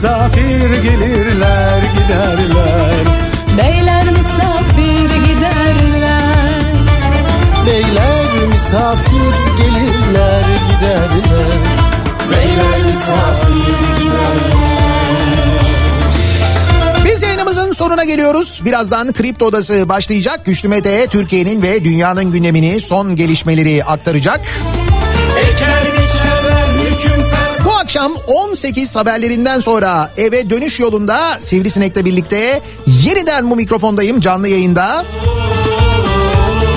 misafir 0.00 0.82
gelirler 0.82 1.82
giderler 1.82 2.94
Beyler 3.58 4.04
misafir 4.10 5.10
giderler 5.28 6.74
Beyler 7.66 8.46
misafir 8.48 9.34
gelirler 9.58 10.44
giderler 10.70 11.60
Beyler 12.30 12.86
misafir 12.86 13.74
giderler 13.98 14.70
Biz 17.04 17.22
yayınımızın 17.22 17.72
sonuna 17.72 18.04
geliyoruz. 18.04 18.62
Birazdan 18.64 19.12
Kripto 19.12 19.46
Odası 19.46 19.88
başlayacak. 19.88 20.44
Güçlü 20.44 20.68
Mete 20.68 21.06
Türkiye'nin 21.06 21.62
ve 21.62 21.84
dünyanın 21.84 22.32
gündemini 22.32 22.80
son 22.80 23.16
gelişmeleri 23.16 23.84
aktaracak. 23.84 24.40
Akşam 27.90 28.12
18 28.26 28.96
haberlerinden 28.96 29.60
sonra 29.60 30.12
eve 30.16 30.50
dönüş 30.50 30.80
yolunda 30.80 31.38
Sivrisinek'le 31.40 32.04
birlikte 32.04 32.60
yeniden 32.86 33.50
bu 33.50 33.56
mikrofondayım 33.56 34.20
canlı 34.20 34.48
yayında. 34.48 35.04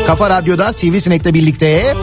Kafa 0.07 0.29
Radyo'da 0.29 0.73
Sivrisinek'le 0.73 1.33
birlikte. 1.33 1.95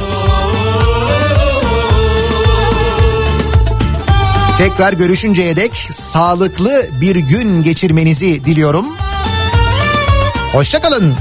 Tekrar 4.58 4.92
görüşünceye 4.92 5.56
dek 5.56 5.76
sağlıklı 5.90 6.86
bir 7.00 7.16
gün 7.16 7.62
geçirmenizi 7.62 8.44
diliyorum. 8.44 8.86
Hoşçakalın. 10.52 11.14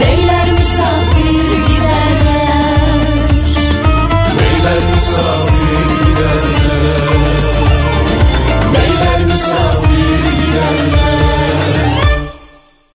Beyler 0.00 0.52
misafir 0.52 1.56
giderler 1.68 2.78
Beyler 4.38 4.94
misafir 4.94 5.31